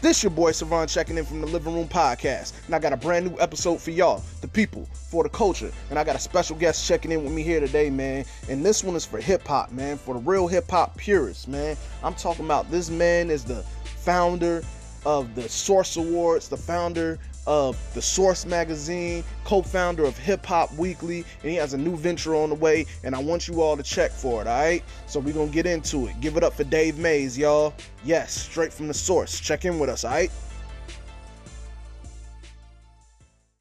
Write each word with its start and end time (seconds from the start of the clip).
This 0.00 0.22
your 0.22 0.30
boy 0.30 0.52
Savon 0.52 0.86
checking 0.86 1.18
in 1.18 1.24
from 1.24 1.40
the 1.40 1.48
Livin 1.48 1.74
Room 1.74 1.88
Podcast, 1.88 2.52
and 2.66 2.74
I 2.74 2.78
got 2.78 2.92
a 2.92 2.96
brand 2.96 3.26
new 3.26 3.36
episode 3.40 3.80
for 3.80 3.90
y'all, 3.90 4.22
the 4.42 4.46
people, 4.46 4.88
for 4.92 5.24
the 5.24 5.28
culture. 5.28 5.72
And 5.90 5.98
I 5.98 6.04
got 6.04 6.14
a 6.14 6.20
special 6.20 6.54
guest 6.54 6.86
checking 6.86 7.10
in 7.10 7.24
with 7.24 7.32
me 7.32 7.42
here 7.42 7.58
today, 7.58 7.90
man. 7.90 8.24
And 8.48 8.64
this 8.64 8.84
one 8.84 8.94
is 8.94 9.04
for 9.04 9.18
hip 9.18 9.44
hop, 9.44 9.72
man, 9.72 9.98
for 9.98 10.14
the 10.14 10.20
real 10.20 10.46
hip 10.46 10.70
hop 10.70 10.96
purists, 10.96 11.48
man. 11.48 11.76
I'm 12.04 12.14
talking 12.14 12.44
about 12.44 12.70
this 12.70 12.90
man 12.90 13.28
is 13.28 13.42
the 13.42 13.64
founder 13.82 14.62
of 15.04 15.34
the 15.34 15.48
Source 15.48 15.96
Awards, 15.96 16.48
the 16.48 16.56
founder 16.56 17.18
of 17.48 17.78
the 17.94 18.02
Source 18.02 18.44
magazine, 18.44 19.24
co-founder 19.44 20.04
of 20.04 20.18
Hip 20.18 20.44
Hop 20.44 20.70
Weekly, 20.74 21.24
and 21.42 21.50
he 21.50 21.56
has 21.56 21.72
a 21.72 21.78
new 21.78 21.96
venture 21.96 22.34
on 22.36 22.50
the 22.50 22.54
way, 22.54 22.84
and 23.02 23.14
I 23.14 23.22
want 23.22 23.48
you 23.48 23.62
all 23.62 23.74
to 23.74 23.82
check 23.82 24.10
for 24.10 24.42
it, 24.42 24.46
all 24.46 24.60
right? 24.60 24.84
So 25.06 25.18
we're 25.18 25.32
gonna 25.32 25.50
get 25.50 25.64
into 25.64 26.06
it. 26.08 26.20
Give 26.20 26.36
it 26.36 26.44
up 26.44 26.52
for 26.52 26.64
Dave 26.64 26.98
Mays, 26.98 27.38
y'all. 27.38 27.72
Yes, 28.04 28.34
straight 28.34 28.70
from 28.70 28.86
the 28.86 28.92
source. 28.92 29.40
Check 29.40 29.64
in 29.64 29.78
with 29.78 29.88
us, 29.88 30.04
all 30.04 30.10
right? 30.10 30.30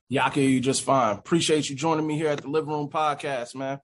Yaka, 0.10 0.42
you 0.42 0.60
just 0.60 0.84
fine. 0.84 1.16
Appreciate 1.16 1.70
you 1.70 1.76
joining 1.76 2.06
me 2.06 2.18
here 2.18 2.28
at 2.28 2.42
the 2.42 2.50
Livin 2.50 2.70
Room 2.70 2.90
Podcast, 2.90 3.56
man. 3.56 3.80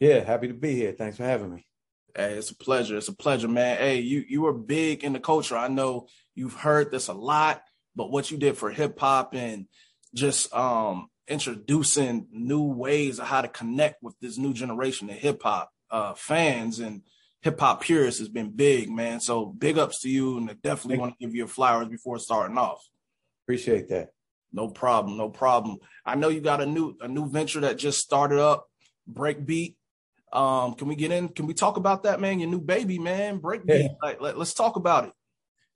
Yeah, 0.00 0.24
happy 0.24 0.48
to 0.48 0.54
be 0.54 0.74
here. 0.74 0.92
Thanks 0.92 1.16
for 1.16 1.24
having 1.24 1.54
me. 1.54 1.64
Hey, 2.16 2.34
it's 2.34 2.50
a 2.50 2.56
pleasure. 2.56 2.96
It's 2.96 3.06
a 3.06 3.14
pleasure, 3.14 3.46
man. 3.46 3.78
Hey, 3.78 4.00
you 4.00 4.24
you 4.28 4.46
are 4.46 4.52
big 4.52 5.04
in 5.04 5.12
the 5.12 5.20
culture. 5.20 5.56
I 5.56 5.68
know 5.68 6.08
you've 6.34 6.54
heard 6.54 6.90
this 6.90 7.06
a 7.06 7.12
lot 7.12 7.62
but 7.98 8.12
what 8.12 8.30
you 8.30 8.38
did 8.38 8.56
for 8.56 8.70
hip 8.70 8.98
hop 8.98 9.34
and 9.34 9.66
just 10.14 10.54
um, 10.54 11.08
introducing 11.26 12.28
new 12.30 12.62
ways 12.62 13.18
of 13.18 13.26
how 13.26 13.42
to 13.42 13.48
connect 13.48 14.02
with 14.02 14.14
this 14.20 14.38
new 14.38 14.54
generation 14.54 15.10
of 15.10 15.16
hip 15.16 15.42
hop 15.42 15.70
uh, 15.90 16.14
fans 16.14 16.78
and 16.78 17.02
hip 17.42 17.58
hop 17.58 17.82
purists 17.82 18.20
has 18.20 18.28
been 18.28 18.50
big, 18.50 18.88
man. 18.88 19.20
So 19.20 19.46
big 19.46 19.78
ups 19.78 20.00
to 20.02 20.08
you, 20.08 20.38
and 20.38 20.48
I 20.48 20.54
definitely 20.62 20.98
want 20.98 21.14
to 21.14 21.16
give 21.20 21.34
you 21.34 21.38
your 21.38 21.48
flowers 21.48 21.88
before 21.88 22.20
starting 22.20 22.56
off. 22.56 22.80
Appreciate 23.44 23.88
that. 23.88 24.10
No 24.52 24.68
problem, 24.68 25.18
no 25.18 25.28
problem. 25.28 25.78
I 26.06 26.14
know 26.14 26.28
you 26.28 26.40
got 26.40 26.62
a 26.62 26.66
new 26.66 26.96
a 27.00 27.08
new 27.08 27.28
venture 27.28 27.60
that 27.60 27.78
just 27.78 27.98
started 27.98 28.38
up, 28.38 28.68
Breakbeat. 29.12 29.74
Um, 30.32 30.74
can 30.74 30.86
we 30.86 30.94
get 30.94 31.10
in? 31.10 31.28
Can 31.30 31.46
we 31.46 31.54
talk 31.54 31.76
about 31.76 32.04
that, 32.04 32.20
man? 32.20 32.38
Your 32.38 32.48
new 32.48 32.60
baby, 32.60 33.00
man, 33.00 33.40
Breakbeat. 33.40 33.82
Yeah. 33.82 33.88
Like, 34.00 34.20
let, 34.20 34.38
let's 34.38 34.54
talk 34.54 34.76
about 34.76 35.06
it. 35.06 35.12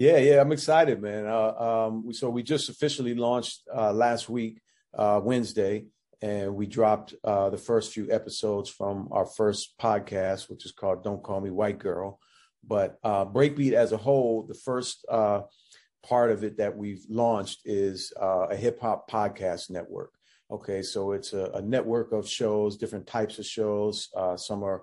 Yeah, 0.02 0.16
yeah, 0.16 0.40
I'm 0.40 0.50
excited, 0.50 1.00
man. 1.00 1.26
Uh, 1.28 1.52
um, 1.86 2.12
so 2.12 2.28
we 2.28 2.42
just 2.42 2.68
officially 2.68 3.14
launched 3.14 3.60
uh, 3.72 3.92
last 3.92 4.28
week, 4.28 4.60
uh, 4.98 5.20
Wednesday, 5.22 5.84
and 6.20 6.56
we 6.56 6.66
dropped 6.66 7.14
uh, 7.22 7.50
the 7.50 7.56
first 7.56 7.92
few 7.92 8.10
episodes 8.10 8.68
from 8.68 9.10
our 9.12 9.24
first 9.24 9.78
podcast, 9.80 10.50
which 10.50 10.66
is 10.66 10.72
called 10.72 11.04
"Don't 11.04 11.22
Call 11.22 11.40
Me 11.40 11.50
White 11.50 11.78
Girl." 11.78 12.18
But 12.66 12.98
uh, 13.04 13.26
Breakbeat 13.26 13.74
as 13.74 13.92
a 13.92 13.96
whole, 13.96 14.42
the 14.42 14.56
first 14.56 15.06
uh, 15.08 15.42
part 16.02 16.32
of 16.32 16.42
it 16.42 16.56
that 16.56 16.76
we've 16.76 17.06
launched 17.08 17.60
is 17.64 18.12
a 18.20 18.56
hip 18.56 18.80
hop 18.80 19.08
podcast 19.08 19.70
network. 19.70 20.10
Okay, 20.50 20.82
so 20.82 21.12
it's 21.12 21.32
a, 21.32 21.44
a, 21.54 21.62
network 21.62 22.10
of 22.10 22.28
shows, 22.28 22.76
different 22.76 23.06
types 23.06 23.38
of 23.38 23.46
shows. 23.46 24.08
some 24.34 24.64
are 24.64 24.82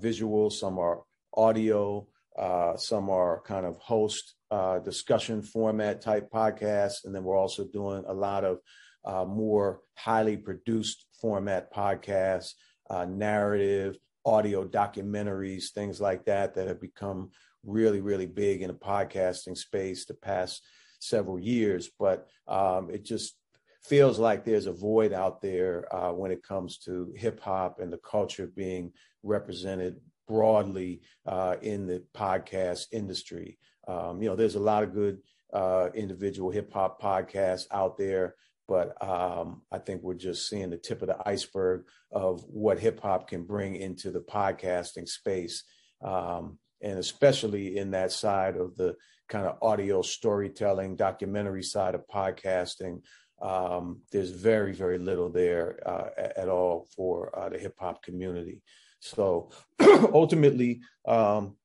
visual, 0.00 0.50
some 0.50 0.80
are 0.80 1.02
audio. 1.32 2.08
Uh, 2.38 2.76
some 2.76 3.10
are 3.10 3.42
kind 3.42 3.66
of 3.66 3.76
host 3.78 4.34
uh, 4.50 4.78
discussion 4.78 5.42
format 5.42 6.00
type 6.00 6.30
podcasts. 6.30 7.04
And 7.04 7.14
then 7.14 7.24
we're 7.24 7.36
also 7.36 7.64
doing 7.64 8.04
a 8.06 8.14
lot 8.14 8.44
of 8.44 8.58
uh, 9.04 9.24
more 9.24 9.80
highly 9.96 10.36
produced 10.36 11.06
format 11.20 11.72
podcasts, 11.72 12.52
uh, 12.90 13.04
narrative, 13.06 13.98
audio 14.24 14.64
documentaries, 14.64 15.70
things 15.72 16.00
like 16.00 16.24
that, 16.26 16.54
that 16.54 16.68
have 16.68 16.80
become 16.80 17.30
really, 17.64 18.00
really 18.00 18.26
big 18.26 18.62
in 18.62 18.68
the 18.68 18.74
podcasting 18.74 19.56
space 19.56 20.04
the 20.04 20.14
past 20.14 20.62
several 21.00 21.38
years. 21.38 21.90
But 21.98 22.28
um, 22.46 22.90
it 22.90 23.04
just 23.04 23.36
feels 23.82 24.18
like 24.18 24.44
there's 24.44 24.66
a 24.66 24.72
void 24.72 25.12
out 25.12 25.40
there 25.40 25.92
uh, 25.94 26.12
when 26.12 26.30
it 26.30 26.42
comes 26.42 26.78
to 26.78 27.12
hip 27.16 27.40
hop 27.40 27.80
and 27.80 27.92
the 27.92 27.98
culture 27.98 28.46
being 28.46 28.92
represented 29.22 29.96
broadly 30.28 31.00
uh, 31.26 31.56
in 31.62 31.86
the 31.86 32.04
podcast 32.14 32.86
industry. 32.92 33.58
Um, 33.88 34.22
you 34.22 34.28
know, 34.28 34.36
there's 34.36 34.54
a 34.54 34.60
lot 34.60 34.82
of 34.82 34.92
good 34.92 35.18
uh, 35.52 35.88
individual 35.94 36.50
hip 36.50 36.72
hop 36.72 37.00
podcasts 37.00 37.66
out 37.72 37.96
there, 37.96 38.34
but 38.68 39.02
um, 39.02 39.62
I 39.72 39.78
think 39.78 40.02
we're 40.02 40.14
just 40.14 40.48
seeing 40.48 40.70
the 40.70 40.76
tip 40.76 41.00
of 41.00 41.08
the 41.08 41.16
iceberg 41.26 41.86
of 42.12 42.44
what 42.46 42.78
hip 42.78 43.00
hop 43.00 43.28
can 43.28 43.44
bring 43.44 43.76
into 43.76 44.10
the 44.10 44.20
podcasting 44.20 45.08
space. 45.08 45.64
Um, 46.04 46.58
and 46.82 46.98
especially 46.98 47.78
in 47.78 47.90
that 47.92 48.12
side 48.12 48.56
of 48.56 48.76
the 48.76 48.94
kind 49.28 49.46
of 49.46 49.58
audio 49.62 50.02
storytelling, 50.02 50.96
documentary 50.96 51.62
side 51.62 51.94
of 51.94 52.06
podcasting, 52.06 53.00
um, 53.40 54.00
there's 54.12 54.30
very, 54.30 54.72
very 54.72 54.98
little 54.98 55.30
there 55.30 55.80
uh, 55.86 56.08
at 56.36 56.48
all 56.48 56.86
for 56.94 57.36
uh, 57.38 57.48
the 57.48 57.58
hip 57.58 57.74
hop 57.78 58.02
community. 58.02 58.60
So 59.00 59.50
ultimately, 60.12 60.80
um, 61.06 61.56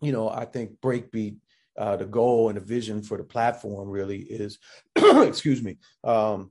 you 0.00 0.12
know, 0.12 0.28
I 0.28 0.44
think 0.44 0.80
Breakbeat, 0.80 1.36
uh, 1.76 1.96
the 1.96 2.06
goal 2.06 2.48
and 2.48 2.56
the 2.56 2.64
vision 2.64 3.02
for 3.02 3.16
the 3.16 3.24
platform 3.24 3.88
really 3.88 4.18
is, 4.18 4.58
excuse 4.96 5.62
me, 5.62 5.78
um, 6.04 6.50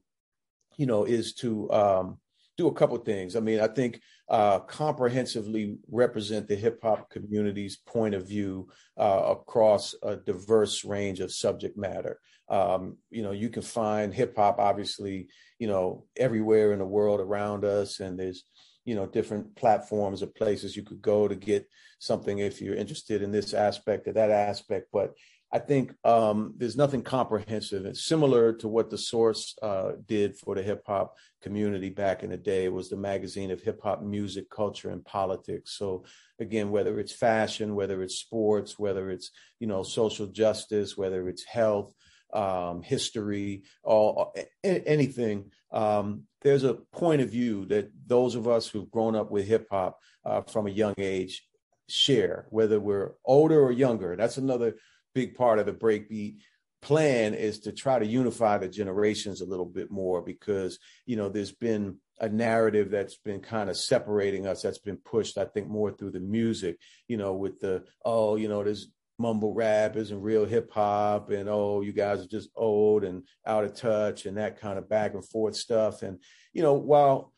you 0.78 0.86
know, 0.86 1.04
is 1.06 1.34
to 1.36 1.70
um, 1.72 2.18
do 2.58 2.68
a 2.68 2.74
couple 2.74 2.98
things. 2.98 3.36
I 3.36 3.40
mean, 3.40 3.60
I 3.60 3.68
think 3.68 4.02
uh, 4.30 4.60
comprehensively 4.60 5.78
represent 5.90 6.48
the 6.48 6.56
hip 6.56 6.80
hop 6.82 7.10
community's 7.10 7.78
point 7.78 8.16
of 8.16 8.28
view 8.28 8.70
uh, 8.98 9.36
across 9.38 9.96
a 10.04 10.18
diverse 10.18 10.84
range 10.84 11.20
of 11.20 11.32
subject 11.32 11.78
matter. 11.78 12.20
Um, 12.50 12.98
you 13.10 13.22
know, 13.24 13.32
you 13.32 13.50
can 13.50 13.62
find 13.62 14.14
hip 14.14 14.36
hop 14.36 14.60
obviously, 14.60 15.28
you 15.60 15.68
know, 15.68 16.06
everywhere 16.16 16.74
in 16.74 16.80
the 16.80 16.86
world 16.86 17.20
around 17.20 17.64
us, 17.66 18.00
and 18.00 18.18
there's 18.20 18.44
you 18.88 18.96
know 18.96 19.06
different 19.06 19.54
platforms 19.58 20.24
or 20.24 20.28
places 20.28 20.76
you 20.76 20.82
could 20.82 21.02
go 21.02 21.28
to 21.28 21.36
get 21.36 21.70
something 22.00 22.40
if 22.40 22.62
you're 22.62 22.76
interested 22.76 23.22
in 23.22 23.32
this 23.32 23.54
aspect 23.54 24.08
or 24.08 24.14
that 24.14 24.32
aspect. 24.32 24.88
But 24.92 25.14
i 25.54 25.60
think 25.60 25.94
um, 26.04 26.54
there's 26.58 26.76
nothing 26.76 27.04
comprehensive. 27.04 27.86
And 27.86 27.96
similar 27.96 28.54
to 28.54 28.68
what 28.68 28.90
the 28.90 28.98
source 28.98 29.56
uh, 29.62 29.92
did 30.06 30.38
for 30.38 30.56
the 30.56 30.64
hip 30.64 30.84
hop 30.88 31.16
community 31.42 31.90
back 31.90 32.24
in 32.24 32.32
the 32.32 32.38
day. 32.38 32.66
It 32.66 32.74
was 32.74 32.90
the 32.90 32.98
magazine 32.98 33.52
of 33.52 33.62
hip 33.62 33.80
hop 33.84 34.02
music 34.02 34.50
culture 34.50 34.90
and 34.90 35.04
politics. 35.06 35.78
So 35.78 36.06
again 36.40 36.70
whether 36.70 37.00
it's 37.00 37.14
fashion 37.14 37.76
whether 37.76 38.02
it's 38.04 38.16
sports 38.16 38.78
whether 38.78 39.10
it's 39.10 39.32
you 39.60 39.68
know 39.68 39.84
social 39.84 40.28
justice 40.28 40.98
whether 40.98 41.28
it's 41.28 41.44
health 41.44 41.94
um, 42.34 42.82
history, 42.82 43.64
all 43.84 44.34
anything. 44.64 45.52
Um, 45.72 46.24
there's 46.42 46.64
a 46.64 46.76
point 46.76 47.22
of 47.22 47.30
view 47.30 47.66
that 47.66 47.92
those 48.06 48.36
of 48.36 48.48
us 48.48 48.68
who've 48.68 48.92
grown 48.92 49.16
up 49.16 49.32
with 49.32 49.48
hip 49.48 49.68
hop 49.72 50.00
uh, 50.26 50.42
from 50.42 50.68
a 50.68 50.72
young 50.72 50.96
age 50.98 51.44
share, 51.90 52.48
whether 52.50 52.80
we're 52.80 53.14
older 53.26 53.60
or 53.62 53.72
younger. 53.72 54.16
That's 54.16 54.38
another 54.38 54.76
big 55.14 55.36
part 55.36 55.60
of 55.60 55.66
the 55.66 55.74
breakbeat 55.74 56.38
plan 56.82 57.34
is 57.34 57.60
to 57.60 57.72
try 57.72 57.98
to 57.98 58.06
unify 58.06 58.58
the 58.58 58.68
generations 58.68 59.42
a 59.42 59.46
little 59.46 59.66
bit 59.66 59.90
more 59.90 60.22
because 60.22 60.78
you 61.06 61.16
know 61.16 61.28
there's 61.28 61.52
been 61.52 61.98
a 62.20 62.30
narrative 62.30 62.92
that's 62.92 63.18
been 63.18 63.40
kind 63.40 63.70
of 63.70 63.78
separating 63.78 64.46
us 64.46 64.62
that's 64.62 64.78
been 64.78 64.98
pushed 64.98 65.40
i 65.40 65.46
think 65.46 65.68
more 65.68 65.92
through 65.92 66.12
the 66.12 66.20
music 66.20 66.78
you 67.08 67.18
know 67.18 67.34
with 67.34 67.60
the 67.60 67.84
oh 68.06 68.36
you 68.36 68.48
know 68.48 68.64
there's 68.64 68.90
mumble 69.20 69.54
rap 69.54 69.96
isn't 69.96 70.22
real 70.22 70.46
hip 70.46 70.72
hop 70.72 71.30
and 71.32 71.50
oh 71.50 71.82
you 71.82 71.92
guys 71.92 72.22
are 72.22 72.28
just 72.28 72.50
old 72.56 73.04
and 73.04 73.24
out 73.46 73.64
of 73.64 73.74
touch 73.74 74.26
and 74.26 74.38
that 74.38 74.60
kind 74.60 74.78
of 74.78 74.90
back 74.90 75.14
and 75.14 75.28
forth 75.28 75.56
stuff 75.56 76.04
and 76.04 76.20
you 76.54 76.62
know 76.62 76.74
while 76.74 77.34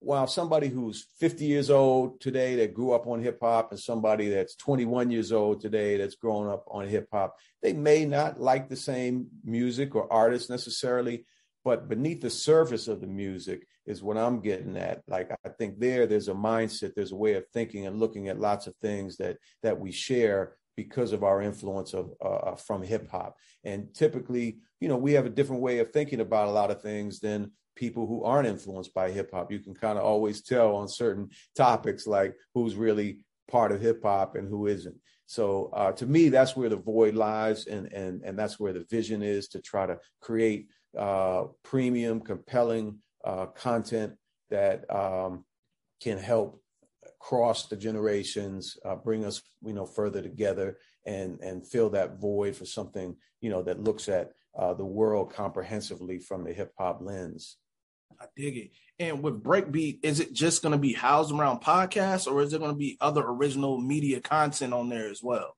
while 0.00 0.28
somebody 0.28 0.68
who's 0.68 1.08
50 1.18 1.44
years 1.44 1.70
old 1.70 2.20
today 2.20 2.54
that 2.56 2.72
grew 2.72 2.92
up 2.92 3.08
on 3.08 3.20
hip 3.20 3.38
hop 3.42 3.72
and 3.72 3.80
somebody 3.80 4.28
that's 4.28 4.54
21 4.54 5.10
years 5.10 5.32
old 5.32 5.60
today 5.60 5.96
that's 5.96 6.14
grown 6.14 6.48
up 6.48 6.64
on 6.68 6.86
hip 6.86 7.08
hop 7.12 7.34
they 7.62 7.72
may 7.72 8.04
not 8.04 8.40
like 8.40 8.68
the 8.68 8.76
same 8.76 9.26
music 9.44 9.96
or 9.96 10.12
artists 10.12 10.48
necessarily 10.48 11.24
but 11.64 11.88
beneath 11.88 12.20
the 12.20 12.30
surface 12.30 12.88
of 12.88 13.00
the 13.00 13.06
music 13.06 13.66
is 13.84 14.02
what 14.02 14.16
I'm 14.16 14.40
getting 14.40 14.76
at. 14.76 15.02
Like 15.08 15.30
I 15.44 15.48
think 15.48 15.78
there, 15.78 16.06
there's 16.06 16.28
a 16.28 16.34
mindset, 16.34 16.94
there's 16.94 17.12
a 17.12 17.16
way 17.16 17.34
of 17.34 17.44
thinking 17.52 17.86
and 17.86 17.98
looking 17.98 18.28
at 18.28 18.38
lots 18.38 18.66
of 18.66 18.74
things 18.76 19.16
that 19.16 19.38
that 19.62 19.78
we 19.78 19.92
share 19.92 20.56
because 20.78 21.12
of 21.12 21.24
our 21.24 21.42
influence 21.42 21.92
of 21.92 22.12
uh, 22.24 22.40
uh 22.48 22.54
from 22.54 22.84
hip 22.84 23.10
hop. 23.10 23.36
And 23.64 23.92
typically, 23.92 24.58
you 24.78 24.88
know, 24.88 24.96
we 24.96 25.12
have 25.14 25.26
a 25.26 25.36
different 25.38 25.60
way 25.60 25.80
of 25.80 25.90
thinking 25.90 26.20
about 26.20 26.46
a 26.46 26.52
lot 26.52 26.70
of 26.70 26.80
things 26.80 27.18
than 27.18 27.50
people 27.74 28.06
who 28.06 28.22
aren't 28.22 28.46
influenced 28.46 28.94
by 28.94 29.10
hip 29.10 29.30
hop. 29.32 29.50
You 29.50 29.58
can 29.58 29.74
kind 29.74 29.98
of 29.98 30.04
always 30.04 30.40
tell 30.40 30.76
on 30.76 30.86
certain 30.88 31.30
topics 31.56 32.06
like 32.06 32.36
who's 32.54 32.76
really 32.76 33.24
part 33.50 33.72
of 33.72 33.80
hip 33.80 34.04
hop 34.04 34.36
and 34.36 34.48
who 34.48 34.68
isn't. 34.68 34.94
So 35.26 35.70
uh, 35.74 35.90
to 35.92 36.06
me, 36.06 36.28
that's 36.28 36.54
where 36.54 36.68
the 36.68 36.76
void 36.94 37.16
lies, 37.16 37.66
and 37.66 37.92
and 37.92 38.22
and 38.22 38.38
that's 38.38 38.60
where 38.60 38.72
the 38.72 38.86
vision 38.88 39.20
is 39.20 39.48
to 39.48 39.60
try 39.60 39.84
to 39.84 39.98
create 40.20 40.68
uh, 40.96 41.46
premium, 41.64 42.20
compelling 42.20 42.98
uh, 43.24 43.46
content 43.46 44.12
that 44.50 44.88
um, 44.94 45.44
can 46.00 46.18
help 46.18 46.62
cross 47.18 47.66
the 47.66 47.76
generations, 47.76 48.76
uh, 48.84 48.96
bring 48.96 49.24
us, 49.24 49.42
you 49.62 49.72
know, 49.72 49.86
further 49.86 50.22
together, 50.22 50.78
and 51.06 51.40
and 51.40 51.66
fill 51.66 51.90
that 51.90 52.20
void 52.20 52.56
for 52.56 52.64
something 52.64 53.16
you 53.40 53.50
know 53.50 53.62
that 53.62 53.82
looks 53.82 54.08
at 54.08 54.32
uh, 54.58 54.74
the 54.74 54.84
world 54.84 55.32
comprehensively 55.32 56.18
from 56.18 56.44
the 56.44 56.52
hip 56.52 56.72
hop 56.78 57.00
lens. 57.00 57.56
I 58.20 58.26
dig 58.36 58.56
it. 58.56 58.70
And 58.98 59.22
with 59.22 59.42
Breakbeat, 59.42 60.00
is 60.02 60.18
it 60.18 60.32
just 60.32 60.62
going 60.62 60.72
to 60.72 60.78
be 60.78 60.92
housed 60.92 61.32
around 61.32 61.60
podcasts, 61.60 62.26
or 62.26 62.40
is 62.42 62.50
there 62.50 62.58
going 62.58 62.72
to 62.72 62.78
be 62.78 62.96
other 63.00 63.22
original 63.24 63.80
media 63.80 64.20
content 64.20 64.72
on 64.72 64.88
there 64.88 65.08
as 65.08 65.22
well? 65.22 65.57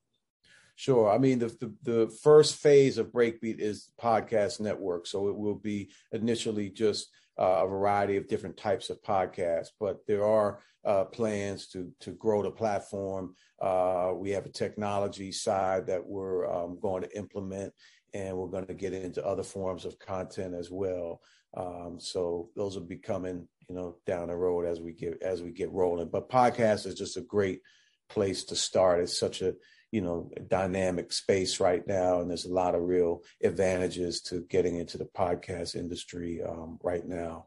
Sure. 0.80 1.10
I 1.10 1.18
mean, 1.18 1.40
the, 1.40 1.48
the, 1.48 1.74
the 1.82 2.18
first 2.22 2.56
phase 2.56 2.96
of 2.96 3.12
Breakbeat 3.12 3.58
is 3.58 3.90
podcast 4.00 4.60
network, 4.60 5.06
so 5.06 5.28
it 5.28 5.36
will 5.36 5.56
be 5.56 5.90
initially 6.10 6.70
just 6.70 7.10
uh, 7.38 7.64
a 7.64 7.66
variety 7.66 8.16
of 8.16 8.26
different 8.28 8.56
types 8.56 8.88
of 8.88 9.02
podcasts, 9.02 9.68
but 9.78 9.98
there 10.06 10.24
are 10.24 10.60
uh, 10.86 11.04
plans 11.04 11.68
to 11.68 11.92
to 12.00 12.12
grow 12.12 12.42
the 12.42 12.50
platform. 12.50 13.34
Uh, 13.60 14.12
we 14.14 14.30
have 14.30 14.46
a 14.46 14.48
technology 14.50 15.32
side 15.32 15.86
that 15.88 16.02
we're 16.02 16.50
um, 16.50 16.78
going 16.80 17.02
to 17.02 17.14
implement, 17.14 17.74
and 18.14 18.34
we're 18.34 18.48
going 18.48 18.64
to 18.66 18.72
get 18.72 18.94
into 18.94 19.22
other 19.22 19.42
forms 19.42 19.84
of 19.84 19.98
content 19.98 20.54
as 20.54 20.70
well. 20.70 21.20
Um, 21.54 21.98
so 22.00 22.48
those 22.56 22.74
will 22.74 22.86
be 22.86 22.96
coming, 22.96 23.46
you 23.68 23.74
know, 23.74 23.96
down 24.06 24.28
the 24.28 24.34
road 24.34 24.64
as 24.64 24.80
we 24.80 24.94
get 24.94 25.20
as 25.20 25.42
we 25.42 25.50
get 25.50 25.70
rolling. 25.72 26.08
But 26.08 26.30
podcast 26.30 26.86
is 26.86 26.94
just 26.94 27.18
a 27.18 27.20
great 27.20 27.60
place 28.08 28.44
to 28.44 28.56
start. 28.56 29.00
It's 29.00 29.20
such 29.20 29.42
a 29.42 29.52
you 29.90 30.00
know 30.00 30.30
dynamic 30.48 31.12
space 31.12 31.60
right 31.60 31.86
now, 31.86 32.20
and 32.20 32.30
there's 32.30 32.46
a 32.46 32.52
lot 32.52 32.74
of 32.74 32.82
real 32.82 33.22
advantages 33.42 34.20
to 34.22 34.42
getting 34.48 34.76
into 34.76 34.98
the 34.98 35.04
podcast 35.04 35.74
industry 35.74 36.42
um, 36.42 36.78
right 36.82 37.06
now. 37.06 37.46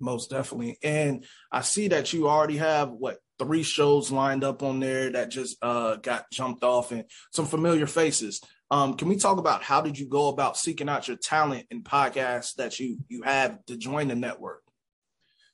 Most 0.00 0.30
definitely, 0.30 0.78
and 0.82 1.24
I 1.52 1.60
see 1.60 1.88
that 1.88 2.12
you 2.12 2.28
already 2.28 2.56
have 2.56 2.90
what 2.90 3.18
three 3.38 3.62
shows 3.62 4.10
lined 4.10 4.44
up 4.44 4.62
on 4.62 4.80
there 4.80 5.10
that 5.10 5.30
just 5.30 5.56
uh, 5.62 5.96
got 5.96 6.30
jumped 6.30 6.64
off, 6.64 6.92
and 6.92 7.04
some 7.32 7.46
familiar 7.46 7.86
faces. 7.86 8.40
Um, 8.70 8.94
can 8.94 9.08
we 9.08 9.16
talk 9.16 9.38
about 9.38 9.62
how 9.62 9.80
did 9.80 9.98
you 9.98 10.08
go 10.08 10.28
about 10.28 10.56
seeking 10.56 10.88
out 10.88 11.06
your 11.06 11.16
talent 11.16 11.66
and 11.70 11.84
podcasts 11.84 12.54
that 12.54 12.80
you 12.80 12.98
you 13.08 13.22
have 13.22 13.64
to 13.66 13.76
join 13.76 14.08
the 14.08 14.16
network? 14.16 14.62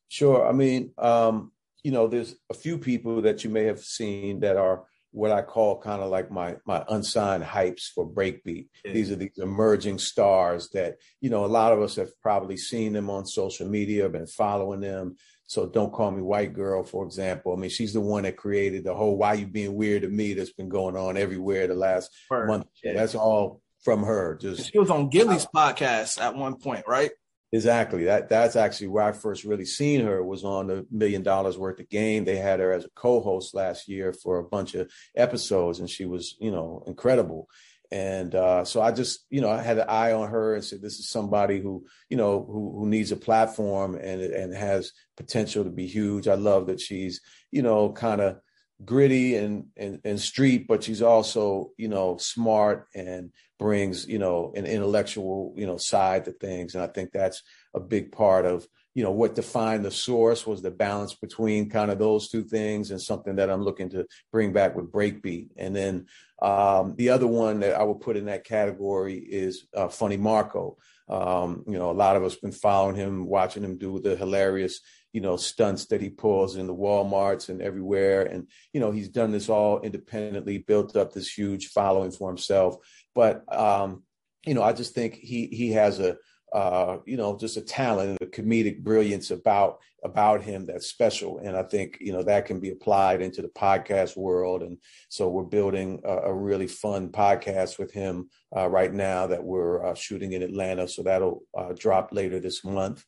Sure. 0.08 0.48
I 0.48 0.52
mean, 0.52 0.92
um, 0.98 1.52
you 1.84 1.92
know, 1.92 2.08
there's 2.08 2.34
a 2.50 2.54
few 2.54 2.78
people 2.78 3.22
that 3.22 3.44
you 3.44 3.50
may 3.50 3.64
have 3.64 3.80
seen 3.80 4.40
that 4.40 4.56
are 4.56 4.84
what 5.12 5.32
I 5.32 5.42
call 5.42 5.80
kind 5.80 6.02
of 6.02 6.10
like 6.10 6.30
my 6.30 6.56
my 6.66 6.84
unsigned 6.88 7.42
hypes 7.42 7.88
for 7.94 8.08
breakbeat. 8.08 8.68
Yeah. 8.84 8.92
These 8.92 9.10
are 9.10 9.16
these 9.16 9.38
emerging 9.38 9.98
stars 9.98 10.68
that 10.70 10.96
you 11.20 11.30
know 11.30 11.44
a 11.44 11.46
lot 11.46 11.72
of 11.72 11.80
us 11.80 11.96
have 11.96 12.10
probably 12.22 12.56
seen 12.56 12.92
them 12.92 13.10
on 13.10 13.26
social 13.26 13.68
media, 13.68 14.08
been 14.08 14.26
following 14.26 14.80
them. 14.80 15.16
So 15.46 15.66
don't 15.66 15.92
call 15.92 16.12
me 16.12 16.22
white 16.22 16.52
girl, 16.52 16.84
for 16.84 17.04
example. 17.04 17.52
I 17.52 17.56
mean, 17.56 17.70
she's 17.70 17.92
the 17.92 18.00
one 18.00 18.22
that 18.22 18.36
created 18.36 18.84
the 18.84 18.94
whole 18.94 19.16
"why 19.16 19.34
you 19.34 19.46
being 19.46 19.74
weird 19.74 20.02
to 20.02 20.08
me" 20.08 20.34
that's 20.34 20.52
been 20.52 20.68
going 20.68 20.96
on 20.96 21.16
everywhere 21.16 21.66
the 21.66 21.74
last 21.74 22.10
month. 22.30 22.66
Yeah. 22.84 22.92
That's 22.92 23.16
all 23.16 23.60
from 23.82 24.04
her. 24.04 24.36
Just 24.40 24.70
she 24.70 24.78
was 24.78 24.90
on 24.90 25.10
Gillie's 25.10 25.46
podcast 25.46 26.20
at 26.20 26.36
one 26.36 26.56
point, 26.56 26.84
right? 26.86 27.10
Exactly. 27.52 28.04
That 28.04 28.28
that's 28.28 28.54
actually 28.54 28.88
where 28.88 29.02
I 29.04 29.12
first 29.12 29.42
really 29.44 29.64
seen 29.64 30.04
her 30.06 30.22
was 30.22 30.44
on 30.44 30.68
the 30.68 30.86
million 30.90 31.24
dollars 31.24 31.58
worth 31.58 31.80
of 31.80 31.88
game. 31.88 32.24
They 32.24 32.36
had 32.36 32.60
her 32.60 32.72
as 32.72 32.84
a 32.84 32.90
co-host 32.90 33.54
last 33.54 33.88
year 33.88 34.12
for 34.12 34.38
a 34.38 34.44
bunch 34.44 34.74
of 34.76 34.88
episodes, 35.16 35.80
and 35.80 35.90
she 35.90 36.04
was, 36.04 36.36
you 36.40 36.52
know, 36.52 36.84
incredible. 36.86 37.48
And 37.90 38.32
uh, 38.36 38.64
so 38.64 38.80
I 38.80 38.92
just, 38.92 39.26
you 39.30 39.40
know, 39.40 39.50
I 39.50 39.60
had 39.62 39.78
an 39.78 39.88
eye 39.88 40.12
on 40.12 40.28
her 40.30 40.54
and 40.54 40.62
said, 40.62 40.80
this 40.80 41.00
is 41.00 41.08
somebody 41.08 41.58
who, 41.60 41.86
you 42.08 42.16
know, 42.16 42.44
who, 42.44 42.78
who 42.78 42.86
needs 42.88 43.10
a 43.10 43.16
platform 43.16 43.96
and 43.96 44.20
and 44.22 44.54
has 44.54 44.92
potential 45.16 45.64
to 45.64 45.70
be 45.70 45.88
huge. 45.88 46.28
I 46.28 46.34
love 46.34 46.68
that 46.68 46.80
she's, 46.80 47.20
you 47.50 47.62
know, 47.62 47.90
kind 47.90 48.20
of 48.20 48.36
gritty 48.84 49.36
and, 49.36 49.66
and 49.76 50.00
and 50.04 50.20
street, 50.20 50.66
but 50.66 50.84
she's 50.84 51.02
also, 51.02 51.70
you 51.76 51.88
know, 51.88 52.16
smart 52.18 52.88
and 52.94 53.32
brings 53.60 54.08
you 54.08 54.18
know 54.18 54.52
an 54.56 54.64
intellectual 54.64 55.52
you 55.54 55.66
know 55.66 55.76
side 55.76 56.24
to 56.24 56.32
things. 56.32 56.74
And 56.74 56.82
i 56.82 56.86
think 56.86 57.12
that's 57.12 57.42
a 57.74 57.78
big 57.78 58.10
part 58.10 58.46
of 58.46 58.66
you 58.94 59.04
know 59.04 59.10
what 59.12 59.34
defined 59.34 59.84
the 59.84 59.90
source 59.90 60.46
was 60.46 60.62
the 60.62 60.70
balance 60.70 61.14
between 61.14 61.68
kind 61.68 61.90
of 61.90 61.98
those 61.98 62.28
two 62.28 62.42
things 62.42 62.90
and 62.90 63.00
something 63.00 63.36
that 63.36 63.50
i'm 63.50 63.62
looking 63.62 63.90
to 63.90 64.06
bring 64.32 64.52
back 64.52 64.74
with 64.74 64.90
breakbeat. 64.90 65.50
And 65.56 65.76
then 65.76 66.06
um, 66.42 66.94
the 66.96 67.10
other 67.10 67.26
one 67.26 67.60
that 67.60 67.78
i 67.78 67.82
would 67.82 68.00
put 68.00 68.16
in 68.16 68.24
that 68.24 68.44
category 68.44 69.18
is 69.18 69.66
uh, 69.76 69.88
funny 69.88 70.16
marco. 70.16 70.78
Um, 71.08 71.64
you 71.68 71.78
know 71.78 71.90
a 71.90 71.92
lot 71.92 72.16
of 72.16 72.24
us 72.24 72.36
been 72.36 72.52
following 72.52 72.96
him 72.96 73.26
watching 73.26 73.62
him 73.62 73.76
do 73.76 74.00
the 74.00 74.16
hilarious 74.16 74.80
you 75.12 75.20
know 75.20 75.36
stunts 75.36 75.86
that 75.86 76.00
he 76.00 76.08
pulls 76.08 76.56
in 76.56 76.66
the 76.66 76.74
walmarts 76.74 77.48
and 77.48 77.60
everywhere 77.60 78.22
and 78.22 78.46
you 78.72 78.80
know 78.80 78.90
he's 78.90 79.08
done 79.08 79.30
this 79.30 79.48
all 79.48 79.80
independently 79.80 80.58
built 80.58 80.96
up 80.96 81.12
this 81.12 81.32
huge 81.32 81.68
following 81.68 82.10
for 82.10 82.28
himself 82.28 82.76
but 83.14 83.42
um, 83.56 84.02
you 84.46 84.54
know, 84.54 84.62
I 84.62 84.72
just 84.72 84.94
think 84.94 85.14
he 85.14 85.46
he 85.46 85.72
has 85.72 86.00
a 86.00 86.16
uh, 86.52 86.98
you 87.06 87.16
know 87.16 87.36
just 87.36 87.56
a 87.56 87.60
talent 87.60 88.10
and 88.20 88.28
a 88.28 88.30
comedic 88.32 88.82
brilliance 88.82 89.30
about 89.30 89.78
about 90.02 90.42
him 90.42 90.66
that's 90.66 90.86
special, 90.86 91.38
and 91.38 91.56
I 91.56 91.62
think 91.62 91.98
you 92.00 92.12
know 92.12 92.22
that 92.22 92.46
can 92.46 92.60
be 92.60 92.70
applied 92.70 93.20
into 93.20 93.42
the 93.42 93.48
podcast 93.48 94.16
world. 94.16 94.62
And 94.62 94.78
so 95.08 95.28
we're 95.28 95.44
building 95.44 96.00
a, 96.04 96.16
a 96.16 96.34
really 96.34 96.66
fun 96.66 97.10
podcast 97.10 97.78
with 97.78 97.92
him 97.92 98.30
uh, 98.56 98.68
right 98.68 98.92
now 98.92 99.26
that 99.26 99.44
we're 99.44 99.84
uh, 99.84 99.94
shooting 99.94 100.32
in 100.32 100.42
Atlanta, 100.42 100.88
so 100.88 101.02
that'll 101.02 101.42
uh, 101.56 101.72
drop 101.78 102.12
later 102.12 102.40
this 102.40 102.64
month. 102.64 103.04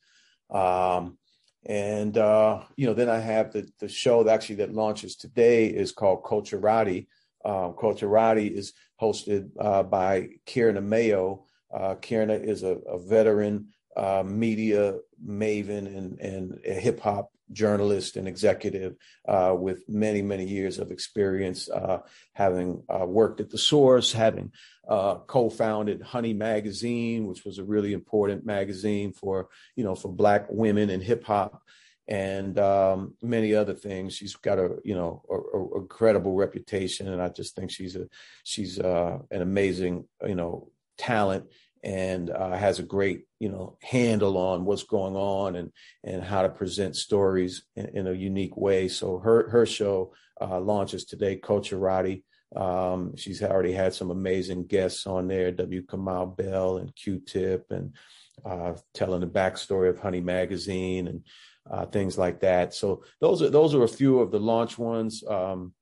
Um, 0.51 1.17
and 1.67 2.19
uh, 2.19 2.63
you 2.77 2.87
know, 2.87 2.95
then 2.95 3.09
I 3.09 3.19
have 3.19 3.53
the 3.53 3.69
the 3.79 3.89
show 3.89 4.25
that 4.25 4.35
actually 4.35 4.57
that 4.57 4.75
launches 4.75 5.17
today 5.17 5.67
is 5.67 5.93
called 5.93 6.25
Culturati. 6.25 7.07
Um, 7.45 7.75
Culturati 7.75 8.51
is 8.51 8.73
hosted 9.01 9.51
uh, 9.59 9.83
by 9.83 10.29
Kierna 10.47 10.83
Mayo. 10.83 11.45
Uh, 11.73 11.95
Kierna 11.97 12.43
is 12.43 12.63
a, 12.63 12.77
a 12.87 12.99
veteran 12.99 13.69
uh, 13.97 14.23
media 14.27 14.99
maven 15.25 15.87
and, 15.87 16.19
and 16.21 16.59
hip 16.65 17.01
hop 17.01 17.31
journalist 17.53 18.17
and 18.17 18.27
executive 18.27 18.97
uh, 19.29 19.55
with 19.57 19.89
many, 19.89 20.23
many 20.23 20.47
years 20.47 20.79
of 20.79 20.91
experience, 20.91 21.69
uh, 21.71 21.99
having 22.33 22.83
uh, 22.89 23.07
worked 23.07 23.41
at 23.41 23.51
the 23.51 23.59
source, 23.59 24.13
having 24.13 24.53
uh, 24.89 25.17
co-founded 25.27 26.03
Honey 26.03 26.35
Magazine, 26.35 27.27
which 27.27 27.45
was 27.45 27.59
a 27.59 27.65
really 27.65 27.93
important 27.93 28.45
magazine 28.45 29.13
for, 29.13 29.49
you 29.77 29.85
know, 29.85 29.95
for 29.95 30.13
black 30.13 30.47
women 30.51 30.91
and 30.91 31.03
hip 31.03 31.25
hop 31.25 31.63
and 32.09 32.59
um, 32.59 33.15
many 33.23 33.55
other 33.55 33.75
things. 33.75 34.15
She's 34.15 34.37
got 34.37 34.59
a 34.59 34.77
you 34.85 34.95
know 34.95 35.23
a, 35.31 35.35
a 35.35 35.81
incredible 35.81 36.35
reputation, 36.35 37.09
and 37.09 37.23
I 37.23 37.29
just 37.29 37.55
think 37.55 37.71
she's 37.71 37.97
a 37.97 38.09
she's 38.45 38.79
uh, 38.79 39.19
an 39.31 39.43
amazing 39.43 40.07
you 40.27 40.35
know 40.35 40.71
talent 40.99 41.47
and 41.83 42.31
uh, 42.31 42.53
has 42.57 42.79
a 42.79 42.85
great 42.85 43.25
you 43.41 43.49
know 43.49 43.77
handle 43.83 44.37
on 44.39 44.65
what's 44.65 44.85
going 44.85 45.17
on 45.17 45.57
and 45.57 45.73
and 46.05 46.23
how 46.23 46.43
to 46.43 46.49
present 46.49 46.97
stories 46.97 47.65
in, 47.77 47.87
in 47.89 48.07
a 48.07 48.13
unique 48.13 48.57
way. 48.57 48.89
So 48.89 49.19
her 49.19 49.49
her 49.51 49.67
show 49.67 50.13
uh, 50.41 50.61
launches 50.61 51.05
today, 51.05 51.37
Culturati. 51.37 52.23
Um, 52.55 53.17
she's 53.17 53.43
already 53.43 53.73
had 53.73 53.95
some 53.95 54.11
amazing 54.11 54.67
guests 54.67 55.07
on 55.07 55.27
there, 55.27 55.51
W. 55.53 55.87
Kamau 55.87 56.37
Bell 56.37 56.77
and 56.77 56.95
Q-Tip, 56.95 57.67
and 57.71 57.95
uh, 58.45 58.75
telling 58.93 59.21
the 59.21 59.27
backstory 59.27 59.89
of 59.89 59.99
Honey 59.99 60.21
Magazine 60.21 61.09
and 61.09 61.23
uh, 61.71 61.87
things 61.87 62.19
like 62.19 62.41
that. 62.41 62.75
So 62.75 63.05
those 63.21 63.41
are 63.43 63.51
those 63.51 63.75
are 63.75 63.85
a 63.85 63.89
few 63.89 64.19
of 64.21 64.31
the 64.31 64.41
launch 64.41 64.79
ones. 64.79 65.25
Um, 65.27 65.73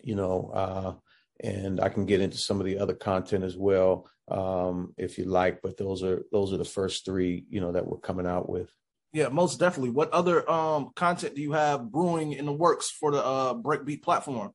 you 0.00 0.14
know, 0.14 0.50
uh, 0.54 0.94
and 1.42 1.80
I 1.80 1.88
can 1.88 2.06
get 2.06 2.20
into 2.20 2.38
some 2.38 2.60
of 2.60 2.66
the 2.66 2.78
other 2.78 2.94
content 2.94 3.44
as 3.44 3.56
well 3.56 4.08
um, 4.28 4.94
if 4.96 5.18
you 5.18 5.24
like. 5.24 5.62
But 5.62 5.76
those 5.76 6.02
are 6.02 6.24
those 6.32 6.52
are 6.52 6.58
the 6.58 6.64
first 6.64 7.04
three, 7.04 7.44
you 7.48 7.60
know, 7.60 7.72
that 7.72 7.86
we're 7.86 7.98
coming 7.98 8.26
out 8.26 8.48
with. 8.48 8.70
Yeah, 9.12 9.28
most 9.28 9.58
definitely. 9.58 9.90
What 9.90 10.12
other 10.12 10.48
um, 10.50 10.90
content 10.94 11.34
do 11.34 11.40
you 11.40 11.52
have 11.52 11.90
brewing 11.90 12.32
in 12.32 12.44
the 12.44 12.52
works 12.52 12.90
for 12.90 13.12
the 13.12 13.24
uh, 13.24 13.54
Breakbeat 13.54 14.02
platform? 14.02 14.52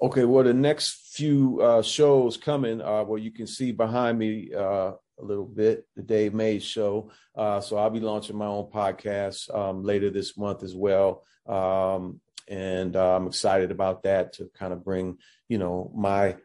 Okay, 0.00 0.24
well, 0.24 0.44
the 0.44 0.54
next 0.54 1.12
few 1.12 1.60
uh, 1.60 1.82
shows 1.82 2.36
coming, 2.36 2.80
uh, 2.80 3.02
well, 3.02 3.18
you 3.18 3.32
can 3.32 3.48
see 3.48 3.72
behind 3.72 4.16
me 4.16 4.52
uh, 4.54 4.92
a 4.92 5.24
little 5.24 5.44
bit, 5.44 5.86
the 5.96 6.02
Dave 6.02 6.34
Mays 6.34 6.62
Show. 6.62 7.10
Uh, 7.36 7.60
so 7.60 7.76
I'll 7.76 7.90
be 7.90 8.00
launching 8.00 8.36
my 8.36 8.46
own 8.46 8.70
podcast 8.70 9.52
um, 9.54 9.82
later 9.82 10.08
this 10.08 10.38
month 10.38 10.62
as 10.62 10.74
well. 10.74 11.24
Um, 11.46 12.20
and 12.46 12.94
uh, 12.94 13.16
I'm 13.16 13.26
excited 13.26 13.70
about 13.72 14.04
that 14.04 14.34
to 14.34 14.48
kind 14.54 14.72
of 14.72 14.84
bring, 14.84 15.18
you 15.48 15.58
know, 15.58 15.90
my 15.94 16.36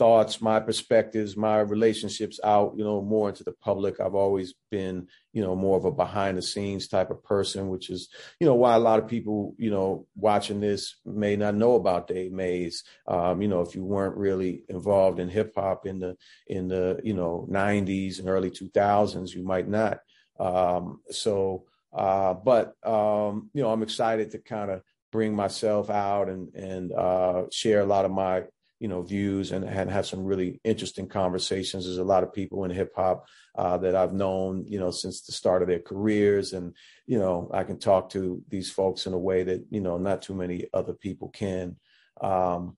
thoughts, 0.00 0.40
my 0.40 0.58
perspectives, 0.58 1.36
my 1.36 1.60
relationships 1.60 2.40
out, 2.42 2.72
you 2.74 2.82
know, 2.82 3.02
more 3.02 3.28
into 3.28 3.44
the 3.44 3.52
public. 3.52 4.00
I've 4.00 4.14
always 4.14 4.54
been, 4.70 5.08
you 5.34 5.42
know, 5.42 5.54
more 5.54 5.76
of 5.76 5.84
a 5.84 5.92
behind 5.92 6.38
the 6.38 6.42
scenes 6.42 6.88
type 6.88 7.10
of 7.10 7.22
person, 7.22 7.68
which 7.68 7.90
is, 7.90 8.08
you 8.40 8.46
know, 8.46 8.54
why 8.54 8.76
a 8.76 8.78
lot 8.78 8.98
of 8.98 9.06
people, 9.06 9.54
you 9.58 9.70
know, 9.70 10.06
watching 10.16 10.58
this 10.58 10.96
may 11.04 11.36
not 11.36 11.54
know 11.54 11.74
about 11.74 12.08
Dave 12.08 12.32
Mays. 12.32 12.82
Um, 13.06 13.42
you 13.42 13.48
know, 13.48 13.60
if 13.60 13.74
you 13.74 13.84
weren't 13.84 14.16
really 14.16 14.64
involved 14.70 15.20
in 15.20 15.28
hip 15.28 15.52
hop 15.54 15.84
in 15.84 15.98
the 15.98 16.16
in 16.46 16.68
the, 16.68 16.98
you 17.04 17.12
know, 17.12 17.46
90s 17.50 18.20
and 18.20 18.28
early 18.30 18.50
2000s, 18.50 19.34
you 19.34 19.44
might 19.44 19.68
not. 19.68 19.98
Um, 20.38 21.02
so 21.10 21.66
uh, 21.92 22.32
but 22.32 22.74
um, 22.86 23.50
you 23.52 23.60
know, 23.62 23.70
I'm 23.70 23.82
excited 23.82 24.30
to 24.30 24.38
kind 24.38 24.70
of 24.70 24.80
bring 25.12 25.36
myself 25.36 25.90
out 25.90 26.30
and 26.30 26.54
and 26.54 26.90
uh, 26.90 27.42
share 27.50 27.80
a 27.80 27.86
lot 27.86 28.06
of 28.06 28.10
my 28.10 28.44
you 28.80 28.88
know 28.88 29.02
views 29.02 29.52
and, 29.52 29.64
and 29.64 29.90
have 29.90 30.06
some 30.06 30.24
really 30.24 30.60
interesting 30.64 31.06
conversations. 31.06 31.84
There's 31.84 31.98
a 31.98 32.04
lot 32.04 32.24
of 32.24 32.32
people 32.32 32.64
in 32.64 32.70
hip 32.70 32.92
hop 32.96 33.26
uh, 33.56 33.76
that 33.78 33.94
I've 33.94 34.14
known 34.14 34.64
you 34.66 34.80
know 34.80 34.90
since 34.90 35.20
the 35.20 35.32
start 35.32 35.62
of 35.62 35.68
their 35.68 35.78
careers, 35.80 36.54
and 36.54 36.74
you 37.06 37.18
know 37.18 37.50
I 37.52 37.62
can 37.62 37.78
talk 37.78 38.10
to 38.10 38.42
these 38.48 38.70
folks 38.72 39.06
in 39.06 39.12
a 39.12 39.18
way 39.18 39.44
that 39.44 39.66
you 39.70 39.80
know 39.80 39.98
not 39.98 40.22
too 40.22 40.34
many 40.34 40.66
other 40.72 40.94
people 40.94 41.28
can. 41.28 41.76
Um, 42.20 42.76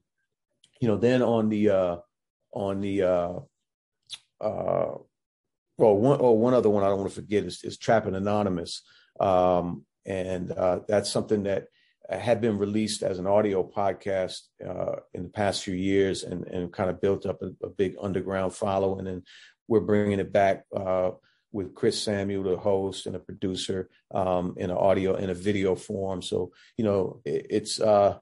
you 0.81 0.89
know, 0.89 0.97
then 0.97 1.23
on 1.23 1.49
the 1.49 1.71
uh, 1.71 1.97
on 2.53 2.81
the 2.81 3.03
uh, 3.03 3.33
uh, 4.41 4.95
well, 5.79 5.97
one 5.97 6.19
oh, 6.21 6.33
one 6.33 6.55
other 6.55 6.69
one 6.69 6.83
I 6.83 6.89
don't 6.89 6.99
want 6.99 7.11
to 7.11 7.15
forget 7.15 7.45
is, 7.45 7.63
is 7.63 7.79
Trapping 7.79 8.17
Anonymous, 8.17 8.83
um, 9.21 9.85
and 10.05 10.51
uh, 10.51 10.81
that's 10.89 11.11
something 11.11 11.45
that 11.45 11.69
had 12.11 12.41
been 12.41 12.59
released 12.59 13.03
as 13.03 13.19
an 13.19 13.27
audio 13.27 13.63
podcast 13.63 14.41
uh, 14.67 14.97
in 15.15 15.25
the 15.25 15.29
past 15.29 15.63
few 15.63 15.75
years, 15.75 16.23
and 16.25 16.47
and 16.47 16.73
kind 16.73 16.91
of 16.91 17.01
built 17.01 17.27
up 17.27 17.43
a, 17.43 17.51
a 17.65 17.71
big 17.71 17.97
underground 18.01 18.55
following, 18.55 19.07
and 19.07 19.23
we're 19.69 19.81
bringing 19.81 20.19
it 20.19 20.33
back 20.33 20.65
uh, 20.75 21.11
with 21.53 21.75
Chris 21.75 22.01
Samuel, 22.01 22.43
the 22.43 22.57
host 22.57 23.07
and 23.07 23.15
a 23.15 23.21
producer, 23.21 23.89
um, 24.13 24.55
in 24.57 24.71
an 24.71 24.77
audio 24.77 25.15
in 25.15 25.31
a 25.31 25.35
video 25.35 25.75
form. 25.75 26.23
So 26.23 26.53
you 26.77 26.85
know, 26.85 27.21
it, 27.25 27.47
it's 27.51 27.81
uh, 27.81 28.19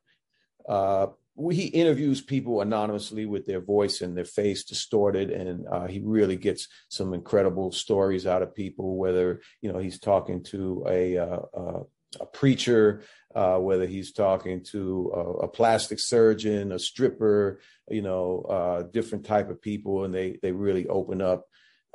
uh, 0.69 1.07
he 1.51 1.67
interviews 1.67 2.21
people 2.21 2.61
anonymously 2.61 3.25
with 3.25 3.47
their 3.47 3.61
voice 3.61 4.03
and 4.03 4.17
their 4.17 4.25
face 4.25 4.65
distorted, 4.65 5.31
and 5.31 5.67
uh, 5.67 5.87
he 5.87 6.01
really 6.01 6.37
gets 6.37 6.69
some 6.89 7.15
incredible 7.15 7.73
stories 7.73 8.27
out 8.27 8.43
of 8.43 8.55
people. 8.55 8.97
Whether 8.97 9.41
you 9.63 9.73
know 9.73 9.79
he's 9.79 9.99
talking 9.99 10.43
to 10.45 10.85
a 10.89 11.17
uh, 11.17 11.81
a 12.19 12.27
preacher, 12.27 13.03
uh, 13.35 13.59
whether 13.59 13.87
he's 13.87 14.13
talking 14.13 14.65
to 14.65 15.13
a, 15.15 15.21
a, 15.45 15.49
plastic 15.49 16.01
surgeon, 16.01 16.73
a 16.73 16.79
stripper, 16.79 17.61
you 17.89 18.03
know, 18.03 18.41
uh, 18.49 18.83
different 18.83 19.25
type 19.25 19.51
of 19.51 19.63
people, 19.63 20.05
and 20.05 20.15
they 20.15 20.39
they 20.43 20.53
really 20.53 20.87
open 20.89 21.21
up. 21.23 21.45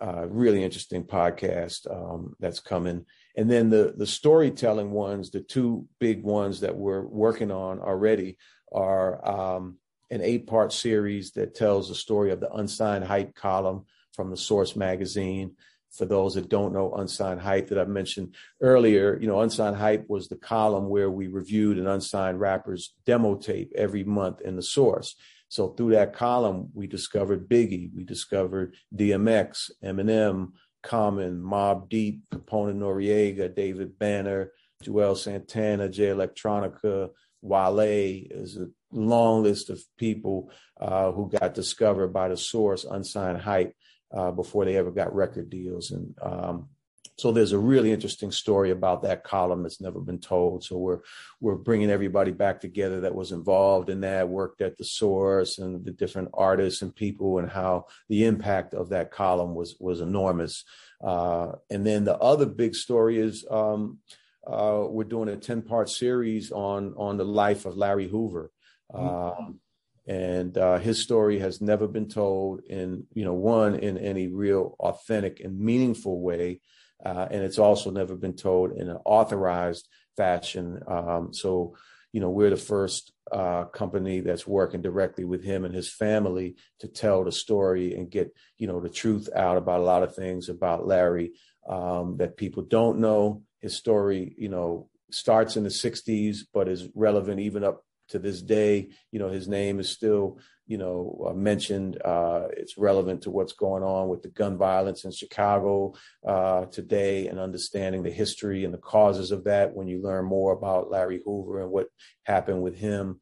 Uh, 0.02 0.28
really 0.28 0.62
interesting 0.62 1.06
podcast 1.06 1.90
um, 1.90 2.36
that's 2.42 2.60
coming, 2.60 3.06
and 3.38 3.50
then 3.50 3.70
the 3.70 3.94
the 3.96 4.06
storytelling 4.06 4.92
ones, 4.92 5.32
the 5.32 5.40
two 5.40 5.88
big 6.02 6.22
ones 6.22 6.60
that 6.60 6.76
we're 6.76 7.06
working 7.06 7.50
on 7.50 7.80
already 7.80 8.38
are 8.74 9.26
um, 9.26 9.78
an 10.12 10.22
eight 10.22 10.48
part 10.48 10.74
series 10.74 11.32
that 11.32 11.56
tells 11.56 11.88
the 11.88 11.96
story 11.96 12.32
of 12.32 12.40
the 12.40 12.52
unsigned 12.54 13.06
hype 13.06 13.36
column 13.36 13.86
from 14.14 14.30
the 14.30 14.38
Source 14.38 14.76
magazine. 14.76 15.56
For 15.98 16.06
those 16.06 16.36
that 16.36 16.50
don't 16.50 16.74
know 16.74 16.94
unsigned 16.94 17.42
hype 17.42 17.70
that 17.70 17.80
I 17.80 17.86
mentioned 17.86 18.36
earlier, 18.62 19.18
you 19.20 19.28
know, 19.28 19.42
unsigned 19.42 19.76
hype 19.76 20.10
was 20.10 20.28
the 20.28 20.36
column 20.36 20.90
where 20.90 21.10
we 21.10 21.28
reviewed 21.28 21.78
an 21.78 21.88
unsigned 21.88 22.40
rapper's 22.40 22.94
demo 23.06 23.36
tape 23.36 23.72
every 23.76 24.04
month 24.04 24.42
in 24.42 24.56
the 24.56 24.62
Source. 24.62 25.16
So 25.48 25.70
through 25.70 25.92
that 25.92 26.14
column, 26.14 26.70
we 26.74 26.88
discovered 26.88 27.48
Biggie, 27.48 27.92
we 27.96 28.04
discovered 28.04 28.76
DMX, 28.96 29.72
Eminem, 29.84 30.54
Common, 30.84 31.42
Mobb 31.42 31.90
Deep, 31.90 32.24
Capone 32.34 32.76
Noreaga, 32.76 33.54
David 33.54 33.98
Banner, 33.98 34.52
Juelz 34.84 35.20
Santana, 35.20 35.90
Jay 35.90 36.08
Electronica, 36.08 37.10
Wale 37.42 38.26
is 38.32 38.58
a 38.58 38.68
long 38.92 39.44
list 39.44 39.70
of 39.70 39.82
people 39.98 40.50
uh, 40.82 41.12
who 41.12 41.30
got 41.30 41.54
discovered 41.54 42.10
by 42.10 42.28
the 42.28 42.38
source, 42.38 42.86
unsigned 42.86 43.42
hype, 43.42 43.74
uh, 44.12 44.32
before 44.32 44.66
they 44.66 44.78
ever 44.78 44.92
got 44.92 45.16
record 45.16 45.50
deals. 45.50 45.92
And 45.92 46.16
um, 46.22 46.70
so 47.18 47.32
there's 47.32 47.54
a 47.54 47.60
really 47.60 47.92
interesting 47.92 48.32
story 48.32 48.72
about 48.72 49.04
that 49.04 49.24
column 49.24 49.64
that's 49.64 49.80
never 49.80 50.00
been 50.00 50.20
told. 50.20 50.64
So 50.64 50.78
we're 50.78 51.00
we're 51.40 51.56
bringing 51.56 51.90
everybody 51.90 52.32
back 52.32 52.60
together 52.60 53.02
that 53.02 53.16
was 53.16 53.32
involved 53.32 53.90
in 53.90 54.02
that, 54.02 54.28
worked 54.28 54.62
at 54.62 54.78
the 54.78 54.84
source, 54.84 55.58
and 55.58 55.86
the 55.86 55.92
different 55.92 56.30
artists 56.34 56.82
and 56.82 56.94
people, 56.94 57.40
and 57.40 57.50
how 57.50 57.86
the 58.10 58.26
impact 58.26 58.74
of 58.74 58.90
that 58.90 59.12
column 59.12 59.56
was 59.56 59.78
was 59.80 60.02
enormous. 60.02 60.66
Uh, 61.02 61.54
and 61.70 61.86
then 61.86 62.04
the 62.04 62.18
other 62.18 62.46
big 62.46 62.76
story 62.76 63.18
is. 63.18 63.46
Um, 63.50 64.00
uh, 64.48 64.86
we're 64.88 65.04
doing 65.04 65.28
a 65.28 65.36
10 65.36 65.64
part 65.64 65.90
series 65.90 66.52
on 66.52 66.94
on 66.98 67.18
the 67.18 67.26
life 67.26 67.66
of 67.66 67.78
Larry 67.78 68.08
Hoover. 68.08 68.52
Mm-hmm. 68.94 69.44
Um, 69.44 69.60
and 70.08 70.58
uh, 70.58 70.78
his 70.78 71.02
story 71.02 71.40
has 71.40 71.62
never 71.62 71.88
been 71.88 72.08
told 72.08 72.62
in, 72.66 73.06
you 73.14 73.26
know, 73.26 73.34
one 73.34 73.76
in 73.76 73.98
any 73.98 74.28
real 74.28 74.76
authentic 74.80 75.40
and 75.40 75.60
meaningful 75.60 76.22
way. 76.22 76.62
Uh, 77.04 77.28
and 77.32 77.44
it's 77.44 77.60
also 77.60 77.90
never 77.90 78.16
been 78.16 78.36
told 78.36 78.72
in 78.72 78.90
an 78.90 78.98
authorized 79.06 79.88
fashion. 80.16 80.80
Um, 80.88 81.34
so, 81.34 81.76
you 82.14 82.22
know, 82.22 82.30
we're 82.30 82.52
the 82.52 82.58
first 82.58 83.12
uh, 83.32 83.66
company 83.66 84.20
that's 84.20 84.48
working 84.48 84.82
directly 84.82 85.26
with 85.26 85.44
him 85.44 85.66
and 85.66 85.74
his 85.74 85.92
family 85.92 86.56
to 86.80 86.88
tell 86.88 87.24
the 87.24 87.32
story 87.32 87.96
and 87.96 88.10
get, 88.10 88.34
you 88.58 88.68
know, 88.68 88.80
the 88.80 88.90
truth 88.90 89.28
out 89.36 89.58
about 89.58 89.80
a 89.80 89.84
lot 89.84 90.04
of 90.04 90.16
things 90.16 90.50
about 90.50 90.88
Larry 90.88 91.34
um, 91.68 92.18
that 92.18 92.38
people 92.38 92.64
don't 92.64 93.00
know 93.00 93.42
his 93.60 93.76
story, 93.76 94.36
you 94.38 94.50
know, 94.50 94.88
starts 95.10 95.58
in 95.58 95.64
the 95.64 95.70
60s, 95.70 96.40
but 96.54 96.68
is 96.68 96.88
relevant 96.94 97.40
even 97.40 97.64
up 97.64 97.85
to 98.10 98.20
this 98.20 98.42
day. 98.42 98.90
You 99.12 99.20
know, 99.20 99.30
his 99.30 99.48
name 99.48 99.80
is 99.80 99.90
still, 99.90 100.40
you 100.68 100.78
know, 100.78 101.28
uh, 101.30 101.34
mentioned. 101.34 102.02
Uh, 102.04 102.48
it's 102.56 102.78
relevant 102.78 103.24
to 103.24 103.32
what's 103.32 103.54
going 103.54 103.84
on 103.84 104.08
with 104.10 104.22
the 104.22 104.30
gun 104.30 104.58
violence 104.58 105.06
in 105.06 105.12
Chicago 105.12 105.94
uh, 106.26 106.66
today 106.66 107.28
and 107.28 107.40
understanding 107.40 108.04
the 108.04 108.12
history 108.12 108.66
and 108.66 108.74
the 108.74 108.80
causes 108.80 109.32
of 109.32 109.44
that 109.46 109.74
when 109.74 109.88
you 109.88 110.02
learn 110.02 110.26
more 110.26 110.54
about 110.54 110.92
Larry 110.92 111.22
Hoover 111.26 111.62
and 111.62 111.72
what 111.72 111.88
happened 112.24 112.62
with 112.62 112.78
him. 112.78 113.20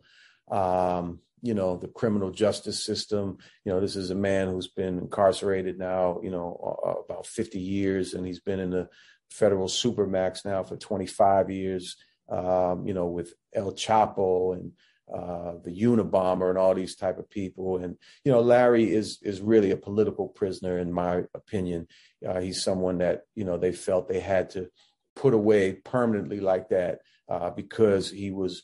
Um, 0.50 1.20
you 1.46 1.54
know 1.54 1.75
the 1.75 1.90
criminal 1.90 2.32
justice 2.32 2.86
system 2.86 3.38
you 3.66 3.72
know 3.72 3.82
this 3.82 3.98
is 3.98 4.12
a 4.12 4.16
man 4.16 4.48
who's 4.48 4.70
been 4.70 4.98
incarcerated 4.98 5.78
now 5.78 6.22
you 6.24 6.32
know 6.32 7.04
about 7.06 7.28
50 7.28 7.60
years 7.60 8.13
and 8.13 8.25
he's 8.25 8.40
been 8.40 8.62
in 8.62 8.70
the 8.70 8.88
federal 9.34 9.68
supermax 9.68 10.46
now 10.46 10.63
for 10.63 10.78
25 10.78 11.50
years, 11.50 11.98
um, 12.30 12.88
you 12.88 12.94
know, 12.94 13.08
with 13.08 13.34
El 13.53 13.74
Chapo 13.74 14.53
and 14.56 14.72
uh, 15.13 15.53
the 15.63 15.72
Unabomber 15.72 16.50
and 16.50 16.58
all 16.58 16.74
these 16.74 16.96
type 16.96 17.20
of 17.20 17.30
people. 17.30 17.77
And 17.77 17.98
you 18.24 18.32
know, 18.32 18.42
Larry 18.42 18.92
is 18.92 19.20
is 19.22 19.42
really 19.42 19.72
a 19.72 19.77
political 19.77 20.27
prisoner, 20.27 20.80
in 20.80 20.92
my 20.92 21.24
opinion. 21.34 21.88
Uh, 22.27 22.39
he's 22.39 22.63
someone 22.63 23.00
that 23.00 23.22
you 23.36 23.44
know 23.44 23.58
they 23.58 23.72
felt 23.72 24.08
they 24.08 24.20
had 24.20 24.50
to 24.51 24.70
put 25.15 25.34
away 25.34 25.74
permanently 25.74 26.39
like 26.39 26.70
that 26.70 27.00
uh, 27.30 27.50
because 27.50 28.10
he 28.10 28.32
was 28.32 28.63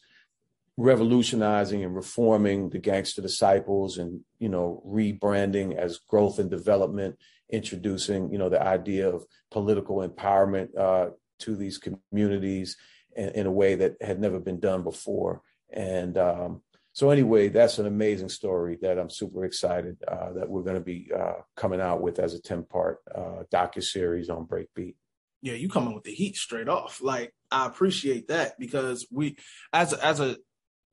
revolutionizing 0.78 1.84
and 1.84 1.94
reforming 1.94 2.70
the 2.70 2.80
gangster 2.80 3.22
disciples 3.22 3.98
and 3.98 4.22
you 4.40 4.48
know 4.48 4.82
rebranding 4.88 5.76
as 5.76 6.00
growth 6.08 6.40
and 6.40 6.50
development 6.50 7.18
introducing, 7.50 8.32
you 8.32 8.38
know, 8.38 8.50
the 8.50 8.62
idea 8.62 9.10
of 9.10 9.26
political 9.52 10.08
empowerment 10.08 10.78
uh, 10.78 11.10
to 11.40 11.56
these 11.56 11.80
communities 11.80 12.78
in, 13.20 13.30
in, 13.30 13.46
a 13.46 13.52
way 13.52 13.76
that 13.76 13.96
had 14.02 14.20
never 14.20 14.40
been 14.40 14.60
done 14.60 14.84
before. 14.84 15.42
And 15.72 16.18
um, 16.18 16.62
so, 16.94 17.10
anyway, 17.10 17.50
that's 17.50 17.78
an 17.78 17.86
amazing 17.86 18.30
story 18.30 18.78
that 18.82 18.98
I'm 18.98 19.10
super 19.10 19.46
excited 19.46 19.98
uh, 20.08 20.34
that 20.34 20.50
we're 20.50 20.64
going 20.64 20.76
to 20.76 20.82
be 20.82 21.12
uh, 21.16 21.42
coming 21.56 21.82
out 21.82 22.02
with 22.02 22.20
as 22.20 22.34
a 22.34 22.42
10 22.42 22.64
part 22.64 23.00
uh, 23.14 23.44
docu 23.54 23.84
series 23.84 24.30
on 24.30 24.46
Breakbeat. 24.46 24.96
Yeah, 25.42 25.54
you 25.54 25.70
coming 25.70 25.94
with 25.94 26.04
the 26.04 26.14
heat 26.14 26.36
straight 26.36 26.68
off. 26.68 27.02
Like 27.02 27.34
I 27.52 27.66
appreciate 27.66 28.28
that 28.28 28.60
because 28.60 29.08
we, 29.12 29.38
as 29.72 29.94
as 29.94 30.20
a 30.20 30.38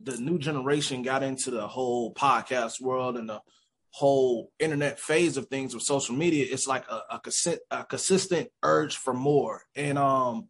the 0.00 0.16
new 0.18 0.38
generation 0.38 1.02
got 1.02 1.22
into 1.22 1.50
the 1.50 1.66
whole 1.66 2.12
podcast 2.12 2.80
world 2.80 3.16
and 3.16 3.28
the 3.28 3.40
whole 3.90 4.52
internet 4.58 5.00
phase 5.00 5.36
of 5.36 5.46
things 5.46 5.74
with 5.74 5.82
social 5.82 6.14
media, 6.14 6.46
it's 6.48 6.66
like 6.66 6.84
a, 6.90 7.00
a, 7.12 7.18
consistent, 7.18 7.62
a 7.70 7.84
consistent 7.84 8.48
urge 8.62 8.96
for 8.96 9.14
more. 9.14 9.62
And 9.74 9.96
um, 9.96 10.48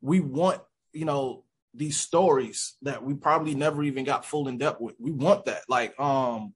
we 0.00 0.20
want, 0.20 0.60
you 0.94 1.04
know, 1.04 1.44
these 1.74 1.98
stories 1.98 2.76
that 2.82 3.02
we 3.02 3.14
probably 3.14 3.54
never 3.54 3.82
even 3.82 4.04
got 4.04 4.24
full 4.24 4.48
in 4.48 4.58
depth 4.58 4.80
with. 4.80 4.94
We 4.98 5.10
want 5.10 5.46
that. 5.46 5.62
Like 5.68 5.98
um, 5.98 6.54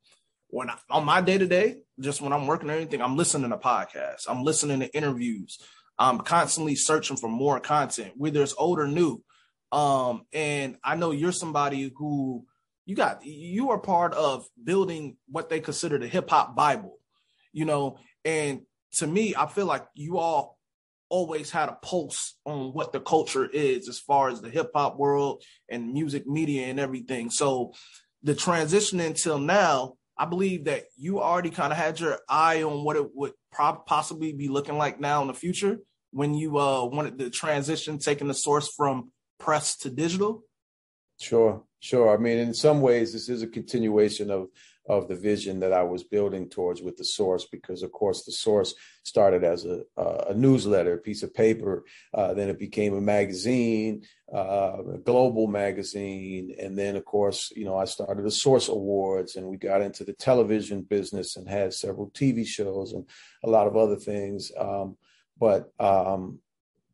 when 0.49 0.71
I, 0.71 0.77
on 0.91 1.05
my 1.05 1.21
day 1.21 1.39
to 1.39 1.47
day, 1.47 1.79
just 2.01 2.21
when 2.21 2.33
I'm 2.33 2.47
working 2.47 2.71
or 2.71 2.75
anything, 2.75 3.03
I'm 3.03 3.17
listening 3.17 3.51
to 3.51 3.59
podcasts. 3.59 4.27
I'm 4.29 4.45
listening 4.45 4.81
to 4.81 4.97
interviews. 4.97 5.59
I'm 5.99 6.19
constantly 6.19 6.77
searching 6.77 7.17
for 7.17 7.29
more 7.29 7.59
content, 7.59 8.13
whether 8.17 8.43
it's 8.43 8.55
old 8.57 8.79
or 8.79 8.87
new. 8.87 9.23
Um, 9.73 10.23
and 10.33 10.77
I 10.85 10.95
know 10.95 11.11
you're 11.11 11.33
somebody 11.33 11.93
who 11.97 12.47
you 12.87 12.97
got 12.97 13.25
you 13.27 13.71
are 13.71 13.79
part 13.79 14.15
of 14.15 14.47
building 14.63 15.19
what 15.29 15.51
they 15.51 15.61
consider 15.61 15.99
the 15.99 16.09
hip 16.09 16.31
hop 16.31 16.57
Bible, 16.57 16.99
you 17.53 17.67
know. 17.67 17.99
And 18.25 18.63
to 18.93 19.07
me, 19.07 19.35
I 19.37 19.47
feel 19.47 19.67
like 19.67 19.87
you 19.95 20.19
all 20.19 20.58
always 21.09 21.51
had 21.51 21.69
a 21.69 21.79
pulse 21.83 22.37
on 22.45 22.73
what 22.73 22.93
the 22.93 23.01
culture 23.01 23.47
is 23.47 23.89
as 23.89 23.99
far 23.99 24.29
as 24.29 24.41
the 24.41 24.51
hip 24.51 24.71
hop 24.75 24.99
world 24.99 25.43
and 25.69 25.93
music 25.93 26.27
media 26.27 26.67
and 26.67 26.79
everything. 26.79 27.31
So 27.31 27.73
the 28.23 28.35
transition 28.35 29.01
until 29.01 29.39
now, 29.39 29.95
I 30.17 30.25
believe 30.25 30.65
that 30.65 30.85
you 30.97 31.21
already 31.21 31.51
kind 31.51 31.73
of 31.73 31.79
had 31.79 32.01
your 32.01 32.19
eye 32.29 32.63
on 32.63 32.85
what 32.85 32.97
it 32.97 33.15
would 33.15 33.33
pro- 33.53 33.83
possibly 33.87 34.33
be 34.33 34.49
looking 34.49 34.77
like 34.77 34.99
now 34.99 35.23
in 35.23 35.29
the 35.29 35.35
future 35.35 35.79
when 36.11 36.35
you 36.35 36.59
uh, 36.59 36.85
wanted 36.85 37.19
the 37.19 37.31
transition, 37.31 37.99
taking 37.99 38.29
the 38.29 38.35
source 38.35 38.69
from 38.77 39.13
press 39.39 39.77
to 39.79 39.91
digital. 39.91 40.43
Sure, 41.21 41.63
sure. 41.81 42.15
I 42.15 42.19
mean, 42.19 42.39
in 42.39 42.55
some 42.55 42.81
ways, 42.81 43.13
this 43.13 43.29
is 43.29 43.43
a 43.43 43.47
continuation 43.47 44.31
of 44.31 44.49
of 44.89 45.07
the 45.07 45.15
vision 45.15 45.61
that 45.61 45.73
I 45.73 45.83
was 45.83 46.03
building 46.03 46.49
towards 46.49 46.81
with 46.81 46.97
the 46.97 47.05
source, 47.05 47.45
because 47.45 47.83
of 47.83 47.93
course 47.93 48.25
the 48.25 48.33
source 48.33 48.75
started 49.03 49.45
as 49.45 49.67
a, 49.67 49.83
a 49.97 50.35
newsletter, 50.35 50.95
a 50.95 50.99
piece 50.99 51.23
of 51.23 51.35
paper, 51.35 51.85
uh, 52.15 52.33
then 52.33 52.49
it 52.49 52.59
became 52.59 52.95
a 52.95 53.01
magazine, 53.01 54.03
uh, 54.35 54.79
a 54.95 54.99
global 54.99 55.47
magazine, 55.47 56.55
and 56.59 56.79
then 56.79 56.97
of 56.97 57.05
course 57.05 57.53
you 57.55 57.67
know 57.67 57.77
I 57.77 57.85
started 57.85 58.25
the 58.25 58.31
Source 58.31 58.69
Awards, 58.69 59.37
and 59.37 59.47
we 59.47 59.59
got 59.59 59.83
into 59.83 60.05
the 60.05 60.15
television 60.15 60.83
business 60.83 61.37
and 61.37 61.49
had 61.49 61.75
several 61.75 62.11
TV 62.11 62.47
shows 62.47 62.93
and 62.95 63.05
a 63.45 63.51
lot 63.51 63.67
of 63.67 63.77
other 63.77 63.97
things. 63.97 64.51
Um, 64.59 64.97
but 65.39 65.71
um, 65.79 66.41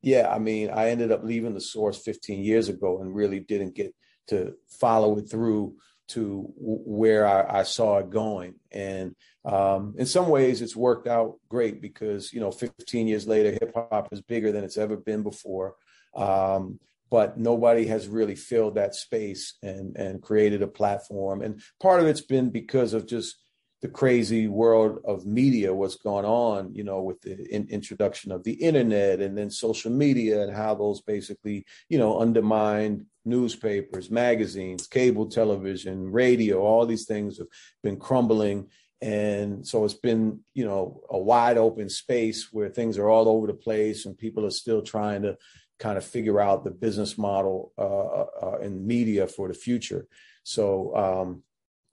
yeah, 0.02 0.28
I 0.30 0.38
mean, 0.38 0.70
I 0.70 0.90
ended 0.90 1.12
up 1.12 1.24
leaving 1.24 1.54
the 1.54 1.60
source 1.60 1.96
15 2.02 2.42
years 2.42 2.68
ago 2.68 3.00
and 3.00 3.14
really 3.14 3.40
didn't 3.40 3.74
get 3.74 3.94
to 4.28 4.54
follow 4.69 5.19
it 5.19 5.31
through 5.31 5.76
to 6.07 6.52
where 6.57 7.26
I, 7.26 7.61
I 7.61 7.62
saw 7.62 7.99
it 7.99 8.11
going. 8.11 8.54
And 8.71 9.14
um, 9.45 9.95
in 9.97 10.07
some 10.07 10.28
ways, 10.28 10.61
it's 10.61 10.76
worked 10.76 11.09
out 11.09 11.38
great 11.49 11.81
because 11.81 12.33
you 12.33 12.40
know, 12.40 12.50
15 12.50 13.07
years 13.07 13.26
later, 13.26 13.52
hip 13.52 13.73
hop 13.75 14.09
is 14.12 14.21
bigger 14.21 14.52
than 14.52 14.64
it's 14.64 14.78
ever 14.78 14.97
been 14.97 15.23
before. 15.23 15.75
Um, 16.14 16.78
but 17.11 17.38
nobody 17.38 17.87
has 17.87 18.09
really 18.09 18.35
filled 18.35 18.75
that 18.75 18.95
space 18.95 19.54
and 19.62 19.97
and 19.97 20.23
created 20.23 20.62
a 20.62 20.66
platform. 20.66 21.43
And 21.43 21.62
part 21.81 22.00
of 22.00 22.07
it's 22.07 22.23
been 22.23 22.50
because 22.50 22.93
of 22.93 23.07
just 23.07 23.37
the 23.84 23.90
crazy 23.90 24.48
world 24.48 24.98
of 25.04 25.26
media, 25.26 25.74
what's 25.74 25.96
going 25.96 26.24
on, 26.24 26.74
you 26.74 26.82
know, 26.82 27.02
with 27.02 27.20
the 27.20 27.34
in, 27.54 27.68
introduction 27.68 28.32
of 28.32 28.42
the 28.42 28.54
internet 28.54 29.20
and 29.20 29.36
then 29.36 29.50
social 29.50 29.90
media 29.90 30.42
and 30.42 30.56
how 30.56 30.74
those 30.74 31.02
basically, 31.02 31.66
you 31.90 31.98
know, 31.98 32.18
undermined 32.18 33.04
newspapers, 33.26 34.10
magazines, 34.10 34.86
cable 34.86 35.26
television, 35.26 36.10
radio, 36.10 36.62
all 36.62 36.86
these 36.86 37.04
things 37.04 37.36
have 37.36 37.46
been 37.82 37.98
crumbling. 37.98 38.68
And 39.02 39.66
so 39.66 39.84
it's 39.84 39.92
been, 39.92 40.40
you 40.54 40.64
know, 40.64 41.02
a 41.10 41.18
wide 41.18 41.58
open 41.58 41.90
space 41.90 42.50
where 42.50 42.70
things 42.70 42.96
are 42.96 43.10
all 43.10 43.28
over 43.28 43.46
the 43.46 43.52
place 43.52 44.06
and 44.06 44.16
people 44.16 44.46
are 44.46 44.50
still 44.62 44.80
trying 44.80 45.20
to 45.24 45.36
kind 45.78 45.98
of 45.98 46.04
figure 46.06 46.40
out 46.40 46.64
the 46.64 46.70
business 46.70 47.18
model 47.18 47.74
uh, 47.76 48.46
uh, 48.46 48.58
in 48.62 48.86
media 48.86 49.26
for 49.26 49.46
the 49.46 49.52
future. 49.52 50.06
So, 50.42 50.96
um, 50.96 51.42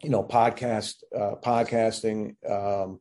you 0.03 0.09
know, 0.09 0.23
podcast 0.23 0.95
uh, 1.15 1.35
podcasting 1.43 2.35
um, 2.49 2.99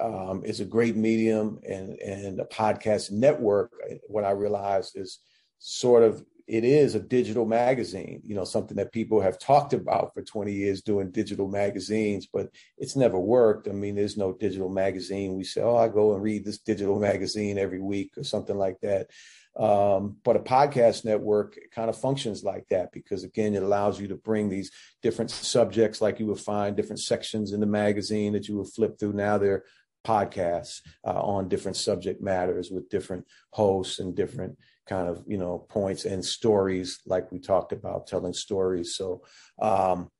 um, 0.00 0.44
is 0.44 0.60
a 0.60 0.64
great 0.64 0.96
medium, 0.96 1.60
and 1.66 1.98
and 2.00 2.40
a 2.40 2.44
podcast 2.44 3.10
network. 3.10 3.72
What 4.08 4.24
I 4.24 4.30
realized 4.30 4.96
is 4.96 5.20
sort 5.58 6.02
of 6.02 6.24
it 6.46 6.64
is 6.64 6.94
a 6.94 7.00
digital 7.00 7.46
magazine. 7.46 8.20
You 8.24 8.34
know, 8.34 8.44
something 8.44 8.76
that 8.76 8.92
people 8.92 9.20
have 9.20 9.38
talked 9.38 9.72
about 9.72 10.12
for 10.12 10.22
20 10.22 10.52
years 10.52 10.82
doing 10.82 11.10
digital 11.10 11.48
magazines, 11.48 12.28
but 12.30 12.50
it's 12.76 12.96
never 12.96 13.18
worked. 13.18 13.66
I 13.66 13.72
mean, 13.72 13.94
there's 13.94 14.18
no 14.18 14.32
digital 14.34 14.68
magazine. 14.68 15.36
We 15.36 15.44
say, 15.44 15.62
oh, 15.62 15.76
I 15.76 15.88
go 15.88 16.12
and 16.12 16.22
read 16.22 16.44
this 16.44 16.58
digital 16.58 16.98
magazine 17.10 17.58
every 17.58 17.80
week 17.80 18.12
or 18.18 18.24
something 18.24 18.56
like 18.56 18.78
that. 18.82 19.08
Um, 19.56 20.16
but 20.24 20.36
a 20.36 20.40
podcast 20.40 21.04
network 21.04 21.56
kind 21.72 21.88
of 21.88 21.96
functions 21.96 22.42
like 22.42 22.66
that 22.70 22.90
because, 22.92 23.22
again, 23.22 23.54
it 23.54 23.62
allows 23.62 24.00
you 24.00 24.08
to 24.08 24.16
bring 24.16 24.48
these 24.48 24.72
different 25.00 25.30
subjects, 25.30 26.00
like 26.00 26.18
you 26.18 26.26
would 26.26 26.40
find 26.40 26.76
different 26.76 27.00
sections 27.00 27.52
in 27.52 27.60
the 27.60 27.66
magazine 27.66 28.32
that 28.32 28.48
you 28.48 28.56
would 28.58 28.68
flip 28.68 28.98
through. 28.98 29.12
Now 29.12 29.38
they're 29.38 29.64
podcasts 30.04 30.80
uh, 31.06 31.20
on 31.20 31.48
different 31.48 31.76
subject 31.76 32.22
matters 32.22 32.70
with 32.70 32.88
different 32.88 33.26
hosts 33.50 34.00
and 34.00 34.14
different 34.14 34.58
kind 34.86 35.08
of 35.08 35.24
you 35.26 35.38
know 35.38 35.66
points 35.68 36.04
and 36.04 36.24
stories, 36.24 37.00
like 37.06 37.32
we 37.32 37.38
talked 37.38 37.72
about, 37.72 38.06
telling 38.06 38.32
stories. 38.34 38.96
So, 38.96 39.22
um, 39.60 40.10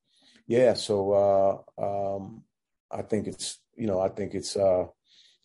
yeah, 0.46 0.74
so 0.74 1.64
uh, 1.78 2.16
um, 2.16 2.42
I 2.90 3.02
think 3.02 3.26
it's 3.26 3.60
you 3.76 3.86
know 3.86 4.00
I 4.00 4.08
think 4.08 4.34
it's 4.34 4.56
uh, 4.56 4.86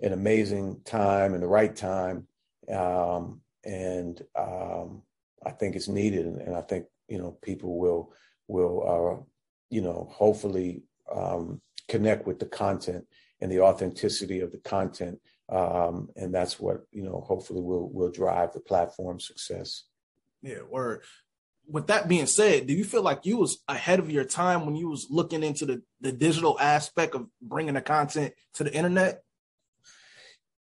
an 0.01 0.13
amazing 0.13 0.81
time 0.85 1.33
and 1.33 1.43
the 1.43 1.47
right 1.47 1.75
time. 1.75 2.27
Um, 2.73 3.41
and 3.65 4.21
um, 4.37 5.01
I 5.45 5.51
think 5.51 5.75
it's 5.75 5.87
needed, 5.87 6.25
and, 6.25 6.41
and, 6.41 6.55
I 6.55 6.61
think 6.61 6.85
you 7.07 7.17
know 7.17 7.37
people 7.41 7.77
will 7.77 8.13
will 8.47 8.83
uh, 8.87 9.23
you 9.69 9.81
know 9.81 10.09
hopefully 10.11 10.83
um, 11.13 11.61
connect 11.87 12.27
with 12.27 12.39
the 12.39 12.45
content 12.45 13.05
and 13.41 13.51
the 13.51 13.61
authenticity 13.61 14.41
of 14.41 14.51
the 14.51 14.57
content, 14.59 15.19
um, 15.49 16.09
and 16.15 16.33
that's 16.33 16.59
what 16.59 16.85
you 16.91 17.03
know 17.03 17.23
hopefully 17.25 17.61
will 17.61 17.89
will 17.89 18.11
drive 18.11 18.53
the 18.53 18.59
platform 18.59 19.19
success. 19.19 19.83
Yeah, 20.41 20.61
word. 20.69 21.03
With 21.71 21.87
that 21.87 22.07
being 22.07 22.25
said, 22.25 22.65
do 22.65 22.73
you 22.73 22.83
feel 22.83 23.03
like 23.03 23.27
you 23.27 23.37
was 23.37 23.59
ahead 23.67 23.99
of 23.99 24.09
your 24.09 24.23
time 24.23 24.65
when 24.65 24.75
you 24.75 24.89
was 24.89 25.07
looking 25.09 25.43
into 25.43 25.65
the 25.65 25.81
the 26.01 26.11
digital 26.11 26.59
aspect 26.59 27.13
of 27.13 27.27
bringing 27.41 27.75
the 27.75 27.81
content 27.81 28.33
to 28.55 28.63
the 28.63 28.73
internet? 28.73 29.23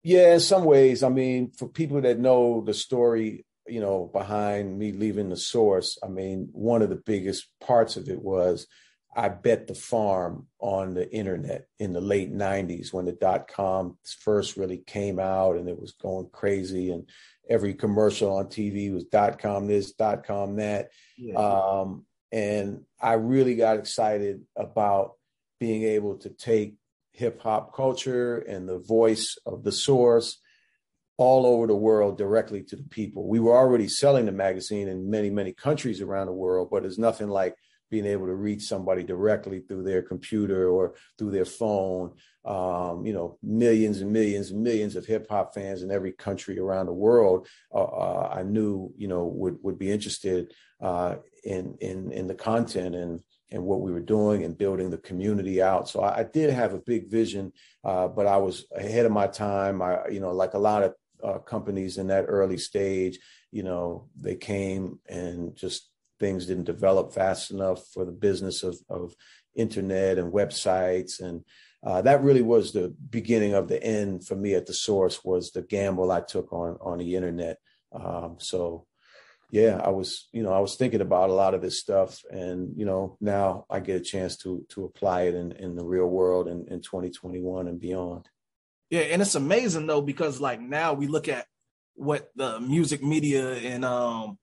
Yeah, 0.02 0.34
in 0.34 0.40
some 0.40 0.64
ways. 0.64 1.02
I 1.02 1.08
mean, 1.08 1.52
for 1.52 1.68
people 1.68 2.00
that 2.00 2.18
know 2.18 2.62
the 2.64 2.74
story, 2.74 3.44
you 3.66 3.80
know, 3.80 4.10
behind 4.12 4.78
me 4.78 4.92
leaving 4.92 5.28
the 5.28 5.36
source, 5.36 5.98
I 6.02 6.08
mean, 6.08 6.48
one 6.52 6.82
of 6.82 6.90
the 6.90 7.02
biggest 7.04 7.46
parts 7.60 7.96
of 7.96 8.08
it 8.08 8.20
was 8.20 8.66
I 9.14 9.28
bet 9.28 9.66
the 9.66 9.74
farm 9.74 10.46
on 10.58 10.94
the 10.94 11.10
internet 11.12 11.66
in 11.78 11.92
the 11.92 12.00
late 12.00 12.32
90s 12.32 12.92
when 12.92 13.04
the 13.04 13.12
dot 13.12 13.46
com 13.46 13.98
first 14.20 14.56
really 14.56 14.78
came 14.78 15.18
out 15.18 15.56
and 15.56 15.68
it 15.68 15.78
was 15.78 15.92
going 15.92 16.30
crazy 16.32 16.90
and 16.90 17.08
every 17.48 17.74
commercial 17.74 18.36
on 18.36 18.46
TV 18.46 18.92
was 18.92 19.04
dot 19.04 19.38
com 19.38 19.66
this, 19.66 19.92
dot 19.92 20.24
com 20.24 20.56
that. 20.56 20.90
Yeah. 21.18 21.34
Um, 21.34 22.06
and 22.32 22.84
I 23.00 23.14
really 23.14 23.54
got 23.56 23.78
excited 23.78 24.42
about 24.56 25.12
being 25.60 25.82
able 25.82 26.16
to 26.18 26.30
take 26.30 26.74
hip 27.12 27.40
hop 27.40 27.74
culture 27.74 28.38
and 28.38 28.68
the 28.68 28.78
voice 28.78 29.36
of 29.46 29.64
the 29.64 29.72
source 29.72 30.38
all 31.18 31.46
over 31.46 31.66
the 31.66 31.76
world 31.76 32.18
directly 32.18 32.62
to 32.64 32.76
the 32.76 32.82
people. 32.84 33.28
We 33.28 33.38
were 33.38 33.56
already 33.56 33.88
selling 33.88 34.26
the 34.26 34.32
magazine 34.32 34.88
in 34.88 35.10
many, 35.10 35.30
many 35.30 35.52
countries 35.52 36.00
around 36.00 36.26
the 36.26 36.32
world, 36.32 36.68
but 36.70 36.84
it's 36.84 36.98
nothing 36.98 37.28
like 37.28 37.54
being 37.90 38.06
able 38.06 38.26
to 38.26 38.34
reach 38.34 38.62
somebody 38.62 39.02
directly 39.02 39.60
through 39.60 39.82
their 39.82 40.00
computer 40.00 40.70
or 40.70 40.94
through 41.18 41.30
their 41.30 41.44
phone. 41.44 42.14
Um, 42.44 43.04
you 43.04 43.12
know, 43.12 43.38
millions 43.42 44.00
and 44.00 44.10
millions 44.10 44.50
and 44.50 44.62
millions 44.62 44.96
of 44.96 45.04
hip 45.04 45.26
hop 45.28 45.54
fans 45.54 45.82
in 45.82 45.92
every 45.92 46.12
country 46.12 46.58
around 46.58 46.86
the 46.86 46.92
world. 46.92 47.46
Uh, 47.72 47.84
uh, 47.84 48.34
I 48.34 48.42
knew, 48.42 48.92
you 48.96 49.08
know, 49.08 49.26
would 49.26 49.58
would 49.62 49.78
be 49.78 49.90
interested 49.90 50.52
uh, 50.80 51.16
in 51.44 51.76
in 51.80 52.10
in 52.10 52.26
the 52.26 52.34
content 52.34 52.94
and 52.96 53.20
and 53.52 53.62
what 53.62 53.80
we 53.80 53.92
were 53.92 54.00
doing 54.00 54.44
and 54.44 54.58
building 54.58 54.90
the 54.90 54.98
community 54.98 55.62
out. 55.62 55.88
So 55.88 56.00
I, 56.00 56.20
I 56.20 56.22
did 56.24 56.50
have 56.50 56.72
a 56.74 56.78
big 56.78 57.10
vision, 57.10 57.52
uh, 57.84 58.08
but 58.08 58.26
I 58.26 58.38
was 58.38 58.66
ahead 58.74 59.06
of 59.06 59.12
my 59.12 59.26
time. 59.26 59.82
I, 59.82 60.08
you 60.08 60.20
know, 60.20 60.32
like 60.32 60.54
a 60.54 60.58
lot 60.58 60.82
of 60.82 60.94
uh, 61.22 61.38
companies 61.38 61.98
in 61.98 62.08
that 62.08 62.24
early 62.26 62.58
stage, 62.58 63.18
you 63.50 63.62
know, 63.62 64.08
they 64.20 64.34
came 64.34 64.98
and 65.08 65.54
just 65.54 65.90
things 66.18 66.46
didn't 66.46 66.64
develop 66.64 67.12
fast 67.12 67.50
enough 67.50 67.86
for 67.92 68.04
the 68.04 68.12
business 68.12 68.62
of, 68.62 68.76
of 68.88 69.14
internet 69.54 70.18
and 70.18 70.32
websites. 70.32 71.20
And 71.20 71.44
uh, 71.84 72.00
that 72.02 72.22
really 72.22 72.42
was 72.42 72.72
the 72.72 72.94
beginning 73.10 73.54
of 73.54 73.68
the 73.68 73.82
end 73.82 74.26
for 74.26 74.36
me 74.36 74.54
at 74.54 74.66
the 74.66 74.74
source 74.74 75.24
was 75.24 75.50
the 75.50 75.62
gamble 75.62 76.10
I 76.10 76.20
took 76.20 76.52
on, 76.52 76.78
on 76.80 76.98
the 76.98 77.16
internet. 77.16 77.58
Um, 77.92 78.36
so 78.38 78.86
yeah, 79.52 79.78
I 79.84 79.90
was, 79.90 80.28
you 80.32 80.42
know, 80.42 80.50
I 80.50 80.60
was 80.60 80.76
thinking 80.76 81.02
about 81.02 81.28
a 81.28 81.34
lot 81.34 81.52
of 81.52 81.60
this 81.60 81.78
stuff, 81.78 82.22
and 82.30 82.72
you 82.74 82.86
know, 82.86 83.18
now 83.20 83.66
I 83.68 83.80
get 83.80 84.00
a 84.00 84.04
chance 84.04 84.38
to 84.38 84.64
to 84.70 84.86
apply 84.86 85.24
it 85.24 85.34
in 85.34 85.52
in 85.52 85.76
the 85.76 85.84
real 85.84 86.06
world 86.06 86.48
in, 86.48 86.66
in 86.68 86.80
2021 86.80 87.68
and 87.68 87.78
beyond. 87.78 88.30
Yeah, 88.88 89.02
and 89.02 89.20
it's 89.20 89.34
amazing 89.34 89.86
though 89.86 90.00
because 90.00 90.40
like 90.40 90.58
now 90.58 90.94
we 90.94 91.06
look 91.06 91.28
at 91.28 91.46
what 91.94 92.30
the 92.34 92.60
music 92.60 93.02
media 93.02 93.56
and 93.56 93.84
um 93.84 94.38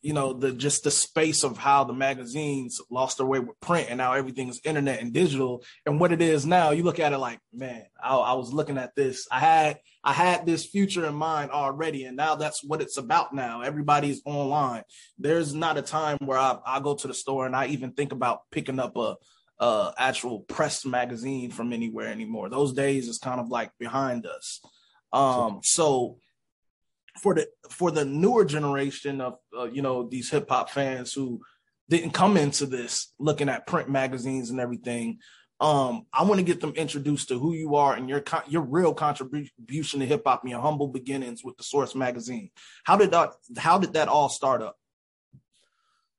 you 0.00 0.12
know 0.12 0.32
the 0.32 0.52
just 0.52 0.84
the 0.84 0.90
space 0.90 1.42
of 1.42 1.58
how 1.58 1.82
the 1.82 1.92
magazines 1.92 2.80
lost 2.90 3.18
their 3.18 3.26
way 3.26 3.40
with 3.40 3.58
print 3.60 3.88
and 3.88 3.98
now 3.98 4.12
everything's 4.12 4.60
internet 4.64 5.00
and 5.00 5.12
digital. 5.12 5.64
And 5.86 5.98
what 5.98 6.12
it 6.12 6.22
is 6.22 6.46
now 6.46 6.70
you 6.70 6.84
look 6.84 7.00
at 7.00 7.12
it 7.12 7.18
like 7.18 7.40
man 7.52 7.84
I, 8.02 8.16
I, 8.16 8.32
was 8.34 8.52
looking 8.52 8.78
at 8.78 8.94
this. 8.94 9.26
I 9.30 9.40
had 9.40 9.80
i 10.04 10.12
had 10.12 10.46
this 10.46 10.66
future 10.66 11.04
in 11.06 11.14
mind 11.14 11.50
already. 11.50 12.04
And 12.04 12.16
now 12.16 12.36
that's 12.36 12.62
what 12.62 12.80
it's 12.80 12.96
about 12.96 13.34
now. 13.34 13.62
Everybody's 13.62 14.22
online. 14.24 14.84
There's 15.18 15.52
not 15.52 15.78
a 15.78 15.82
time 15.82 16.18
where 16.24 16.38
i, 16.38 16.56
I 16.64 16.80
go 16.80 16.94
to 16.94 17.08
the 17.08 17.14
store 17.14 17.46
and 17.46 17.56
i 17.56 17.66
even 17.66 17.92
think 17.92 18.12
about 18.12 18.42
picking 18.52 18.78
up 18.78 18.96
a, 18.96 19.16
a 19.58 19.92
actual 19.98 20.40
press 20.40 20.84
magazine 20.86 21.50
from 21.50 21.72
anywhere 21.72 22.06
anymore. 22.06 22.48
Those 22.48 22.72
days 22.72 23.08
is 23.08 23.18
kind 23.18 23.40
of 23.40 23.48
like 23.48 23.72
behind 23.78 24.26
us. 24.26 24.60
Um 25.12 25.60
so 25.64 26.18
for 27.18 27.34
the 27.34 27.48
for 27.70 27.90
the 27.90 28.04
newer 28.04 28.44
generation 28.44 29.20
of 29.20 29.36
uh, 29.56 29.64
you 29.64 29.82
know 29.82 30.08
these 30.08 30.30
hip 30.30 30.48
hop 30.48 30.70
fans 30.70 31.12
who 31.12 31.40
didn't 31.88 32.10
come 32.10 32.36
into 32.36 32.66
this 32.66 33.12
looking 33.18 33.48
at 33.48 33.66
print 33.66 33.88
magazines 33.88 34.50
and 34.50 34.60
everything. 34.60 35.18
Um, 35.60 36.06
I 36.12 36.22
want 36.22 36.38
to 36.38 36.44
get 36.44 36.60
them 36.60 36.74
introduced 36.76 37.28
to 37.28 37.38
who 37.38 37.52
you 37.52 37.74
are 37.76 37.94
and 37.94 38.08
your 38.08 38.22
your 38.48 38.62
real 38.62 38.94
contribution 38.94 40.00
to 40.00 40.06
hip 40.06 40.22
hop 40.24 40.42
and 40.42 40.50
your 40.50 40.60
humble 40.60 40.88
beginnings 40.88 41.42
with 41.42 41.56
the 41.56 41.64
Source 41.64 41.94
magazine. 41.94 42.50
How 42.84 42.96
did 42.96 43.10
that 43.10 43.32
How 43.56 43.78
did 43.78 43.94
that 43.94 44.08
all 44.08 44.28
start 44.28 44.62
up? 44.62 44.76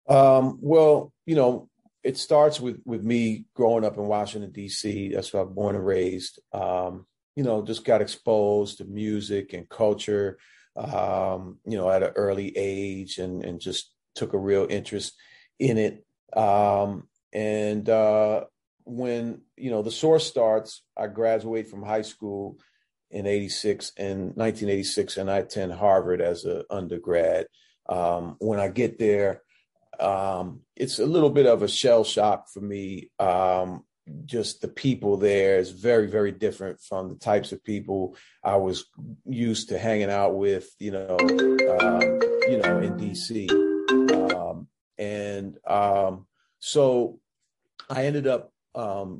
Um, 0.10 0.58
well, 0.62 1.14
you 1.26 1.36
know, 1.36 1.70
it 2.04 2.18
starts 2.18 2.60
with 2.60 2.82
with 2.86 3.04
me 3.04 3.46
growing 3.54 3.86
up 3.86 3.98
in 3.98 4.04
Washington 4.04 4.52
D.C. 4.52 5.14
That's 5.14 5.32
where 5.32 5.44
I 5.44 5.46
was 5.46 5.56
born 5.56 5.76
and 5.76 5.86
raised. 5.86 6.40
Um, 6.52 7.06
you 7.36 7.44
know, 7.44 7.62
just 7.62 7.86
got 7.86 8.02
exposed 8.02 8.80
to 8.80 8.86
music 8.86 9.54
and 9.54 9.70
culture, 9.70 10.38
um, 10.80 11.58
you 11.66 11.78
know, 11.78 11.90
at 11.90 12.04
an 12.04 12.14
early 12.16 12.56
age, 12.56 13.18
and 13.18 13.44
and 13.44 13.60
just 13.60 13.92
took 14.16 14.34
a 14.34 14.38
real 14.38 14.68
interest 14.70 15.16
in 15.60 15.78
it. 15.78 16.06
Um, 16.36 17.08
and 17.34 17.88
uh, 17.90 18.46
when 18.86 19.42
you 19.58 19.72
know 19.72 19.82
the 19.82 19.92
source 19.92 20.26
starts, 20.26 20.84
I 20.98 21.08
graduate 21.08 21.70
from 21.70 21.84
high 21.84 22.04
school 22.04 22.58
in 23.12 23.26
86 23.26 23.92
in 23.98 24.20
1986 24.36 25.18
and 25.18 25.32
I 25.32 25.38
attend 25.40 25.74
Harvard 25.74 26.22
as 26.22 26.46
an 26.46 26.64
undergrad. 26.70 27.48
Um, 27.88 28.36
when 28.40 28.60
I 28.60 28.68
get 28.68 29.00
there, 29.00 29.42
um, 30.00 30.62
it's 30.76 31.00
a 31.00 31.06
little 31.06 31.32
bit 31.32 31.48
of 31.48 31.64
a 31.64 31.68
shell 31.68 32.04
shock 32.04 32.50
for 32.54 32.62
me. 32.62 33.10
Um, 33.20 33.84
just 34.26 34.62
the 34.62 34.68
people 34.68 35.18
there 35.18 35.58
is 35.58 35.72
very, 35.72 36.08
very 36.08 36.32
different 36.32 36.80
from 36.82 37.10
the 37.10 37.16
types 37.16 37.52
of 37.52 37.64
people 37.64 38.16
I 38.44 38.58
was 38.58 38.86
used 39.26 39.70
to 39.70 39.78
hanging 39.78 40.10
out 40.10 40.36
with, 40.36 40.70
you 40.80 40.92
know, 40.92 41.18
um, 41.20 42.02
you 42.48 42.58
know, 42.58 42.80
in 42.80 42.98
DC. 42.98 43.50
Um, 44.34 44.68
and 44.98 45.58
um, 45.68 46.28
so 46.60 47.20
I 47.90 48.06
ended 48.06 48.28
up 48.28 48.52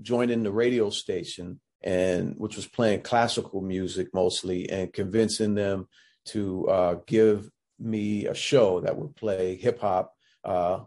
joining 0.02 0.44
the 0.44 0.52
radio 0.52 0.90
station 0.90 1.60
and 1.82 2.36
which 2.38 2.56
was 2.56 2.68
playing 2.68 3.02
classical 3.02 3.62
music 3.62 4.14
mostly 4.14 4.70
and 4.70 4.92
convincing 4.92 5.56
them 5.56 5.88
to 6.26 6.68
uh, 6.68 6.96
give 7.08 7.50
me 7.80 8.26
a 8.26 8.34
show 8.34 8.82
that 8.82 8.98
would 8.98 9.16
play 9.16 9.56
hip 9.56 9.80
hop, 9.80 10.14
uh, 10.44 10.80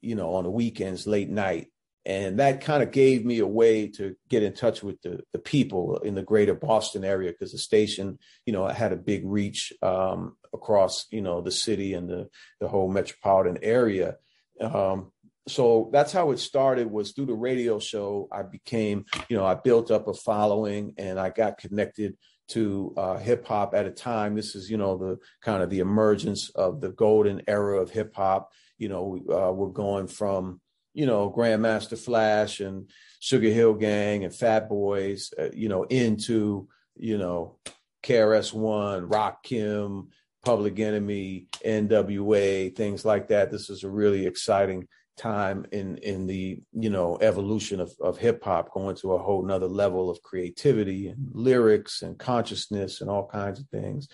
you 0.00 0.14
know, 0.14 0.34
on 0.34 0.44
the 0.44 0.50
weekends, 0.50 1.06
late 1.06 1.28
night. 1.28 1.69
And 2.06 2.38
that 2.38 2.62
kind 2.62 2.82
of 2.82 2.90
gave 2.90 3.26
me 3.26 3.40
a 3.40 3.46
way 3.46 3.88
to 3.88 4.16
get 4.28 4.42
in 4.42 4.54
touch 4.54 4.82
with 4.82 5.00
the, 5.02 5.20
the 5.32 5.38
people 5.38 5.98
in 5.98 6.14
the 6.14 6.22
greater 6.22 6.54
Boston 6.54 7.04
area 7.04 7.30
because 7.30 7.52
the 7.52 7.58
station, 7.58 8.18
you 8.46 8.52
know, 8.52 8.66
had 8.68 8.92
a 8.92 8.96
big 8.96 9.22
reach 9.26 9.72
um, 9.82 10.36
across, 10.54 11.06
you 11.10 11.20
know, 11.20 11.42
the 11.42 11.50
city 11.50 11.92
and 11.92 12.08
the, 12.08 12.28
the 12.58 12.68
whole 12.68 12.90
metropolitan 12.90 13.58
area. 13.62 14.16
Um, 14.60 15.12
so 15.48 15.90
that's 15.92 16.12
how 16.12 16.30
it 16.30 16.38
started 16.38 16.90
was 16.90 17.12
through 17.12 17.26
the 17.26 17.34
radio 17.34 17.78
show 17.78 18.28
i 18.30 18.42
became 18.42 19.04
you 19.28 19.36
know 19.36 19.44
i 19.44 19.54
built 19.54 19.90
up 19.90 20.06
a 20.06 20.14
following 20.14 20.94
and 20.98 21.18
i 21.18 21.30
got 21.30 21.58
connected 21.58 22.16
to 22.48 22.92
uh, 22.96 23.16
hip 23.16 23.46
hop 23.46 23.74
at 23.74 23.86
a 23.86 23.90
time 23.90 24.34
this 24.34 24.54
is 24.54 24.70
you 24.70 24.76
know 24.76 24.96
the 24.96 25.18
kind 25.40 25.62
of 25.62 25.70
the 25.70 25.78
emergence 25.78 26.50
of 26.50 26.80
the 26.80 26.90
golden 26.90 27.40
era 27.46 27.80
of 27.80 27.90
hip 27.90 28.14
hop 28.14 28.50
you 28.76 28.88
know 28.88 29.18
uh, 29.32 29.52
we're 29.52 29.68
going 29.68 30.06
from 30.06 30.60
you 30.92 31.06
know 31.06 31.30
grandmaster 31.30 31.98
flash 31.98 32.60
and 32.60 32.90
sugar 33.20 33.50
hill 33.50 33.74
gang 33.74 34.24
and 34.24 34.34
fat 34.34 34.68
boys 34.68 35.32
uh, 35.38 35.48
you 35.52 35.68
know 35.68 35.84
into 35.84 36.68
you 36.96 37.18
know 37.18 37.56
KRS-One 38.02 39.08
Rakim 39.08 40.08
public 40.42 40.78
enemy 40.78 41.48
nwa 41.64 42.74
things 42.74 43.04
like 43.04 43.28
that. 43.28 43.50
This 43.50 43.68
is 43.68 43.84
a 43.84 43.90
really 43.90 44.26
exciting 44.26 44.88
time 45.16 45.66
in 45.70 45.98
in 45.98 46.26
the 46.26 46.62
you 46.72 46.88
know 46.88 47.18
evolution 47.20 47.78
of, 47.80 47.92
of 48.00 48.16
hip 48.16 48.42
hop 48.42 48.72
going 48.72 48.96
to 48.96 49.12
a 49.12 49.18
whole 49.18 49.44
nother 49.44 49.68
level 49.68 50.08
of 50.08 50.22
creativity 50.22 51.08
and 51.08 51.28
lyrics 51.32 52.00
and 52.00 52.18
consciousness 52.18 53.00
and 53.00 53.10
all 53.10 53.26
kinds 53.26 53.60
of 53.60 53.68
things. 53.68 54.08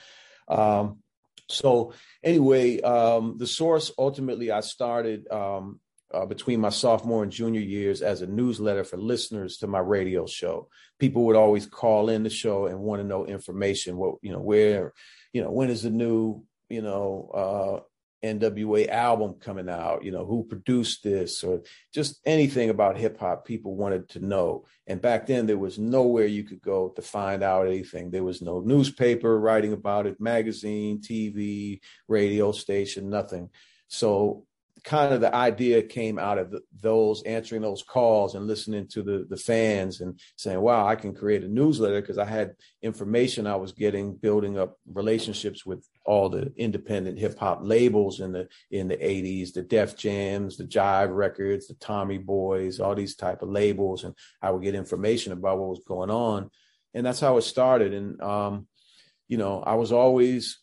Um, 0.48 0.98
so 1.48 1.92
anyway 2.24 2.80
um, 2.80 3.36
the 3.38 3.46
source 3.46 3.92
ultimately 3.98 4.50
i 4.50 4.60
started 4.60 5.28
um, 5.30 5.78
uh, 6.14 6.24
between 6.26 6.60
my 6.60 6.68
sophomore 6.68 7.22
and 7.22 7.32
junior 7.32 7.60
years 7.60 8.02
as 8.02 8.22
a 8.22 8.26
newsletter 8.26 8.84
for 8.84 8.96
listeners 8.96 9.56
to 9.58 9.66
my 9.66 9.80
radio 9.80 10.26
show 10.26 10.68
people 10.98 11.24
would 11.24 11.36
always 11.36 11.66
call 11.66 12.08
in 12.08 12.22
the 12.22 12.30
show 12.30 12.66
and 12.66 12.78
want 12.78 13.00
to 13.00 13.06
know 13.06 13.26
information 13.26 13.96
what 13.96 14.16
you 14.22 14.32
know 14.32 14.40
where 14.40 14.92
you 15.32 15.42
know 15.42 15.50
when 15.50 15.70
is 15.70 15.82
the 15.82 15.90
new 15.90 16.42
you 16.68 16.82
know 16.82 17.30
uh, 17.34 17.86
NWA 18.26 18.88
album 18.88 19.34
coming 19.40 19.68
out, 19.68 20.04
you 20.04 20.10
know, 20.10 20.24
who 20.24 20.44
produced 20.44 21.02
this 21.02 21.44
or 21.44 21.62
just 21.92 22.20
anything 22.24 22.70
about 22.70 22.98
hip 22.98 23.18
hop 23.18 23.44
people 23.44 23.76
wanted 23.76 24.08
to 24.10 24.20
know. 24.20 24.64
And 24.86 25.00
back 25.00 25.26
then 25.26 25.46
there 25.46 25.58
was 25.58 25.78
nowhere 25.78 26.26
you 26.26 26.44
could 26.44 26.62
go 26.62 26.88
to 26.90 27.02
find 27.02 27.42
out 27.42 27.66
anything. 27.66 28.10
There 28.10 28.24
was 28.24 28.42
no 28.42 28.60
newspaper 28.60 29.38
writing 29.38 29.72
about 29.72 30.06
it, 30.06 30.20
magazine, 30.20 31.00
TV, 31.00 31.80
radio 32.08 32.52
station, 32.52 33.10
nothing. 33.10 33.50
So 33.88 34.46
kind 34.86 35.12
of 35.12 35.20
the 35.20 35.34
idea 35.34 35.82
came 35.82 36.16
out 36.16 36.38
of 36.38 36.54
those 36.80 37.22
answering 37.24 37.60
those 37.60 37.82
calls 37.82 38.36
and 38.36 38.46
listening 38.46 38.86
to 38.86 39.02
the 39.02 39.26
the 39.28 39.36
fans 39.36 40.00
and 40.00 40.18
saying 40.36 40.60
wow 40.60 40.86
i 40.86 40.94
can 40.94 41.12
create 41.12 41.42
a 41.42 41.48
newsletter 41.48 42.00
because 42.00 42.18
i 42.18 42.24
had 42.24 42.54
information 42.82 43.48
i 43.48 43.56
was 43.56 43.72
getting 43.72 44.14
building 44.14 44.56
up 44.56 44.78
relationships 44.94 45.66
with 45.66 45.84
all 46.04 46.28
the 46.28 46.52
independent 46.56 47.18
hip 47.18 47.36
hop 47.36 47.58
labels 47.62 48.20
in 48.20 48.30
the 48.30 48.48
in 48.70 48.86
the 48.86 48.96
80s 48.96 49.52
the 49.52 49.62
def 49.62 49.96
jams 49.96 50.56
the 50.56 50.64
jive 50.64 51.14
records 51.14 51.66
the 51.66 51.74
tommy 51.74 52.18
boys 52.18 52.78
all 52.78 52.94
these 52.94 53.16
type 53.16 53.42
of 53.42 53.48
labels. 53.48 54.04
And 54.04 54.14
i 54.40 54.50
would 54.50 54.62
get 54.62 54.74
information 54.74 55.32
about 55.32 55.58
what 55.58 55.70
was 55.70 55.82
going 55.86 56.10
on. 56.10 56.50
And 56.94 57.04
that's 57.04 57.20
how 57.20 57.36
it 57.36 57.42
started. 57.42 57.92
And 57.92 58.20
um 58.22 58.66
you 59.28 59.36
know 59.36 59.62
i 59.62 59.74
was 59.74 59.92
always 59.92 60.58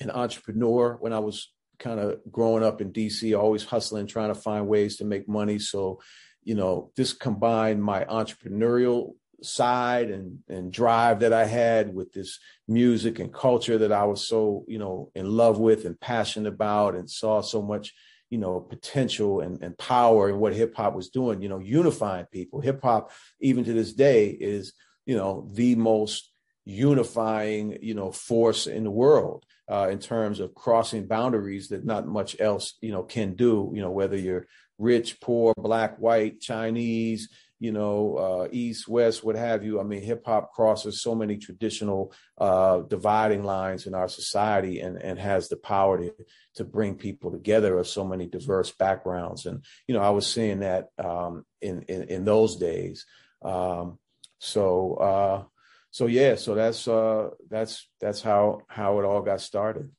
an 0.00 0.10
entrepreneur 0.10 0.96
when 1.00 1.12
i 1.12 1.18
was 1.18 1.52
kind 1.82 2.00
of 2.00 2.20
growing 2.30 2.62
up 2.62 2.80
in 2.80 2.92
DC, 2.92 3.38
always 3.38 3.64
hustling, 3.64 4.06
trying 4.06 4.32
to 4.32 4.40
find 4.40 4.68
ways 4.68 4.96
to 4.96 5.04
make 5.04 5.28
money. 5.28 5.58
So, 5.58 6.00
you 6.44 6.54
know, 6.54 6.90
this 6.96 7.12
combined 7.12 7.82
my 7.82 8.04
entrepreneurial 8.04 9.14
side 9.42 10.08
and 10.08 10.38
and 10.48 10.72
drive 10.72 11.20
that 11.20 11.32
I 11.32 11.44
had 11.44 11.92
with 11.92 12.12
this 12.12 12.38
music 12.68 13.18
and 13.18 13.34
culture 13.34 13.78
that 13.78 13.92
I 13.92 14.04
was 14.04 14.26
so, 14.26 14.64
you 14.68 14.78
know, 14.78 15.10
in 15.14 15.28
love 15.28 15.58
with 15.58 15.84
and 15.84 15.98
passionate 15.98 16.48
about 16.48 16.94
and 16.94 17.10
saw 17.10 17.40
so 17.40 17.60
much, 17.60 17.92
you 18.30 18.38
know, 18.38 18.60
potential 18.60 19.40
and, 19.40 19.60
and 19.62 19.76
power 19.76 20.28
in 20.28 20.38
what 20.38 20.54
hip 20.54 20.76
hop 20.76 20.94
was 20.94 21.10
doing, 21.10 21.42
you 21.42 21.48
know, 21.48 21.58
unifying 21.58 22.26
people. 22.26 22.60
Hip 22.60 22.80
hop, 22.82 23.10
even 23.40 23.64
to 23.64 23.72
this 23.72 23.92
day, 23.92 24.28
is, 24.28 24.72
you 25.06 25.16
know, 25.16 25.48
the 25.52 25.74
most 25.74 26.30
unifying, 26.64 27.78
you 27.82 27.94
know, 27.94 28.12
force 28.12 28.68
in 28.68 28.84
the 28.84 28.90
world 28.90 29.44
uh, 29.72 29.88
in 29.88 29.98
terms 29.98 30.38
of 30.38 30.54
crossing 30.54 31.06
boundaries 31.06 31.68
that 31.68 31.82
not 31.82 32.06
much 32.06 32.38
else, 32.38 32.74
you 32.82 32.92
know, 32.92 33.02
can 33.02 33.34
do. 33.34 33.72
You 33.74 33.80
know, 33.80 33.90
whether 33.90 34.18
you're 34.18 34.46
rich, 34.76 35.18
poor, 35.18 35.54
black, 35.56 35.96
white, 35.96 36.40
Chinese, 36.40 37.30
you 37.58 37.72
know, 37.72 38.16
uh, 38.16 38.48
East, 38.52 38.86
West, 38.86 39.24
what 39.24 39.36
have 39.36 39.64
you. 39.64 39.80
I 39.80 39.84
mean, 39.84 40.02
hip 40.02 40.26
hop 40.26 40.52
crosses 40.52 41.00
so 41.00 41.14
many 41.14 41.38
traditional 41.38 42.12
uh, 42.36 42.80
dividing 42.80 43.44
lines 43.44 43.86
in 43.86 43.94
our 43.94 44.08
society 44.08 44.80
and, 44.80 44.98
and 44.98 45.18
has 45.18 45.48
the 45.48 45.56
power 45.56 45.96
to, 45.98 46.12
to 46.56 46.64
bring 46.64 46.96
people 46.96 47.30
together 47.30 47.78
of 47.78 47.88
so 47.88 48.04
many 48.04 48.26
diverse 48.26 48.72
backgrounds. 48.72 49.46
And, 49.46 49.64
you 49.86 49.94
know, 49.94 50.02
I 50.02 50.10
was 50.10 50.26
seeing 50.26 50.60
that 50.60 50.88
um, 50.98 51.46
in, 51.62 51.82
in, 51.82 52.02
in, 52.10 52.24
those 52.26 52.56
days. 52.56 53.06
Um, 53.42 53.98
so, 54.38 54.94
uh, 54.94 55.44
so 55.92 56.06
yeah, 56.06 56.36
so 56.36 56.54
that's 56.54 56.88
uh 56.88 57.28
that's 57.50 57.86
that's 58.00 58.22
how 58.22 58.62
how 58.66 58.98
it 58.98 59.04
all 59.04 59.20
got 59.20 59.42
started. 59.42 59.90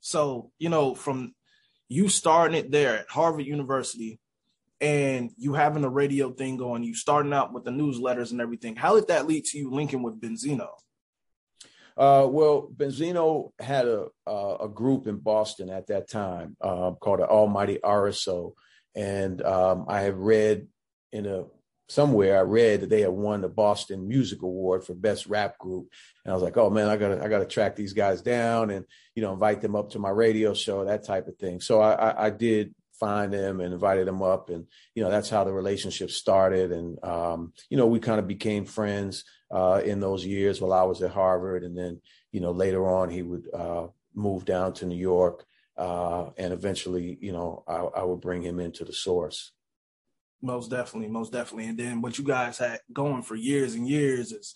So, 0.00 0.50
you 0.58 0.68
know, 0.68 0.96
from 0.96 1.34
you 1.88 2.08
starting 2.08 2.58
it 2.58 2.72
there 2.72 2.98
at 2.98 3.08
Harvard 3.08 3.46
University 3.46 4.18
and 4.80 5.30
you 5.36 5.54
having 5.54 5.84
a 5.84 5.88
radio 5.88 6.32
thing 6.32 6.56
going, 6.56 6.82
you 6.82 6.96
starting 6.96 7.32
out 7.32 7.52
with 7.52 7.62
the 7.62 7.70
newsletters 7.70 8.32
and 8.32 8.40
everything. 8.40 8.74
How 8.74 8.96
did 8.96 9.06
that 9.06 9.28
lead 9.28 9.44
to 9.46 9.58
you 9.58 9.70
linking 9.70 10.02
with 10.02 10.20
Benzino? 10.20 10.68
Uh, 11.96 12.26
well, 12.28 12.68
Benzino 12.76 13.52
had 13.60 13.86
a 13.86 14.08
a 14.26 14.68
group 14.68 15.06
in 15.06 15.18
Boston 15.18 15.70
at 15.70 15.86
that 15.86 16.10
time 16.10 16.56
uh, 16.60 16.90
called 16.90 17.20
the 17.20 17.28
Almighty 17.28 17.78
RSO, 17.84 18.54
and 18.96 19.40
um, 19.42 19.86
I 19.88 20.00
have 20.02 20.18
read 20.18 20.66
in 21.12 21.26
a 21.26 21.44
somewhere 21.88 22.38
I 22.38 22.42
read 22.42 22.80
that 22.80 22.90
they 22.90 23.00
had 23.00 23.10
won 23.10 23.40
the 23.40 23.48
Boston 23.48 24.08
Music 24.08 24.42
Award 24.42 24.84
for 24.84 24.94
best 24.94 25.26
rap 25.26 25.58
group, 25.58 25.88
and 26.24 26.32
I 26.32 26.34
was 26.34 26.42
like, 26.42 26.56
oh 26.56 26.70
man, 26.70 26.88
I 26.88 26.96
gotta 26.96 27.22
I 27.22 27.28
gotta 27.28 27.46
track 27.46 27.76
these 27.76 27.92
guys 27.92 28.22
down 28.22 28.70
and 28.70 28.84
you 29.14 29.22
know 29.22 29.32
invite 29.32 29.60
them 29.60 29.76
up 29.76 29.90
to 29.90 29.98
my 29.98 30.10
radio 30.10 30.54
show, 30.54 30.84
that 30.84 31.04
type 31.04 31.28
of 31.28 31.36
thing. 31.36 31.60
So 31.60 31.80
I, 31.80 31.92
I, 31.92 32.26
I 32.26 32.30
did 32.30 32.74
find 32.98 33.32
them 33.32 33.60
and 33.60 33.72
invited 33.72 34.06
them 34.06 34.22
up, 34.22 34.50
and 34.50 34.66
you 34.94 35.02
know 35.02 35.10
that's 35.10 35.30
how 35.30 35.44
the 35.44 35.52
relationship 35.52 36.10
started, 36.10 36.72
and 36.72 37.02
um, 37.04 37.52
you 37.70 37.76
know 37.76 37.86
we 37.86 38.00
kind 38.00 38.18
of 38.18 38.26
became 38.26 38.64
friends 38.64 39.24
uh, 39.50 39.80
in 39.84 40.00
those 40.00 40.24
years 40.24 40.60
while 40.60 40.72
I 40.72 40.82
was 40.82 41.02
at 41.02 41.12
Harvard, 41.12 41.64
and 41.64 41.76
then 41.76 42.00
you 42.32 42.40
know 42.40 42.50
later 42.50 42.88
on 42.88 43.10
he 43.10 43.22
would 43.22 43.48
uh, 43.54 43.88
move 44.14 44.44
down 44.44 44.72
to 44.74 44.86
New 44.86 44.96
York. 44.96 45.44
Uh, 45.76 46.30
and 46.38 46.54
eventually, 46.54 47.18
you 47.20 47.32
know, 47.32 47.62
I, 47.68 48.00
I 48.00 48.02
would 48.02 48.22
bring 48.22 48.40
him 48.40 48.60
into 48.60 48.82
the 48.82 48.94
source. 48.94 49.52
Most 50.42 50.70
definitely, 50.70 51.08
most 51.08 51.32
definitely. 51.32 51.68
And 51.68 51.78
then 51.78 52.02
what 52.02 52.18
you 52.18 52.24
guys 52.24 52.58
had 52.58 52.80
going 52.92 53.22
for 53.22 53.34
years 53.34 53.74
and 53.74 53.88
years 53.88 54.32
is, 54.32 54.54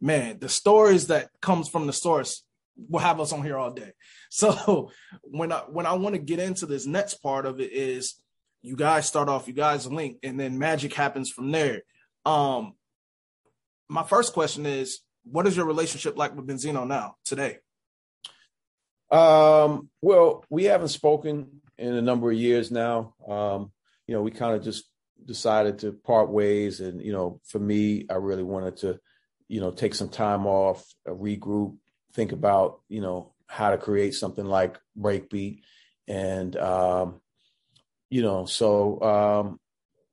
man, 0.00 0.38
the 0.38 0.48
stories 0.48 1.08
that 1.08 1.28
comes 1.40 1.68
from 1.68 1.86
the 1.86 1.92
source 1.92 2.44
will 2.88 3.00
have 3.00 3.20
us 3.20 3.32
on 3.32 3.42
here 3.42 3.58
all 3.58 3.70
day. 3.70 3.92
So 4.30 4.90
when 5.22 5.52
I 5.52 5.60
when 5.70 5.86
I 5.86 5.94
want 5.94 6.14
to 6.14 6.20
get 6.20 6.38
into 6.38 6.66
this 6.66 6.84
next 6.84 7.22
part 7.22 7.46
of 7.46 7.60
it 7.60 7.72
is 7.72 8.20
you 8.60 8.76
guys 8.76 9.06
start 9.06 9.30
off, 9.30 9.48
you 9.48 9.54
guys 9.54 9.90
link, 9.90 10.18
and 10.22 10.38
then 10.38 10.58
magic 10.58 10.92
happens 10.92 11.30
from 11.30 11.50
there. 11.50 11.80
Um, 12.26 12.74
my 13.88 14.02
first 14.02 14.34
question 14.34 14.66
is, 14.66 15.00
what 15.24 15.46
is 15.46 15.56
your 15.56 15.64
relationship 15.64 16.18
like 16.18 16.36
with 16.36 16.46
Benzino 16.46 16.86
now 16.86 17.14
today? 17.24 17.56
Um, 19.10 19.88
well, 20.02 20.44
we 20.50 20.64
haven't 20.64 20.88
spoken 20.88 21.62
in 21.78 21.94
a 21.94 22.02
number 22.02 22.30
of 22.30 22.36
years 22.36 22.70
now. 22.70 23.14
Um, 23.26 23.72
you 24.06 24.14
know, 24.14 24.22
we 24.22 24.30
kind 24.30 24.54
of 24.54 24.62
just 24.62 24.84
decided 25.28 25.78
to 25.80 25.92
part 25.92 26.30
ways, 26.30 26.80
and 26.80 27.00
you 27.00 27.12
know, 27.12 27.40
for 27.44 27.60
me, 27.60 28.06
I 28.10 28.14
really 28.14 28.42
wanted 28.42 28.78
to, 28.78 28.98
you 29.46 29.60
know, 29.60 29.70
take 29.70 29.94
some 29.94 30.08
time 30.08 30.46
off, 30.46 30.84
regroup, 31.06 31.76
think 32.14 32.32
about, 32.32 32.80
you 32.88 33.00
know, 33.00 33.34
how 33.46 33.70
to 33.70 33.78
create 33.78 34.14
something 34.14 34.46
like 34.46 34.78
Breakbeat, 34.98 35.60
and 36.08 36.56
um, 36.56 37.20
you 38.10 38.22
know, 38.22 38.46
so 38.46 39.00
um, 39.02 39.60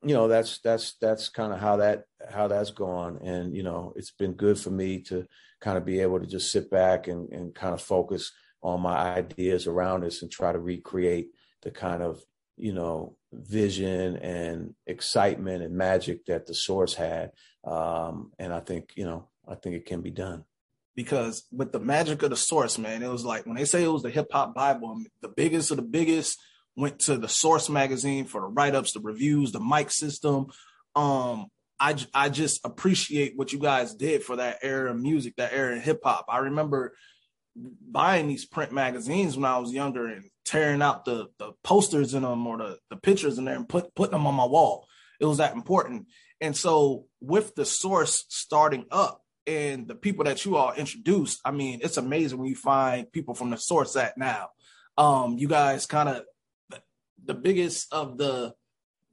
you 0.04 0.14
know, 0.14 0.28
that's 0.28 0.60
that's 0.60 0.96
that's 1.02 1.30
kind 1.30 1.54
of 1.54 1.60
how 1.60 1.78
that 1.78 2.04
how 2.30 2.48
that's 2.48 2.72
gone, 2.72 3.20
and 3.24 3.56
you 3.56 3.64
know, 3.64 3.94
it's 3.96 4.12
been 4.12 4.34
good 4.34 4.60
for 4.60 4.70
me 4.70 5.02
to 5.04 5.26
kind 5.62 5.78
of 5.78 5.86
be 5.86 6.02
able 6.02 6.20
to 6.20 6.28
just 6.28 6.52
sit 6.52 6.70
back 6.70 7.08
and 7.08 7.32
and 7.32 7.56
kind 7.56 7.74
of 7.74 7.82
focus 7.82 8.32
on 8.62 8.82
my 8.82 8.98
ideas 9.16 9.66
around 9.66 10.02
this 10.02 10.22
and 10.22 10.32
try 10.32 10.52
to 10.52 10.60
recreate 10.60 11.30
the 11.62 11.72
kind 11.72 12.04
of 12.04 12.22
you 12.58 12.74
know 12.74 13.16
vision 13.34 14.18
and 14.18 14.74
excitement 14.88 15.64
and 15.64 15.76
magic 15.76 16.26
that 16.26 16.46
the 16.46 16.54
source 16.54 16.94
had. 16.94 17.32
Um 17.64 18.32
and 18.40 18.54
i 18.54 18.60
think 18.60 18.92
you 18.96 19.06
know 19.06 19.28
i 19.48 19.56
think 19.56 19.76
it 19.76 19.86
can 19.86 20.02
be 20.02 20.12
done. 20.12 20.46
Because 20.96 21.44
with 21.52 21.74
the 21.74 21.80
magic 21.80 22.24
of 22.24 22.30
the 22.30 22.38
source 22.38 22.78
man 22.78 23.04
it 23.04 23.10
was 23.10 23.26
like 23.26 23.46
when 23.46 23.56
they 23.56 23.66
say 23.66 23.84
it 23.84 23.92
was 23.92 24.04
the 24.04 24.10
hip-hop 24.10 24.56
bible 24.56 24.90
I 24.90 24.96
mean, 24.96 25.08
the 25.22 25.30
biggest 25.30 25.72
of 25.72 25.78
the 25.78 25.84
biggest 25.84 26.40
went 26.76 27.00
to 27.00 27.18
the 27.18 27.30
source 27.30 27.70
magazine 27.70 28.26
for 28.26 28.42
the 28.42 28.48
write-ups 28.48 28.94
the 28.94 29.00
reviews 29.00 29.52
the 29.52 29.60
mic 29.60 29.92
system. 29.92 30.48
Um 30.96 31.48
i 31.80 31.96
i 32.14 32.30
just 32.30 32.66
appreciate 32.66 33.34
what 33.36 33.52
you 33.52 33.60
guys 33.60 33.94
did 33.96 34.24
for 34.24 34.38
that 34.38 34.60
era 34.62 34.92
of 34.92 34.98
music 34.98 35.36
that 35.36 35.52
era 35.52 35.76
of 35.76 35.82
hip-hop 35.84 36.26
i 36.30 36.38
remember 36.38 36.94
buying 37.56 38.28
these 38.28 38.46
print 38.46 38.72
magazines 38.72 39.36
when 39.36 39.46
I 39.46 39.58
was 39.58 39.72
younger 39.72 40.08
and 40.08 40.26
tearing 40.46 40.82
out 40.82 41.06
the 41.06 41.28
the 41.40 41.54
posters 41.64 42.14
in 42.14 42.24
them 42.24 42.46
or 42.48 42.58
the, 42.58 42.78
the 42.90 42.96
pictures 42.96 43.38
in 43.38 43.46
there 43.46 43.56
and 43.56 43.68
put 43.68 43.94
putting 43.96 44.14
them 44.14 44.28
on 44.28 44.36
my 44.36 44.46
wall. 44.46 44.88
It 45.20 45.26
was 45.26 45.40
that 45.40 45.54
important. 45.54 46.08
And 46.42 46.56
so 46.56 47.06
with 47.22 47.56
the 47.56 47.66
source 47.66 48.26
starting 48.30 48.86
up 48.92 49.22
and 49.48 49.88
the 49.88 49.96
people 49.96 50.26
that 50.26 50.44
you 50.46 50.58
all 50.58 50.74
introduced, 50.74 51.40
I 51.46 51.52
mean, 51.52 51.80
it's 51.82 51.98
amazing 51.98 52.38
when 52.38 52.50
you 52.50 52.56
find 52.56 53.12
people 53.12 53.34
from 53.34 53.50
the 53.50 53.58
source 53.58 53.96
at 53.96 54.18
now. 54.18 54.50
Um, 54.98 55.38
you 55.38 55.48
guys 55.48 55.86
kind 55.86 56.10
of 56.10 56.24
the 57.24 57.34
biggest 57.34 57.92
of 57.94 58.18
the 58.18 58.54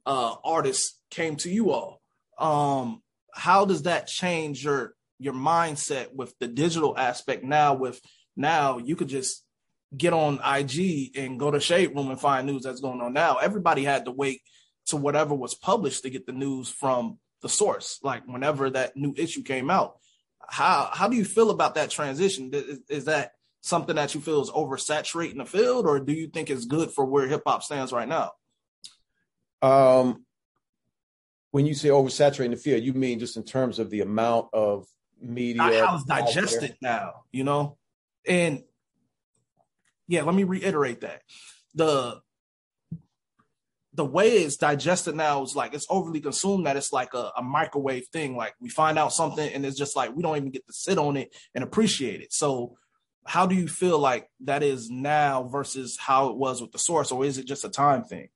uh 0.05 0.35
artists 0.43 0.99
came 1.09 1.35
to 1.37 1.49
you 1.49 1.71
all. 1.71 2.01
Um, 2.37 3.01
how 3.33 3.65
does 3.65 3.83
that 3.83 4.07
change 4.07 4.63
your 4.63 4.93
your 5.19 5.33
mindset 5.33 6.13
with 6.13 6.37
the 6.39 6.47
digital 6.47 6.97
aspect 6.97 7.43
now 7.43 7.73
with 7.73 7.99
now 8.35 8.77
you 8.77 8.95
could 8.95 9.07
just 9.07 9.42
get 9.95 10.13
on 10.13 10.39
IG 10.45 11.17
and 11.17 11.39
go 11.39 11.51
to 11.51 11.59
Shade 11.59 11.95
Room 11.95 12.09
and 12.09 12.19
find 12.19 12.47
news 12.47 12.63
that's 12.63 12.81
going 12.81 13.01
on 13.01 13.13
now. 13.13 13.37
Everybody 13.37 13.83
had 13.83 14.05
to 14.05 14.11
wait 14.11 14.41
to 14.87 14.97
whatever 14.97 15.33
was 15.33 15.55
published 15.55 16.03
to 16.03 16.09
get 16.09 16.25
the 16.25 16.31
news 16.31 16.69
from 16.69 17.19
the 17.41 17.49
source, 17.49 17.99
like 18.03 18.27
whenever 18.27 18.69
that 18.69 18.95
new 18.95 19.13
issue 19.17 19.43
came 19.43 19.69
out. 19.69 19.97
How 20.47 20.89
how 20.91 21.07
do 21.07 21.15
you 21.15 21.25
feel 21.25 21.51
about 21.51 21.75
that 21.75 21.89
transition? 21.89 22.49
Is, 22.53 22.79
is 22.89 23.05
that 23.05 23.31
something 23.61 23.95
that 23.95 24.13
you 24.13 24.21
feel 24.21 24.41
is 24.41 24.49
oversaturating 24.49 25.37
the 25.37 25.45
field, 25.45 25.85
or 25.87 25.99
do 25.99 26.11
you 26.11 26.27
think 26.27 26.49
it's 26.49 26.65
good 26.65 26.91
for 26.91 27.05
where 27.05 27.27
hip 27.27 27.43
hop 27.45 27.63
stands 27.63 27.93
right 27.93 28.07
now? 28.07 28.31
Um, 29.61 30.25
when 31.51 31.65
you 31.65 31.73
say 31.73 31.89
oversaturating 31.89 32.51
the 32.51 32.57
field, 32.57 32.83
you 32.83 32.93
mean 32.93 33.19
just 33.19 33.37
in 33.37 33.43
terms 33.43 33.79
of 33.79 33.89
the 33.89 34.01
amount 34.01 34.47
of 34.53 34.85
media? 35.21 35.85
How 35.85 35.95
it's 35.95 36.03
digested 36.03 36.75
now, 36.81 37.23
you 37.31 37.43
know? 37.45 37.77
And 38.27 38.63
yeah, 40.07 40.23
let 40.23 40.35
me 40.35 40.43
reiterate 40.43 41.01
that. 41.01 41.21
The 41.75 42.21
the 43.95 44.05
way 44.05 44.29
it's 44.29 44.57
digested 44.57 45.15
now 45.15 45.43
is 45.43 45.55
like 45.55 45.73
it's 45.73 45.85
overly 45.89 46.19
consumed 46.19 46.65
that 46.65 46.75
it's 46.75 46.91
like 46.91 47.13
a, 47.13 47.31
a, 47.37 47.43
microwave 47.43 48.07
thing. 48.07 48.35
Like 48.35 48.55
we 48.59 48.69
find 48.69 48.97
out 48.97 49.13
something 49.13 49.47
and 49.47 49.63
it's 49.63 49.77
just 49.77 49.95
like 49.95 50.15
we 50.15 50.23
don't 50.23 50.35
even 50.35 50.49
get 50.49 50.65
to 50.65 50.73
sit 50.73 50.97
on 50.97 51.15
it 51.15 51.35
and 51.53 51.63
appreciate 51.63 52.21
it. 52.21 52.33
So 52.33 52.75
how 53.25 53.45
do 53.45 53.55
you 53.55 53.67
feel 53.67 53.99
like 53.99 54.27
that 54.45 54.63
is 54.63 54.89
now 54.89 55.43
versus 55.43 55.97
how 55.99 56.29
it 56.29 56.37
was 56.37 56.61
with 56.61 56.71
the 56.71 56.79
source, 56.79 57.11
or 57.11 57.23
is 57.23 57.37
it 57.37 57.45
just 57.45 57.63
a 57.63 57.69
time 57.69 58.03
thing? 58.03 58.29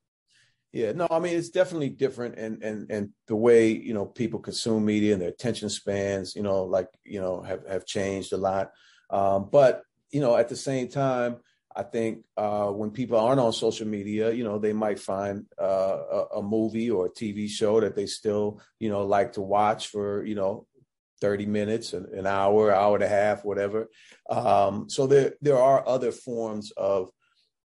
Yeah, 0.72 0.92
no, 0.92 1.08
I 1.10 1.20
mean 1.20 1.36
it's 1.36 1.50
definitely 1.50 1.90
different, 1.90 2.38
and 2.38 2.62
and 2.64 2.90
and 2.92 3.10
the 3.28 3.36
way 3.36 3.70
you 3.70 3.94
know 3.94 4.06
people 4.06 4.40
consume 4.40 4.86
media 4.86 5.14
and 5.14 5.22
their 5.22 5.30
attention 5.30 5.70
spans, 5.70 6.36
you 6.36 6.44
know, 6.44 6.64
like 6.64 6.88
you 7.04 7.20
know 7.20 7.42
have 7.42 7.68
have 7.68 7.86
changed 7.86 8.32
a 8.32 8.38
lot. 8.38 8.72
Um, 9.10 9.50
but 9.52 9.82
you 10.12 10.22
know, 10.22 10.38
at 10.38 10.50
the 10.50 10.56
same 10.56 10.88
time, 10.88 11.38
I 11.78 11.84
think 11.84 12.26
uh, 12.36 12.70
when 12.70 12.90
people 12.90 13.20
aren't 13.20 13.40
on 13.40 13.54
social 13.54 13.88
media, 13.88 14.32
you 14.32 14.44
know, 14.44 14.58
they 14.58 14.74
might 14.74 15.00
find 15.00 15.46
uh, 15.62 16.00
a, 16.12 16.38
a, 16.38 16.42
movie 16.42 16.90
or 16.90 17.06
a 17.06 17.12
TV 17.12 17.48
show 17.48 17.80
that 17.80 17.96
they 17.96 18.08
still, 18.08 18.60
you 18.80 18.90
know, 18.90 19.06
like 19.06 19.34
to 19.34 19.42
watch 19.42 19.90
for, 19.90 20.26
you 20.26 20.34
know, 20.34 20.66
30 21.22 21.46
minutes, 21.46 21.94
an, 21.94 22.08
an 22.14 22.26
hour, 22.26 22.74
hour 22.74 22.96
and 22.96 23.04
a 23.04 23.08
half, 23.08 23.46
whatever. 23.46 23.90
Um, 24.28 24.90
so 24.90 25.06
there, 25.06 25.36
there 25.40 25.60
are 25.60 25.88
other 25.88 26.12
forms 26.12 26.72
of, 26.72 27.12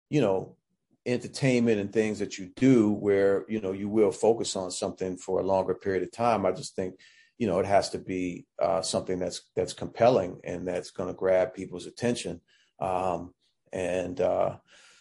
you 0.08 0.22
know, 0.22 0.56
entertainment 1.04 1.78
and 1.78 1.92
things 1.92 2.18
that 2.20 2.38
you 2.38 2.50
do 2.56 2.90
where, 2.90 3.44
you 3.46 3.60
know, 3.60 3.72
you 3.72 3.90
will 3.90 4.10
focus 4.10 4.56
on 4.56 4.70
something 4.70 5.18
for 5.18 5.40
a 5.40 5.46
longer 5.46 5.74
period 5.74 6.02
of 6.02 6.12
time. 6.12 6.46
I 6.46 6.52
just 6.52 6.74
think 6.74 6.94
you 7.36 7.46
know, 7.46 7.60
it 7.60 7.66
has 7.66 7.90
to 7.90 7.98
be 7.98 8.46
uh, 8.60 8.82
something 8.82 9.20
that's 9.20 9.42
that's 9.54 9.72
compelling 9.72 10.40
and 10.42 10.66
that's 10.66 10.90
going 10.90 11.08
to 11.08 11.14
grab 11.14 11.54
people's 11.54 11.86
attention. 11.86 12.40
Um, 12.80 13.32
and 13.72 14.20
uh, 14.20 14.56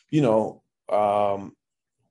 you 0.10 0.21
know, 0.21 0.63
um, 0.89 1.56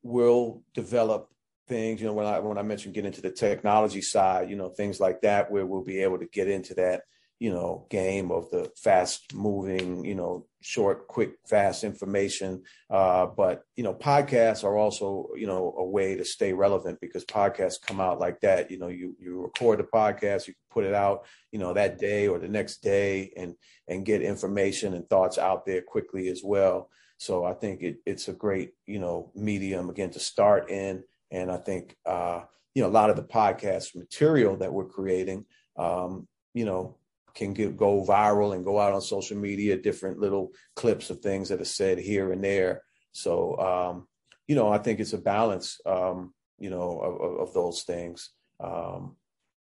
we'll 0.02 0.62
develop 0.74 1.30
things. 1.68 2.00
You 2.00 2.08
know, 2.08 2.14
when 2.14 2.26
I 2.26 2.38
when 2.38 2.58
I 2.58 2.62
mentioned 2.62 2.94
getting 2.94 3.08
into 3.08 3.22
the 3.22 3.30
technology 3.30 4.02
side, 4.02 4.50
you 4.50 4.56
know, 4.56 4.68
things 4.68 5.00
like 5.00 5.20
that, 5.22 5.50
where 5.50 5.66
we'll 5.66 5.84
be 5.84 6.02
able 6.02 6.18
to 6.18 6.26
get 6.26 6.48
into 6.48 6.74
that 6.74 7.02
you 7.38 7.52
know, 7.52 7.86
game 7.90 8.30
of 8.30 8.48
the 8.50 8.70
fast 8.76 9.34
moving, 9.34 10.04
you 10.04 10.14
know, 10.14 10.46
short, 10.62 11.06
quick, 11.06 11.34
fast 11.46 11.84
information. 11.84 12.62
Uh, 12.90 13.26
but, 13.26 13.62
you 13.76 13.84
know, 13.84 13.92
podcasts 13.92 14.64
are 14.64 14.76
also, 14.76 15.28
you 15.36 15.46
know, 15.46 15.74
a 15.76 15.84
way 15.84 16.16
to 16.16 16.24
stay 16.24 16.52
relevant 16.52 16.98
because 17.00 17.24
podcasts 17.26 17.80
come 17.80 18.00
out 18.00 18.18
like 18.18 18.40
that. 18.40 18.70
You 18.70 18.78
know, 18.78 18.88
you, 18.88 19.14
you 19.20 19.42
record 19.42 19.78
the 19.78 19.84
podcast, 19.84 20.48
you 20.48 20.54
put 20.70 20.84
it 20.84 20.94
out, 20.94 21.26
you 21.52 21.58
know, 21.58 21.74
that 21.74 21.98
day 21.98 22.26
or 22.26 22.38
the 22.38 22.48
next 22.48 22.82
day 22.82 23.32
and, 23.36 23.54
and 23.86 24.06
get 24.06 24.22
information 24.22 24.94
and 24.94 25.08
thoughts 25.08 25.36
out 25.36 25.66
there 25.66 25.82
quickly 25.82 26.28
as 26.28 26.40
well. 26.42 26.88
So 27.18 27.44
I 27.44 27.52
think 27.52 27.82
it, 27.82 27.98
it's 28.06 28.28
a 28.28 28.32
great, 28.32 28.72
you 28.86 28.98
know, 28.98 29.30
medium 29.34 29.90
again 29.90 30.10
to 30.10 30.20
start 30.20 30.70
in. 30.70 31.04
And 31.30 31.50
I 31.50 31.58
think, 31.58 31.96
uh, 32.06 32.42
you 32.74 32.82
know, 32.82 32.88
a 32.88 32.90
lot 32.90 33.10
of 33.10 33.16
the 33.16 33.22
podcast 33.22 33.94
material 33.94 34.56
that 34.56 34.72
we're 34.72 34.86
creating, 34.86 35.44
um, 35.78 36.28
you 36.54 36.64
know, 36.64 36.96
can 37.36 37.52
get, 37.52 37.76
go 37.76 38.02
viral 38.02 38.54
and 38.54 38.64
go 38.64 38.80
out 38.80 38.94
on 38.94 39.00
social 39.00 39.36
media, 39.36 39.76
different 39.76 40.18
little 40.18 40.50
clips 40.74 41.10
of 41.10 41.20
things 41.20 41.50
that 41.50 41.60
are 41.60 41.66
said 41.66 41.98
here 41.98 42.32
and 42.32 42.42
there. 42.42 42.82
So, 43.12 43.56
um, 43.58 44.08
you 44.48 44.56
know, 44.56 44.72
I 44.72 44.78
think 44.78 44.98
it's 44.98 45.12
a 45.12 45.18
balance, 45.18 45.78
um, 45.86 46.34
you 46.58 46.70
know, 46.70 46.98
of, 46.98 47.48
of 47.48 47.54
those 47.54 47.82
things. 47.82 48.30
Um, 48.58 49.16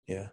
yeah. 0.08 0.30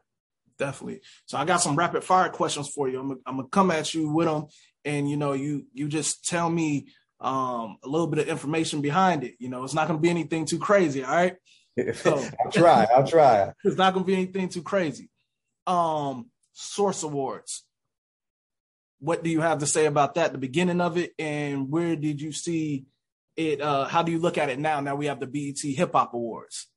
Definitely. 0.59 1.01
So 1.27 1.37
I 1.37 1.45
got 1.45 1.61
some 1.61 1.77
rapid 1.77 2.05
fire 2.05 2.31
questions 2.31 2.69
for 2.69 2.89
you. 2.89 3.01
I'm, 3.01 3.11
I'm 3.27 3.37
gonna 3.37 3.49
come 3.49 3.71
at 3.71 3.93
you 3.93 4.09
with 4.09 4.27
them, 4.27 4.47
and 4.87 5.11
you 5.11 5.19
know, 5.19 5.35
you 5.35 5.67
you 5.75 5.87
just 5.87 6.27
tell 6.27 6.49
me 6.49 6.87
um, 7.21 7.77
a 7.85 7.89
little 7.89 8.07
bit 8.07 8.21
of 8.21 8.29
information 8.29 8.81
behind 8.81 9.23
it. 9.23 9.35
You 9.39 9.51
know, 9.51 9.65
it's 9.65 9.75
not 9.75 9.87
gonna 9.87 9.99
be 9.99 10.09
anything 10.09 10.47
too 10.47 10.59
crazy. 10.59 11.05
All 11.05 11.15
right. 11.15 11.37
So, 11.97 12.17
I'll 12.43 12.51
try. 12.51 12.87
I'll 12.97 13.07
try. 13.07 13.53
It's 13.65 13.77
not 13.77 13.93
gonna 13.93 14.07
be 14.07 14.15
anything 14.15 14.49
too 14.49 14.63
crazy. 14.63 15.11
Um, 15.67 16.31
Source 16.57 17.03
Awards. 17.03 17.65
What 18.99 19.23
do 19.23 19.29
you 19.29 19.43
have 19.43 19.59
to 19.59 19.67
say 19.67 19.85
about 19.85 20.15
that? 20.15 20.33
The 20.33 20.39
beginning 20.39 20.81
of 20.81 20.97
it, 20.97 21.13
and 21.19 21.71
where 21.71 21.97
did 21.97 22.19
you 22.19 22.33
see 22.33 22.87
it? 23.37 23.61
Uh, 23.61 23.85
how 23.85 24.03
do 24.03 24.11
you 24.11 24.19
look 24.19 24.39
at 24.39 24.49
it 24.49 24.59
now? 24.59 24.81
Now 24.81 24.97
we 24.97 25.07
have 25.07 25.21
the 25.21 25.27
BET 25.27 25.59
Hip 25.61 25.93
Hop 25.93 26.15
Awards. 26.15 26.69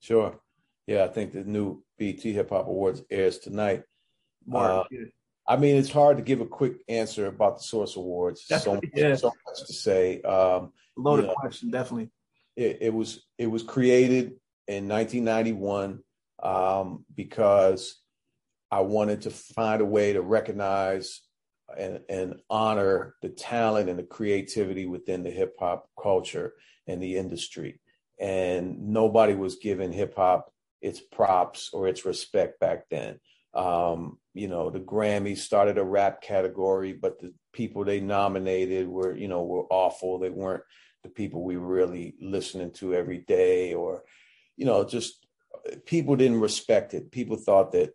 Sure. 0.00 0.40
Yeah, 0.88 1.04
I 1.04 1.08
think 1.08 1.32
the 1.32 1.44
new 1.44 1.84
BET 1.96 2.20
Hip 2.20 2.50
Hop 2.50 2.66
Awards 2.66 3.04
airs 3.08 3.38
tonight. 3.38 3.84
Mark, 4.44 4.88
uh. 4.92 5.04
I 5.46 5.56
mean, 5.56 5.76
it's 5.76 5.92
hard 5.92 6.16
to 6.16 6.24
give 6.24 6.40
a 6.40 6.46
quick 6.46 6.78
answer 6.88 7.26
about 7.26 7.58
the 7.58 7.62
Source 7.62 7.94
Awards. 7.94 8.42
So, 8.44 8.80
yeah. 8.92 9.14
so 9.14 9.32
much 9.46 9.66
to 9.66 9.72
say. 9.72 10.20
Um, 10.22 10.72
Loaded 10.96 11.22
you 11.22 11.28
know, 11.28 11.34
question, 11.34 11.70
definitely. 11.70 12.10
It, 12.56 12.78
it, 12.80 12.92
was 12.92 13.24
it 13.38 13.46
was 13.46 13.62
created 13.62 14.32
in 14.66 14.88
1991 14.88 16.00
um, 16.42 17.04
because 17.14 18.01
I 18.72 18.80
wanted 18.80 19.22
to 19.22 19.30
find 19.30 19.82
a 19.82 19.84
way 19.84 20.14
to 20.14 20.22
recognize 20.22 21.20
and, 21.78 22.00
and 22.08 22.40
honor 22.50 23.14
the 23.22 23.28
talent 23.28 23.88
and 23.88 23.98
the 23.98 24.02
creativity 24.02 24.86
within 24.86 25.22
the 25.22 25.30
hip 25.30 25.54
hop 25.60 25.88
culture 26.02 26.54
and 26.86 27.00
the 27.00 27.16
industry. 27.16 27.80
and 28.18 28.88
nobody 28.88 29.34
was 29.34 29.56
giving 29.56 29.92
hip 29.92 30.14
hop 30.16 30.52
its 30.80 31.00
props 31.00 31.70
or 31.72 31.88
its 31.88 32.04
respect 32.04 32.60
back 32.60 32.84
then. 32.88 33.18
Um, 33.54 34.18
you 34.32 34.48
know, 34.48 34.70
the 34.70 34.80
Grammys 34.80 35.38
started 35.38 35.76
a 35.76 35.84
rap 35.84 36.22
category, 36.22 36.92
but 36.92 37.20
the 37.20 37.34
people 37.52 37.84
they 37.84 38.00
nominated 38.00 38.88
were, 38.88 39.14
you 39.14 39.28
know, 39.28 39.42
were 39.42 39.66
awful. 39.70 40.18
They 40.18 40.30
weren't 40.30 40.62
the 41.02 41.10
people 41.10 41.42
we 41.42 41.56
were 41.56 41.66
really 41.66 42.14
listening 42.20 42.70
to 42.74 42.94
every 42.94 43.18
day, 43.18 43.74
or, 43.74 44.04
you 44.56 44.64
know, 44.64 44.84
just 44.84 45.26
people 45.84 46.16
didn't 46.16 46.40
respect 46.40 46.94
it. 46.94 47.10
People 47.10 47.36
thought 47.36 47.72
that 47.72 47.90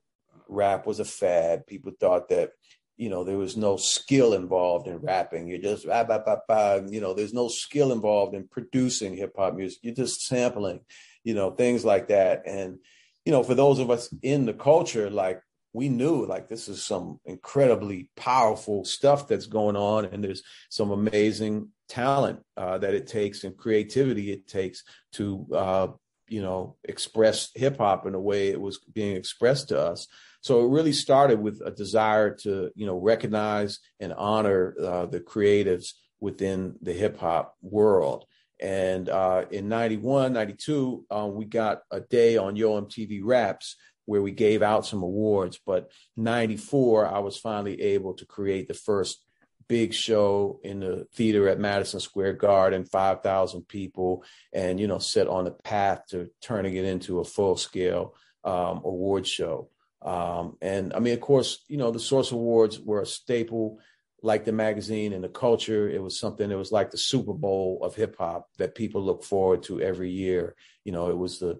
rap 0.49 0.85
was 0.85 0.99
a 0.99 1.05
fad. 1.05 1.67
People 1.67 1.91
thought 1.99 2.29
that, 2.29 2.51
you 2.95 3.09
know, 3.09 3.23
there 3.23 3.37
was 3.37 3.57
no 3.57 3.77
skill 3.77 4.33
involved 4.33 4.87
in 4.87 4.97
rapping. 4.97 5.47
You're 5.47 5.59
just, 5.59 5.87
ah, 5.87 6.03
bah, 6.03 6.21
bah, 6.25 6.37
bah, 6.47 6.79
you 6.89 7.01
know, 7.01 7.13
there's 7.13 7.33
no 7.33 7.47
skill 7.47 7.91
involved 7.91 8.35
in 8.35 8.47
producing 8.47 9.15
hip 9.15 9.33
hop 9.37 9.55
music. 9.55 9.79
You're 9.83 9.93
just 9.93 10.25
sampling, 10.25 10.79
you 11.23 11.33
know, 11.33 11.51
things 11.51 11.85
like 11.85 12.07
that. 12.07 12.43
And, 12.45 12.79
you 13.25 13.31
know, 13.31 13.43
for 13.43 13.55
those 13.55 13.79
of 13.79 13.89
us 13.89 14.13
in 14.23 14.45
the 14.45 14.53
culture, 14.53 15.09
like 15.09 15.41
we 15.73 15.89
knew 15.89 16.25
like 16.25 16.47
this 16.47 16.67
is 16.67 16.83
some 16.83 17.19
incredibly 17.25 18.09
powerful 18.15 18.83
stuff 18.83 19.27
that's 19.27 19.45
going 19.45 19.75
on 19.75 20.05
and 20.05 20.23
there's 20.23 20.41
some 20.69 20.89
amazing 20.89 21.69
talent 21.87 22.39
uh, 22.57 22.79
that 22.79 22.95
it 22.95 23.05
takes 23.05 23.43
and 23.43 23.55
creativity 23.55 24.31
it 24.31 24.47
takes 24.47 24.83
to 25.11 25.45
uh, 25.53 25.87
you 26.27 26.41
know 26.41 26.75
express 26.83 27.51
hip 27.53 27.77
hop 27.77 28.07
in 28.07 28.15
a 28.15 28.19
way 28.19 28.47
it 28.47 28.59
was 28.59 28.79
being 28.93 29.15
expressed 29.15 29.69
to 29.69 29.79
us 29.79 30.07
so 30.47 30.65
it 30.65 30.69
really 30.69 30.93
started 30.93 31.39
with 31.39 31.61
a 31.65 31.71
desire 31.71 32.33
to 32.33 32.71
you 32.75 32.85
know 32.85 32.97
recognize 32.97 33.79
and 33.99 34.13
honor 34.13 34.75
uh, 34.81 35.05
the 35.05 35.19
creatives 35.19 35.93
within 36.19 36.75
the 36.81 36.93
hip 36.93 37.19
hop 37.19 37.55
world 37.61 38.25
and 38.59 39.09
uh, 39.09 39.43
in 39.51 39.67
91 39.67 40.33
92 40.33 41.05
um, 41.11 41.35
we 41.35 41.45
got 41.45 41.81
a 41.91 41.99
day 41.99 42.37
on 42.37 42.55
yo 42.55 42.81
mtv 42.81 43.21
raps 43.23 43.75
where 44.07 44.21
we 44.21 44.31
gave 44.31 44.63
out 44.63 44.85
some 44.85 45.03
awards. 45.03 45.59
But 45.63 45.91
94, 46.15 47.07
I 47.07 47.19
was 47.19 47.37
finally 47.37 47.79
able 47.79 48.15
to 48.15 48.25
create 48.25 48.67
the 48.67 48.73
first 48.73 49.23
big 49.67 49.93
show 49.93 50.59
in 50.63 50.79
the 50.79 51.05
theater 51.13 51.47
at 51.49 51.59
Madison 51.59 51.99
Square 51.99 52.33
Garden, 52.33 52.85
5,000 52.85 53.67
people, 53.67 54.23
and, 54.53 54.79
you 54.79 54.87
know, 54.87 54.97
set 54.97 55.27
on 55.27 55.43
the 55.43 55.51
path 55.51 56.03
to 56.09 56.29
turning 56.41 56.75
it 56.75 56.85
into 56.85 57.19
a 57.19 57.25
full 57.25 57.57
scale 57.57 58.15
um, 58.45 58.81
award 58.85 59.27
show. 59.27 59.69
Um, 60.07 60.55
and 60.61 60.93
I 60.93 60.99
mean, 60.99 61.13
of 61.13 61.19
course, 61.19 61.65
you 61.67 61.75
know, 61.75 61.91
the 61.91 61.99
Source 61.99 62.31
Awards 62.31 62.79
were 62.79 63.01
a 63.01 63.05
staple 63.05 63.79
like 64.23 64.45
the 64.45 64.53
magazine 64.53 65.11
and 65.11 65.21
the 65.21 65.29
culture. 65.29 65.89
It 65.89 66.01
was 66.01 66.17
something 66.17 66.47
that 66.47 66.57
was 66.57 66.71
like 66.71 66.91
the 66.91 66.97
Super 66.97 67.33
Bowl 67.33 67.79
of 67.83 67.93
hip 67.93 68.15
hop 68.17 68.47
that 68.57 68.73
people 68.73 69.03
look 69.03 69.21
forward 69.25 69.63
to 69.63 69.81
every 69.81 70.09
year. 70.09 70.55
You 70.85 70.93
know, 70.93 71.09
it 71.09 71.17
was 71.17 71.39
the 71.39 71.59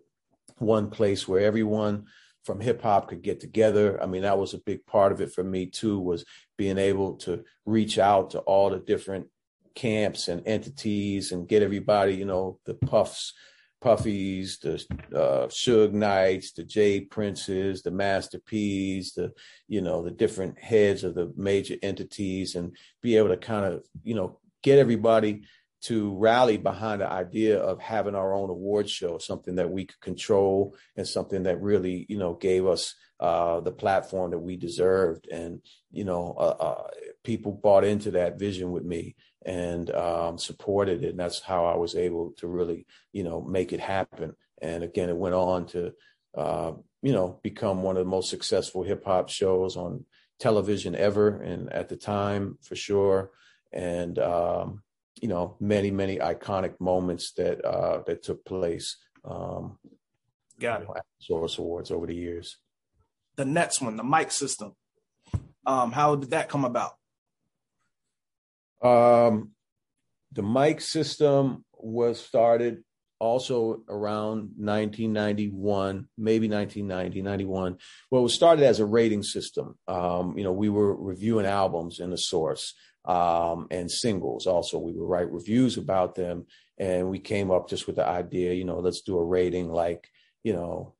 one 0.59 0.89
place 0.89 1.27
where 1.27 1.41
everyone 1.41 2.05
from 2.45 2.61
hip 2.61 2.81
hop 2.81 3.09
could 3.09 3.21
get 3.21 3.41
together. 3.41 4.01
I 4.01 4.05
mean, 4.05 4.21
that 4.21 4.39
was 4.39 4.53
a 4.53 4.59
big 4.59 4.85
part 4.85 5.11
of 5.11 5.19
it 5.19 5.33
for 5.33 5.43
me 5.43 5.65
too, 5.65 5.99
was 5.99 6.23
being 6.57 6.77
able 6.77 7.15
to 7.17 7.43
reach 7.65 7.99
out 7.99 8.29
to 8.29 8.39
all 8.39 8.69
the 8.69 8.79
different 8.79 9.27
camps 9.75 10.29
and 10.29 10.47
entities 10.47 11.33
and 11.33 11.49
get 11.49 11.63
everybody, 11.63 12.13
you 12.13 12.25
know, 12.25 12.59
the 12.65 12.75
puffs, 12.75 13.33
puffies, 13.81 14.59
the 14.59 14.75
uh, 15.15 15.47
Suge 15.47 15.93
Knights, 15.93 16.53
the 16.53 16.63
J 16.63 17.01
Princes, 17.01 17.83
the 17.83 17.91
Master 17.91 18.39
P's, 18.39 19.13
the, 19.13 19.31
you 19.67 19.81
know, 19.81 20.03
the 20.03 20.11
different 20.11 20.59
heads 20.59 21.03
of 21.03 21.15
the 21.15 21.31
major 21.35 21.75
entities 21.81 22.55
and 22.55 22.75
be 23.01 23.17
able 23.17 23.29
to 23.29 23.37
kind 23.37 23.65
of, 23.65 23.85
you 24.03 24.15
know, 24.15 24.39
get 24.63 24.79
everybody 24.79 25.43
to 25.79 26.15
rally 26.17 26.57
behind 26.57 27.01
the 27.01 27.09
idea 27.09 27.59
of 27.59 27.79
having 27.79 28.15
our 28.15 28.33
own 28.33 28.49
award 28.49 28.89
show, 28.89 29.17
something 29.19 29.55
that 29.55 29.69
we 29.69 29.85
could 29.85 29.99
control 30.01 30.75
and 30.95 31.07
something 31.07 31.43
that 31.43 31.61
really, 31.61 32.05
you 32.09 32.17
know, 32.17 32.33
gave 32.33 32.65
us 32.65 32.95
uh, 33.19 33.59
the 33.59 33.71
platform 33.71 34.31
that 34.31 34.39
we 34.39 34.57
deserved. 34.57 35.27
And, 35.27 35.61
you 35.91 36.03
know, 36.03 36.35
uh, 36.37 36.55
uh, 36.59 36.87
people 37.23 37.51
bought 37.51 37.83
into 37.83 38.11
that 38.11 38.39
vision 38.39 38.71
with 38.71 38.83
me 38.83 39.15
and 39.47 39.89
um, 39.89 40.37
supported 40.37 41.03
it. 41.03 41.09
And 41.09 41.19
that's 41.19 41.41
how 41.41 41.65
I 41.65 41.75
was 41.75 41.95
able 41.95 42.33
to 42.37 42.47
really, 42.47 42.85
you 43.11 43.23
know, 43.23 43.41
make 43.41 43.73
it 43.73 43.79
happen. 43.79 44.35
And 44.61 44.83
again, 44.83 45.09
it 45.09 45.17
went 45.17 45.35
on 45.35 45.65
to, 45.67 45.93
uh, 46.35 46.73
you 47.01 47.13
know, 47.13 47.39
become 47.41 47.81
one 47.81 47.97
of 47.97 48.05
the 48.05 48.09
most 48.09 48.29
successful 48.29 48.83
hip 48.83 49.03
hop 49.05 49.29
shows 49.29 49.75
on 49.75 50.05
television 50.39 50.95
ever. 50.95 51.41
And 51.41 51.73
at 51.73 51.89
the 51.89 51.97
time, 51.97 52.59
for 52.61 52.75
sure. 52.75 53.31
And, 53.73 54.19
um, 54.19 54.83
you 55.21 55.27
know 55.27 55.55
many 55.59 55.91
many 55.91 56.17
iconic 56.17 56.79
moments 56.79 57.31
that 57.33 57.63
uh, 57.65 58.01
that 58.05 58.23
took 58.23 58.45
place. 58.45 58.97
Um, 59.23 59.77
Got 60.59 60.83
it. 60.83 60.87
Source 61.19 61.57
Awards 61.59 61.91
over 61.91 62.07
the 62.07 62.15
years. 62.15 62.57
The 63.35 63.45
next 63.45 63.81
one, 63.81 63.95
the 63.95 64.03
mic 64.03 64.31
system. 64.31 64.73
Um, 65.67 65.91
how 65.91 66.15
did 66.15 66.31
that 66.31 66.49
come 66.49 66.65
about? 66.65 66.96
Um, 68.81 69.51
the 70.33 70.43
mic 70.43 70.81
system 70.81 71.63
was 71.73 72.19
started 72.19 72.83
also 73.19 73.81
around 73.89 74.51
1991, 74.57 76.07
maybe 76.17 76.47
1990, 76.47 77.21
91. 77.21 77.77
Well, 78.11 78.21
it 78.21 78.23
was 78.23 78.33
started 78.33 78.65
as 78.65 78.79
a 78.79 78.85
rating 78.85 79.23
system. 79.23 79.75
Um, 79.87 80.37
you 80.37 80.43
know, 80.43 80.51
we 80.51 80.69
were 80.69 80.95
reviewing 80.95 81.45
albums 81.45 81.99
in 81.99 82.11
the 82.11 82.17
source 82.17 82.75
um, 83.05 83.67
and 83.71 83.89
singles. 83.89 84.45
Also, 84.45 84.77
we 84.77 84.91
would 84.91 85.07
write 85.07 85.31
reviews 85.31 85.77
about 85.77 86.15
them, 86.15 86.45
and 86.77 87.09
we 87.09 87.19
came 87.19 87.49
up 87.49 87.69
just 87.69 87.87
with 87.87 87.95
the 87.95 88.05
idea, 88.05 88.53
you 88.53 88.65
know, 88.65 88.79
let's 88.79 89.01
do 89.01 89.17
a 89.17 89.25
rating 89.25 89.69
like, 89.69 90.07
you 90.43 90.53
know, 90.53 90.93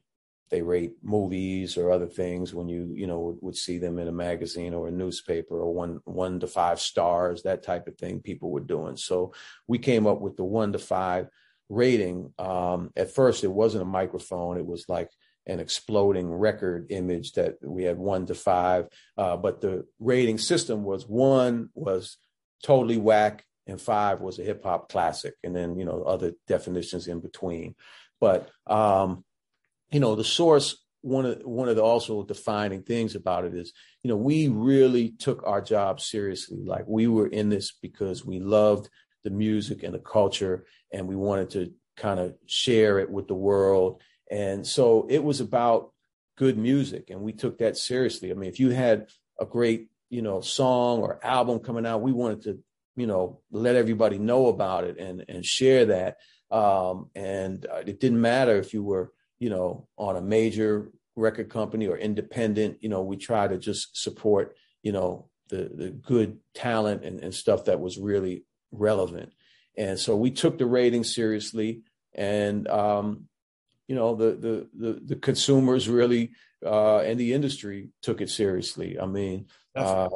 they 0.50 0.62
rate 0.62 0.94
movies 1.04 1.78
or 1.78 1.92
other 1.92 2.08
things 2.08 2.54
when 2.54 2.70
you, 2.70 2.92
you 2.96 3.08
know, 3.08 3.38
would, 3.42 3.56
see 3.58 3.78
them 3.80 4.00
in 4.00 4.08
a 4.08 4.12
magazine 4.12 4.74
or 4.74 4.88
a 4.88 4.92
newspaper 4.92 5.60
or 5.60 5.74
one 5.74 6.00
one 6.06 6.40
to 6.40 6.48
five 6.48 6.80
stars, 6.80 7.44
that 7.44 7.64
type 7.64 7.88
of 7.88 7.98
thing 7.98 8.20
people 8.20 8.52
were 8.52 8.60
doing. 8.60 8.96
So 8.96 9.34
we 9.68 9.80
came 9.80 10.06
up 10.06 10.22
with 10.22 10.38
the 10.38 10.44
one 10.44 10.72
to 10.74 10.80
five 10.80 11.28
rating. 11.70 12.34
Um, 12.38 12.92
at 12.96 13.12
first, 13.12 13.44
it 13.44 13.52
wasn't 13.52 13.84
a 13.84 13.86
microphone; 13.86 14.58
it 14.58 14.66
was 14.66 14.86
like 14.88 15.10
an 15.48 15.60
exploding 15.60 16.32
record 16.32 16.88
image 16.92 17.34
that 17.34 17.56
we 17.64 17.84
had 17.84 17.98
one 17.98 18.26
to 18.28 18.36
five. 18.36 18.88
Uh, 19.18 19.38
but 19.38 19.62
the 19.62 19.86
rating 20.00 20.38
system 20.38 20.84
was 20.84 21.08
one 21.08 21.70
was 21.74 22.18
totally 22.64 22.98
whack, 22.98 23.44
and 23.66 23.82
five 23.82 24.22
was 24.22 24.40
a 24.40 24.44
hip 24.44 24.64
hop 24.64 24.90
classic, 24.90 25.34
and 25.44 25.56
then 25.56 25.78
you 25.78 25.86
know 25.86 26.04
other 26.04 26.34
definitions 26.48 27.08
in 27.08 27.20
between. 27.20 27.76
But 28.20 28.50
um, 28.66 29.24
you 29.92 30.00
know 30.00 30.16
the 30.16 30.24
source. 30.24 30.84
One 31.02 31.26
of 31.26 31.42
one 31.44 31.70
of 31.70 31.76
the 31.76 31.84
also 31.84 32.24
defining 32.24 32.82
things 32.82 33.16
about 33.16 33.46
it 33.46 33.54
is, 33.54 33.72
you 34.04 34.10
know, 34.10 34.18
we 34.18 34.48
really 34.48 35.12
took 35.12 35.44
our 35.46 35.62
job 35.62 36.02
seriously. 36.02 36.64
Like 36.66 36.86
we 36.88 37.08
were 37.08 37.28
in 37.28 37.50
this 37.50 37.72
because 37.72 38.26
we 38.26 38.40
loved 38.40 38.90
the 39.24 39.30
music 39.30 39.84
and 39.84 39.94
the 39.94 40.00
culture, 40.00 40.66
and 40.92 41.08
we 41.08 41.16
wanted 41.16 41.52
to 41.52 41.74
kind 41.96 42.20
of 42.20 42.36
share 42.46 43.00
it 43.00 43.10
with 43.10 43.28
the 43.28 43.34
world 43.34 44.02
and 44.30 44.66
so 44.66 45.08
it 45.10 45.24
was 45.24 45.40
about 45.40 45.92
good 46.38 46.58
music, 46.58 47.10
and 47.10 47.22
we 47.22 47.34
took 47.34 47.60
that 47.60 47.78
seriously. 47.78 48.32
I 48.32 48.34
mean, 48.34 48.50
if 48.50 48.60
you 48.60 48.70
had 48.70 49.08
a 49.40 49.46
great, 49.46 49.88
you 50.10 50.22
know, 50.22 50.42
song 50.42 51.00
or 51.00 51.20
album 51.24 51.60
coming 51.60 51.86
out, 51.86 52.02
we 52.02 52.12
wanted 52.12 52.44
to, 52.44 52.60
you 52.96 53.08
know, 53.08 53.40
let 53.52 53.76
everybody 53.76 54.20
know 54.20 54.48
about 54.48 54.84
it 54.84 54.98
and 54.98 55.24
and 55.30 55.46
share 55.46 55.86
that. 55.88 56.18
Um, 56.52 57.10
and 57.16 57.66
uh, 57.66 57.84
it 57.86 58.00
didn't 58.00 58.22
matter 58.22 58.58
if 58.58 58.74
you 58.74 58.84
were, 58.84 59.12
you 59.40 59.50
know, 59.50 59.88
on 59.98 60.16
a 60.16 60.22
major 60.22 60.92
record 61.16 61.50
company 61.50 61.88
or 61.88 61.98
independent. 61.98 62.78
You 62.82 62.90
know, 62.90 63.02
we 63.02 63.18
try 63.18 63.48
to 63.48 63.58
just 63.58 64.02
support, 64.02 64.56
you 64.84 64.92
know, 64.92 65.30
the 65.50 65.72
the 65.74 65.90
good 65.90 66.40
talent 66.54 67.04
and, 67.04 67.20
and 67.20 67.34
stuff 67.34 67.66
that 67.66 67.80
was 67.80 67.98
really 67.98 68.44
relevant. 68.72 69.34
And 69.78 70.00
so 70.00 70.16
we 70.16 70.32
took 70.32 70.58
the 70.58 70.66
rating 70.66 71.04
seriously, 71.04 71.82
and 72.14 72.68
um, 72.68 73.28
you 73.88 73.96
know 73.96 74.16
the 74.16 74.32
the 74.36 74.68
the, 74.74 75.00
the 75.06 75.16
consumers 75.16 75.88
really 75.88 76.32
uh, 76.66 77.00
and 77.00 77.20
the 77.20 77.34
industry 77.34 77.90
took 78.02 78.22
it 78.22 78.30
seriously. 78.30 79.00
I 79.00 79.06
mean, 79.06 79.48
uh, 79.76 80.10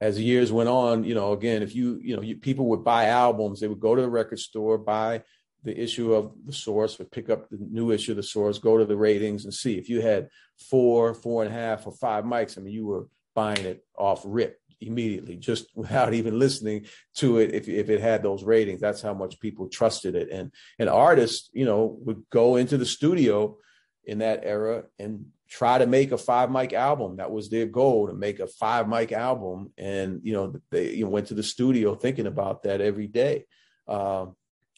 as 0.00 0.20
years 0.20 0.52
went 0.52 0.68
on, 0.68 1.04
you 1.04 1.14
know, 1.14 1.32
again, 1.32 1.62
if 1.62 1.74
you 1.74 2.00
you 2.02 2.16
know 2.16 2.22
you, 2.22 2.36
people 2.36 2.66
would 2.66 2.84
buy 2.84 3.06
albums, 3.06 3.60
they 3.60 3.68
would 3.68 3.80
go 3.80 3.94
to 3.94 4.02
the 4.02 4.08
record 4.08 4.40
store, 4.40 4.78
buy 4.78 5.22
the 5.64 5.78
issue 5.78 6.12
of 6.12 6.32
the 6.46 6.52
source, 6.52 6.98
would 6.98 7.10
pick 7.10 7.30
up 7.30 7.48
the 7.48 7.58
new 7.58 7.90
issue 7.90 8.12
of 8.12 8.16
the 8.16 8.22
source, 8.22 8.58
go 8.58 8.78
to 8.78 8.84
the 8.84 8.96
ratings, 8.96 9.44
and 9.44 9.52
see 9.52 9.78
if 9.78 9.88
you 9.88 10.00
had 10.00 10.28
four, 10.58 11.14
four 11.14 11.42
and 11.42 11.52
a 11.52 11.56
half, 11.56 11.86
or 11.86 11.92
five 11.92 12.24
mics. 12.24 12.56
I 12.56 12.60
mean, 12.60 12.74
you 12.74 12.86
were 12.86 13.08
buying 13.34 13.64
it 13.64 13.84
off 13.96 14.22
rip 14.24 14.60
immediately 14.80 15.36
just 15.36 15.66
without 15.74 16.14
even 16.18 16.38
listening 16.38 16.86
to 17.16 17.38
it 17.38 17.54
if, 17.54 17.68
if 17.68 17.88
it 17.88 18.00
had 18.00 18.22
those 18.22 18.44
ratings. 18.44 18.80
That's 18.80 19.02
how 19.02 19.14
much 19.14 19.40
people 19.40 19.68
trusted 19.68 20.14
it. 20.14 20.30
And 20.30 20.52
an 20.78 20.88
artist 20.88 21.50
you 21.52 21.64
know 21.64 21.96
would 22.00 22.24
go 22.30 22.56
into 22.56 22.76
the 22.76 22.86
studio 22.86 23.56
in 24.04 24.18
that 24.18 24.40
era 24.44 24.84
and 24.98 25.26
try 25.48 25.78
to 25.78 25.86
make 25.86 26.12
a 26.12 26.18
five 26.18 26.50
mic 26.50 26.72
album. 26.72 27.16
That 27.16 27.30
was 27.30 27.48
their 27.48 27.66
goal 27.66 28.08
to 28.08 28.14
make 28.14 28.40
a 28.40 28.46
five 28.46 28.88
mic 28.88 29.12
album. 29.12 29.72
And 29.78 30.20
you 30.22 30.32
know 30.32 30.54
they 30.70 30.94
you 30.94 31.04
know, 31.04 31.10
went 31.10 31.28
to 31.28 31.34
the 31.34 31.42
studio 31.42 31.94
thinking 31.94 32.26
about 32.26 32.64
that 32.64 32.80
every 32.80 33.06
day. 33.06 33.46
Um, 33.86 34.36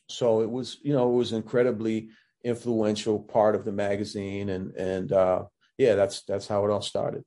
so 0.08 0.40
it 0.40 0.50
was, 0.50 0.78
you 0.82 0.92
know, 0.92 1.08
it 1.10 1.14
was 1.14 1.32
incredibly 1.32 2.10
influential 2.44 3.18
part 3.18 3.54
of 3.54 3.64
the 3.64 3.72
magazine, 3.72 4.50
and 4.50 4.74
and 4.76 5.12
uh, 5.12 5.44
yeah, 5.78 5.94
that's 5.94 6.22
that's 6.22 6.46
how 6.46 6.64
it 6.64 6.70
all 6.70 6.82
started. 6.82 7.24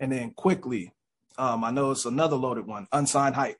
And 0.00 0.12
then 0.12 0.30
quickly, 0.32 0.92
um, 1.38 1.64
I 1.64 1.70
know 1.70 1.90
it's 1.90 2.04
another 2.04 2.36
loaded 2.36 2.66
one, 2.66 2.86
unsigned 2.92 3.34
hype. 3.34 3.58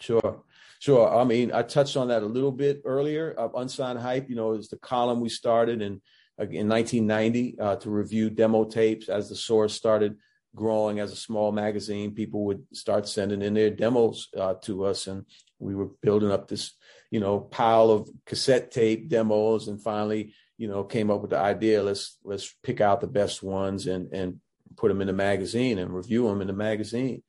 Sure, 0.00 0.42
sure. 0.78 1.16
I 1.16 1.24
mean, 1.24 1.52
I 1.52 1.62
touched 1.62 1.96
on 1.96 2.08
that 2.08 2.22
a 2.22 2.26
little 2.26 2.52
bit 2.52 2.82
earlier. 2.84 3.32
Of 3.32 3.54
unsigned 3.54 3.98
hype, 3.98 4.28
you 4.28 4.36
know, 4.36 4.52
is 4.52 4.68
the 4.68 4.78
column 4.78 5.20
we 5.20 5.28
started 5.28 5.82
in 5.82 6.00
in 6.38 6.68
1990 6.68 7.58
uh, 7.60 7.76
to 7.76 7.90
review 7.90 8.28
demo 8.28 8.64
tapes 8.64 9.08
as 9.08 9.28
the 9.28 9.36
source 9.36 9.72
started 9.72 10.16
growing 10.54 11.00
as 11.00 11.12
a 11.12 11.16
small 11.16 11.52
magazine. 11.52 12.14
People 12.14 12.44
would 12.44 12.64
start 12.72 13.08
sending 13.08 13.42
in 13.42 13.54
their 13.54 13.70
demos 13.70 14.28
uh, 14.36 14.54
to 14.62 14.84
us, 14.84 15.06
and 15.06 15.24
we 15.58 15.74
were 15.74 15.90
building 16.02 16.30
up 16.30 16.48
this, 16.48 16.72
you 17.14 17.20
know, 17.20 17.38
pile 17.38 17.92
of 17.92 18.10
cassette 18.26 18.72
tape 18.72 19.08
demos, 19.08 19.68
and 19.68 19.80
finally, 19.80 20.34
you 20.58 20.66
know, 20.66 20.82
came 20.82 21.12
up 21.12 21.20
with 21.20 21.30
the 21.30 21.38
idea 21.38 21.80
let's 21.80 22.18
let's 22.24 22.52
pick 22.64 22.80
out 22.80 23.00
the 23.00 23.06
best 23.06 23.40
ones 23.40 23.86
and 23.86 24.12
and 24.12 24.40
put 24.76 24.88
them 24.88 25.00
in 25.00 25.06
the 25.06 25.12
magazine 25.12 25.78
and 25.78 25.94
review 25.94 26.26
them 26.26 26.40
in 26.40 26.48
the 26.48 26.52
magazine. 26.52 27.22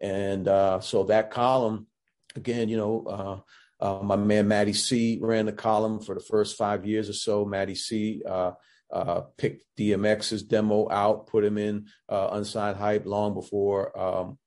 And 0.00 0.46
uh, 0.46 0.78
so 0.78 1.02
that 1.04 1.32
column, 1.32 1.88
again, 2.36 2.68
you 2.68 2.76
know, 2.76 3.42
uh, 3.80 3.84
uh, 3.84 4.04
my 4.04 4.14
man 4.14 4.46
Matty 4.46 4.74
C 4.74 5.18
ran 5.20 5.46
the 5.46 5.52
column 5.52 5.98
for 5.98 6.14
the 6.14 6.20
first 6.20 6.56
five 6.56 6.86
years 6.86 7.08
or 7.08 7.12
so. 7.12 7.44
Matty 7.44 7.74
C 7.74 8.22
uh, 8.24 8.52
uh, 8.92 9.22
picked 9.36 9.64
DMX's 9.76 10.44
demo 10.44 10.88
out, 10.88 11.26
put 11.26 11.42
him 11.42 11.58
in 11.58 11.88
uh, 12.08 12.28
unsigned 12.30 12.76
hype 12.76 13.06
long 13.06 13.34
before 13.34 13.98
um, 13.98 14.38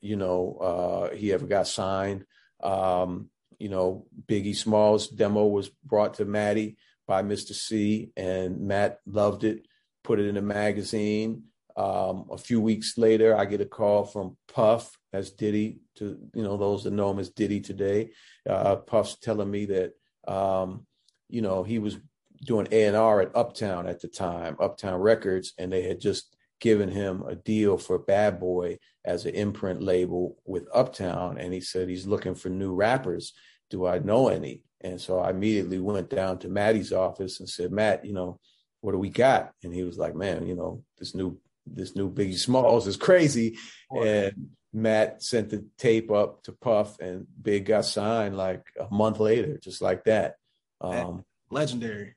you 0.00 0.16
know 0.16 1.10
he 1.12 1.32
ever 1.32 1.46
got 1.48 1.66
signed. 1.66 2.24
Um, 2.62 3.30
you 3.58 3.68
know, 3.68 4.06
Biggie 4.26 4.56
Smalls 4.56 5.08
demo 5.08 5.46
was 5.46 5.68
brought 5.84 6.14
to 6.14 6.24
Matty 6.24 6.76
by 7.06 7.22
Mister 7.22 7.54
Cee, 7.54 8.10
and 8.16 8.60
Matt 8.60 9.00
loved 9.06 9.44
it 9.44 9.66
put 10.04 10.20
it 10.20 10.26
in 10.26 10.36
a 10.36 10.42
magazine. 10.42 11.44
Um, 11.76 12.26
a 12.30 12.38
few 12.38 12.60
weeks 12.60 12.96
later, 12.96 13.36
I 13.36 13.46
get 13.46 13.60
a 13.60 13.66
call 13.66 14.04
from 14.04 14.36
Puff, 14.46 14.96
as 15.12 15.32
Diddy, 15.32 15.80
to 15.96 16.16
you 16.32 16.42
know 16.42 16.56
those 16.56 16.84
that 16.84 16.92
know 16.92 17.10
him 17.10 17.18
as 17.18 17.30
Diddy 17.30 17.60
today. 17.60 18.10
Uh, 18.48 18.76
Puff's 18.76 19.16
telling 19.16 19.50
me 19.50 19.66
that 19.66 19.92
um, 20.28 20.86
you 21.28 21.42
know 21.42 21.64
he 21.64 21.80
was 21.80 21.98
doing 22.44 22.68
A 22.70 22.84
and 22.84 22.96
R 22.96 23.22
at 23.22 23.34
Uptown 23.34 23.88
at 23.88 24.00
the 24.00 24.08
time, 24.08 24.56
Uptown 24.60 25.00
Records, 25.00 25.52
and 25.58 25.72
they 25.72 25.82
had 25.82 26.00
just 26.00 26.36
given 26.64 26.88
him 26.88 27.22
a 27.28 27.34
deal 27.34 27.76
for 27.76 27.98
Bad 27.98 28.40
Boy 28.40 28.78
as 29.04 29.26
an 29.26 29.34
imprint 29.34 29.82
label 29.82 30.38
with 30.46 30.66
Uptown, 30.72 31.36
and 31.36 31.52
he 31.52 31.60
said 31.60 31.90
he's 31.90 32.06
looking 32.06 32.34
for 32.34 32.48
new 32.48 32.72
rappers. 32.72 33.34
Do 33.68 33.86
I 33.86 33.98
know 33.98 34.28
any? 34.28 34.62
And 34.80 34.98
so 34.98 35.18
I 35.18 35.28
immediately 35.28 35.78
went 35.78 36.08
down 36.08 36.38
to 36.38 36.48
Matty's 36.48 36.90
office 36.90 37.38
and 37.38 37.46
said, 37.46 37.70
Matt, 37.70 38.06
you 38.06 38.14
know, 38.14 38.40
what 38.80 38.92
do 38.92 38.98
we 38.98 39.10
got? 39.10 39.52
And 39.62 39.74
he 39.74 39.82
was 39.82 39.98
like, 39.98 40.14
man, 40.14 40.46
you 40.46 40.56
know, 40.56 40.82
this 40.96 41.14
new 41.14 41.38
this 41.66 41.94
new 41.94 42.10
Biggie 42.10 42.38
Smalls 42.38 42.86
is 42.86 42.96
crazy. 42.96 43.58
And 43.94 44.52
Matt 44.72 45.22
sent 45.22 45.50
the 45.50 45.66
tape 45.76 46.10
up 46.10 46.44
to 46.44 46.52
Puff, 46.52 46.98
and 46.98 47.26
Big 47.42 47.66
got 47.66 47.84
signed 47.84 48.38
like 48.38 48.64
a 48.80 48.86
month 48.90 49.20
later, 49.20 49.58
just 49.58 49.82
like 49.82 50.04
that. 50.04 50.36
Um, 50.80 51.26
Legendary. 51.50 52.14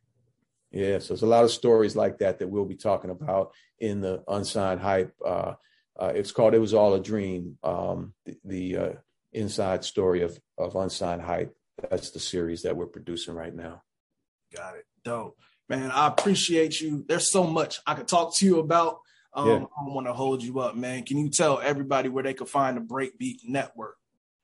Yeah, 0.72 0.99
so 0.99 1.09
there's 1.09 1.24
a 1.24 1.28
lot 1.28 1.43
of 1.43 1.51
stories 1.51 1.95
like 1.95 2.20
that 2.20 2.39
that 2.39 2.49
we'll 2.49 2.65
be 2.65 2.76
talking 2.76 3.09
about 3.09 3.53
in 3.80 4.01
the 4.01 4.24
unsigned 4.28 4.82
hype. 4.82 5.13
Uh, 5.26 5.53
uh, 5.99 6.11
it's 6.13 6.32
called 6.32 6.53
"It 6.53 6.59
Was 6.59 6.74
All 6.74 6.93
a 6.93 6.99
Dream." 6.99 7.57
Um, 7.63 8.13
the, 8.26 8.38
the 8.43 8.78
uh, 8.78 8.93
inside 9.32 9.84
story 9.84 10.22
of 10.22 10.39
of 10.57 10.76
unsigned 10.76 11.22
hype. 11.22 11.55
That's 11.89 12.11
the 12.11 12.20
series 12.20 12.63
that 12.63 12.76
we're 12.76 12.88
producing 12.88 13.36
right 13.36 13.53
now. 13.53 13.84
Got 14.53 14.76
it. 14.76 14.86
Dope 15.03 15.38
man, 15.70 15.91
I 15.91 16.07
appreciate 16.07 16.80
you. 16.80 17.05
There's 17.07 17.32
so 17.32 17.43
much 17.43 17.80
I 17.86 17.93
could 17.93 18.07
talk 18.07 18.36
to 18.38 18.45
you 18.45 18.59
about. 18.59 18.99
Um, 19.34 19.47
yeah. 19.47 19.55
I 19.55 19.86
don't 19.86 19.93
want 19.93 20.07
to 20.07 20.13
hold 20.13 20.41
you 20.41 20.59
up, 20.59 20.76
man. 20.76 21.03
Can 21.03 21.18
you 21.18 21.30
tell 21.30 21.59
everybody 21.59 22.09
where 22.09 22.24
they 22.24 22.34
can 22.34 22.47
find 22.47 22.78
the 22.78 22.82
Breakbeat 22.82 23.39
Network? 23.45 23.95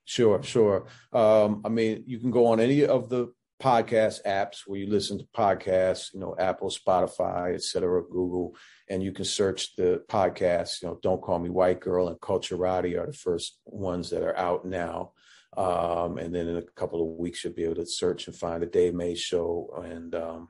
Sure, 0.04 0.42
sure. 0.42 0.86
Um, 1.12 1.62
I 1.64 1.68
mean, 1.70 2.04
you 2.06 2.18
can 2.18 2.30
go 2.30 2.46
on 2.46 2.60
any 2.60 2.84
of 2.84 3.08
the 3.08 3.32
podcast 3.64 4.22
apps 4.26 4.64
where 4.66 4.78
you 4.78 4.86
listen 4.86 5.16
to 5.16 5.24
podcasts, 5.34 6.12
you 6.12 6.20
know, 6.20 6.36
Apple, 6.38 6.68
Spotify, 6.68 7.54
etc., 7.54 8.02
Google, 8.02 8.54
and 8.90 9.02
you 9.02 9.10
can 9.10 9.24
search 9.24 9.74
the 9.76 10.02
podcast. 10.10 10.82
You 10.82 10.88
know, 10.88 10.98
Don't 11.02 11.22
Call 11.22 11.38
Me 11.38 11.48
White 11.48 11.80
Girl 11.80 12.08
and 12.08 12.20
Culturati 12.20 13.00
are 13.00 13.06
the 13.06 13.14
first 13.14 13.58
ones 13.64 14.10
that 14.10 14.22
are 14.22 14.36
out 14.36 14.66
now. 14.66 15.12
Um, 15.56 16.18
and 16.18 16.34
then 16.34 16.46
in 16.48 16.56
a 16.56 16.62
couple 16.62 17.00
of 17.00 17.18
weeks, 17.18 17.42
you'll 17.42 17.54
be 17.54 17.64
able 17.64 17.76
to 17.76 17.86
search 17.86 18.26
and 18.26 18.36
find 18.36 18.62
the 18.62 18.66
Dave 18.66 18.92
Mays 18.92 19.20
Show 19.20 19.82
and 19.82 20.14
um, 20.14 20.48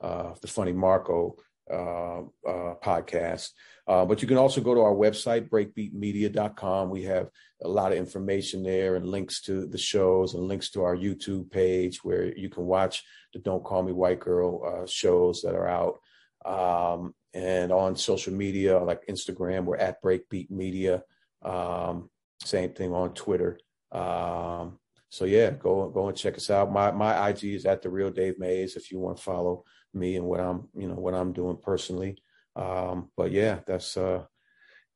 uh, 0.00 0.34
the 0.40 0.46
Funny 0.46 0.72
Marco 0.72 1.34
podcast. 1.72 3.50
Uh, 3.86 4.04
but 4.04 4.22
you 4.22 4.28
can 4.28 4.36
also 4.36 4.60
go 4.60 4.74
to 4.74 4.80
our 4.80 4.94
website, 4.94 5.48
breakbeatmedia.com. 5.48 6.90
We 6.90 7.02
have 7.04 7.28
a 7.62 7.68
lot 7.68 7.92
of 7.92 7.98
information 7.98 8.62
there 8.62 8.96
and 8.96 9.06
links 9.06 9.40
to 9.42 9.66
the 9.66 9.78
shows 9.78 10.34
and 10.34 10.46
links 10.46 10.70
to 10.70 10.82
our 10.84 10.96
YouTube 10.96 11.50
page 11.50 12.04
where 12.04 12.36
you 12.36 12.48
can 12.48 12.64
watch 12.64 13.02
the 13.32 13.40
Don't 13.40 13.64
Call 13.64 13.82
Me 13.82 13.92
White 13.92 14.20
Girl 14.20 14.62
uh, 14.64 14.86
shows 14.86 15.42
that 15.42 15.54
are 15.54 15.68
out. 15.68 16.00
Um, 16.44 17.14
and 17.34 17.72
on 17.72 17.96
social 17.96 18.32
media 18.32 18.78
like 18.78 19.06
Instagram, 19.06 19.64
we're 19.64 19.76
at 19.76 20.02
Breakbeat 20.02 20.50
Media. 20.50 21.02
Um, 21.42 22.10
same 22.44 22.72
thing 22.72 22.92
on 22.92 23.14
Twitter. 23.14 23.58
Um, 23.90 24.78
so 25.08 25.24
yeah, 25.24 25.50
go 25.50 25.88
go 25.90 26.08
and 26.08 26.16
check 26.16 26.36
us 26.36 26.50
out. 26.50 26.72
My 26.72 26.90
my 26.90 27.28
IG 27.28 27.44
is 27.44 27.66
at 27.66 27.82
the 27.82 27.90
real 27.90 28.10
Dave 28.10 28.38
Mays 28.38 28.76
if 28.76 28.90
you 28.90 28.98
want 28.98 29.18
to 29.18 29.22
follow 29.22 29.64
me 29.94 30.16
and 30.16 30.26
what 30.26 30.40
I'm, 30.40 30.68
you 30.74 30.88
know, 30.88 30.94
what 30.94 31.14
I'm 31.14 31.32
doing 31.32 31.58
personally. 31.62 32.22
Um, 32.56 33.10
but 33.16 33.30
yeah, 33.30 33.60
that's 33.66 33.96
uh, 33.96 34.24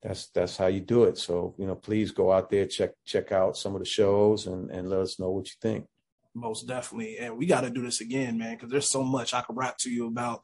that's 0.02 0.28
that's 0.28 0.56
how 0.56 0.66
you 0.66 0.80
do 0.80 1.04
it. 1.04 1.18
So 1.18 1.54
you 1.58 1.66
know, 1.66 1.74
please 1.74 2.10
go 2.10 2.32
out 2.32 2.50
there 2.50 2.66
check 2.66 2.92
check 3.04 3.32
out 3.32 3.56
some 3.56 3.74
of 3.74 3.80
the 3.80 3.86
shows 3.86 4.46
and 4.46 4.70
and 4.70 4.88
let 4.88 5.00
us 5.00 5.18
know 5.18 5.30
what 5.30 5.46
you 5.46 5.54
think. 5.60 5.86
Most 6.34 6.68
definitely, 6.68 7.18
and 7.18 7.38
we 7.38 7.46
got 7.46 7.62
to 7.62 7.70
do 7.70 7.82
this 7.82 8.02
again, 8.02 8.36
man, 8.36 8.56
because 8.56 8.70
there's 8.70 8.90
so 8.90 9.02
much 9.02 9.32
I 9.32 9.40
could 9.40 9.56
rap 9.56 9.78
to 9.78 9.90
you 9.90 10.06
about 10.06 10.42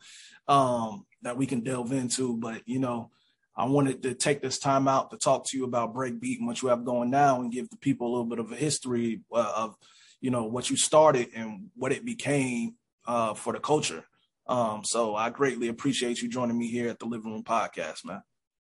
um, 0.49 1.05
that 1.21 1.37
we 1.37 1.47
can 1.47 1.61
delve 1.61 1.93
into. 1.93 2.37
But 2.39 2.63
you 2.67 2.79
know, 2.79 3.11
I 3.55 3.67
wanted 3.67 4.03
to 4.05 4.15
take 4.15 4.41
this 4.41 4.59
time 4.59 4.89
out 4.89 5.11
to 5.11 5.19
talk 5.19 5.47
to 5.49 5.59
you 5.59 5.65
about 5.65 5.95
breakbeat 5.95 6.39
and 6.39 6.47
what 6.47 6.63
you 6.63 6.69
have 6.69 6.87
going 6.87 7.11
now, 7.11 7.41
and 7.41 7.53
give 7.53 7.69
the 7.69 7.77
people 7.77 8.07
a 8.07 8.11
little 8.11 8.25
bit 8.25 8.39
of 8.39 8.51
a 8.51 8.57
history 8.57 9.21
uh, 9.33 9.53
of 9.55 9.77
you 10.23 10.31
know 10.31 10.45
what 10.45 10.71
you 10.71 10.77
started 10.77 11.29
and 11.35 11.69
what 11.77 11.93
it 11.93 12.07
became 12.07 12.77
uh, 13.07 13.35
for 13.35 13.53
the 13.53 13.61
culture. 13.61 14.05
Um, 14.47 14.85
so 14.85 15.15
I 15.15 15.31
greatly 15.31 15.69
appreciate 15.69 16.21
you 16.21 16.29
joining 16.29 16.59
me 16.59 16.69
here 16.69 16.89
at 16.89 16.99
the 16.99 17.07
Livin 17.07 17.33
Room 17.33 17.45
Podcast, 17.45 18.05
man. 18.05 18.23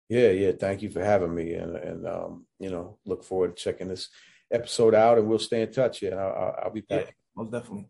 Yeah, 0.10 0.30
yeah. 0.30 0.52
Thank 0.52 0.82
you 0.82 0.90
for 0.90 1.04
having 1.04 1.34
me, 1.34 1.54
and 1.54 1.76
and 1.76 2.08
um, 2.08 2.46
you 2.60 2.70
know, 2.70 3.00
look 3.06 3.24
forward 3.24 3.58
to 3.58 3.64
checking 3.64 3.88
this 3.88 4.10
episode 4.52 4.94
out, 4.94 5.18
and 5.18 5.28
we'll 5.28 5.40
stay 5.40 5.62
in 5.62 5.72
touch. 5.72 6.02
Yeah, 6.02 6.16
I'll, 6.16 6.56
I'll 6.64 6.72
be 6.72 6.82
back. 6.82 7.06
Yeah, 7.06 7.12
most 7.36 7.52
definitely. 7.52 7.88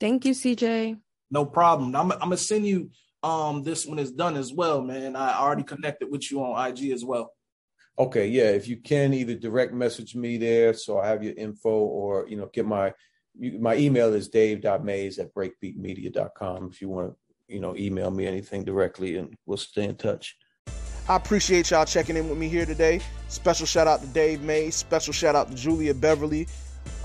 Thank 0.00 0.24
you, 0.24 0.32
CJ. 0.32 0.98
No 1.30 1.44
problem. 1.44 1.94
I'm, 1.94 2.10
I'm 2.12 2.18
gonna 2.18 2.36
send 2.36 2.66
you 2.66 2.90
um 3.22 3.62
this 3.62 3.86
when 3.86 3.98
it's 3.98 4.10
done 4.10 4.36
as 4.36 4.52
well, 4.52 4.82
man. 4.82 5.14
I 5.14 5.38
already 5.38 5.62
connected 5.62 6.10
with 6.10 6.30
you 6.30 6.42
on 6.42 6.68
IG 6.68 6.90
as 6.90 7.04
well. 7.04 7.32
Okay, 7.98 8.26
yeah. 8.28 8.50
If 8.50 8.68
you 8.68 8.78
can 8.78 9.14
either 9.14 9.34
direct 9.34 9.72
message 9.72 10.14
me 10.14 10.38
there, 10.38 10.74
so 10.74 10.98
I 10.98 11.06
have 11.08 11.22
your 11.22 11.34
info, 11.34 11.70
or 11.70 12.26
you 12.28 12.36
know, 12.36 12.50
get 12.52 12.66
my 12.66 12.92
you, 13.38 13.58
my 13.58 13.76
email 13.76 14.12
is 14.14 14.28
dave.mays 14.28 15.18
at 15.18 15.34
breakbeatmedia.com 15.34 16.70
if 16.72 16.80
you 16.80 16.88
want 16.88 17.10
to, 17.10 17.54
you 17.54 17.60
know, 17.60 17.76
email 17.76 18.10
me 18.10 18.26
anything 18.26 18.64
directly 18.64 19.16
and 19.16 19.34
we'll 19.46 19.56
stay 19.56 19.84
in 19.84 19.96
touch. 19.96 20.36
I 21.08 21.14
appreciate 21.14 21.70
y'all 21.70 21.84
checking 21.84 22.16
in 22.16 22.28
with 22.28 22.36
me 22.36 22.48
here 22.48 22.66
today. 22.66 23.00
Special 23.28 23.64
shout 23.64 23.86
out 23.86 24.00
to 24.00 24.06
Dave 24.08 24.42
Mays. 24.42 24.74
Special 24.74 25.12
shout 25.12 25.36
out 25.36 25.48
to 25.48 25.54
Julia 25.54 25.94
Beverly. 25.94 26.48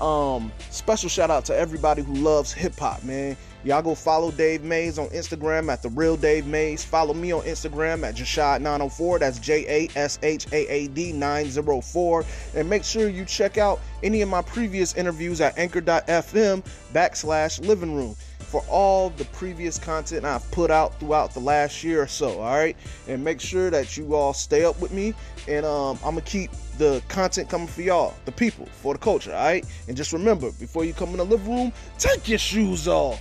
Um, 0.00 0.52
special 0.70 1.08
shout 1.08 1.30
out 1.30 1.44
to 1.46 1.56
everybody 1.56 2.02
who 2.02 2.14
loves 2.14 2.52
hip 2.52 2.78
hop, 2.78 3.02
man. 3.04 3.36
Y'all 3.64 3.82
go 3.82 3.94
follow 3.94 4.32
Dave 4.32 4.64
Mays 4.64 4.98
on 4.98 5.06
Instagram 5.10 5.72
at 5.72 5.82
the 5.82 5.88
real 5.90 6.16
Dave 6.16 6.46
Mays. 6.46 6.84
Follow 6.84 7.14
me 7.14 7.30
on 7.32 7.42
Instagram 7.42 8.02
at 8.02 8.16
Jashaad904. 8.16 9.20
That's 9.20 9.38
J 9.38 9.64
A 9.68 9.98
S 9.98 10.18
H 10.22 10.52
A 10.52 10.66
A 10.66 10.88
D 10.88 11.12
904. 11.12 12.24
And 12.56 12.68
make 12.68 12.82
sure 12.82 13.08
you 13.08 13.24
check 13.24 13.58
out 13.58 13.78
any 14.02 14.20
of 14.20 14.28
my 14.28 14.42
previous 14.42 14.94
interviews 14.94 15.40
at 15.40 15.56
anchor.fm 15.56 16.64
backslash 16.92 17.64
living 17.64 17.94
room 17.94 18.16
for 18.52 18.62
all 18.68 19.10
the 19.10 19.24
previous 19.26 19.78
content 19.78 20.26
I've 20.26 20.48
put 20.50 20.70
out 20.70 20.98
throughout 21.00 21.32
the 21.32 21.40
last 21.40 21.82
year 21.82 22.02
or 22.02 22.06
so. 22.06 22.40
All 22.40 22.54
right. 22.54 22.76
And 23.08 23.22
make 23.22 23.40
sure 23.40 23.70
that 23.70 23.96
you 23.96 24.14
all 24.14 24.34
stay 24.34 24.64
up 24.64 24.78
with 24.80 24.92
me. 24.92 25.14
And 25.48 25.64
um, 25.64 25.98
I'm 26.04 26.14
going 26.14 26.24
to 26.24 26.30
keep 26.30 26.50
the 26.82 27.02
content 27.08 27.48
coming 27.48 27.68
for 27.68 27.82
y'all, 27.82 28.14
the 28.24 28.32
people, 28.32 28.66
for 28.66 28.94
the 28.94 28.98
culture. 28.98 29.32
All 29.32 29.44
right. 29.44 29.64
And 29.86 29.96
just 29.96 30.12
remember, 30.12 30.50
before 30.52 30.84
you 30.84 30.92
come 30.92 31.10
in 31.10 31.18
the 31.18 31.24
living 31.24 31.54
room, 31.54 31.72
take 31.98 32.28
your 32.28 32.38
shoes 32.38 32.88
off. 32.88 33.20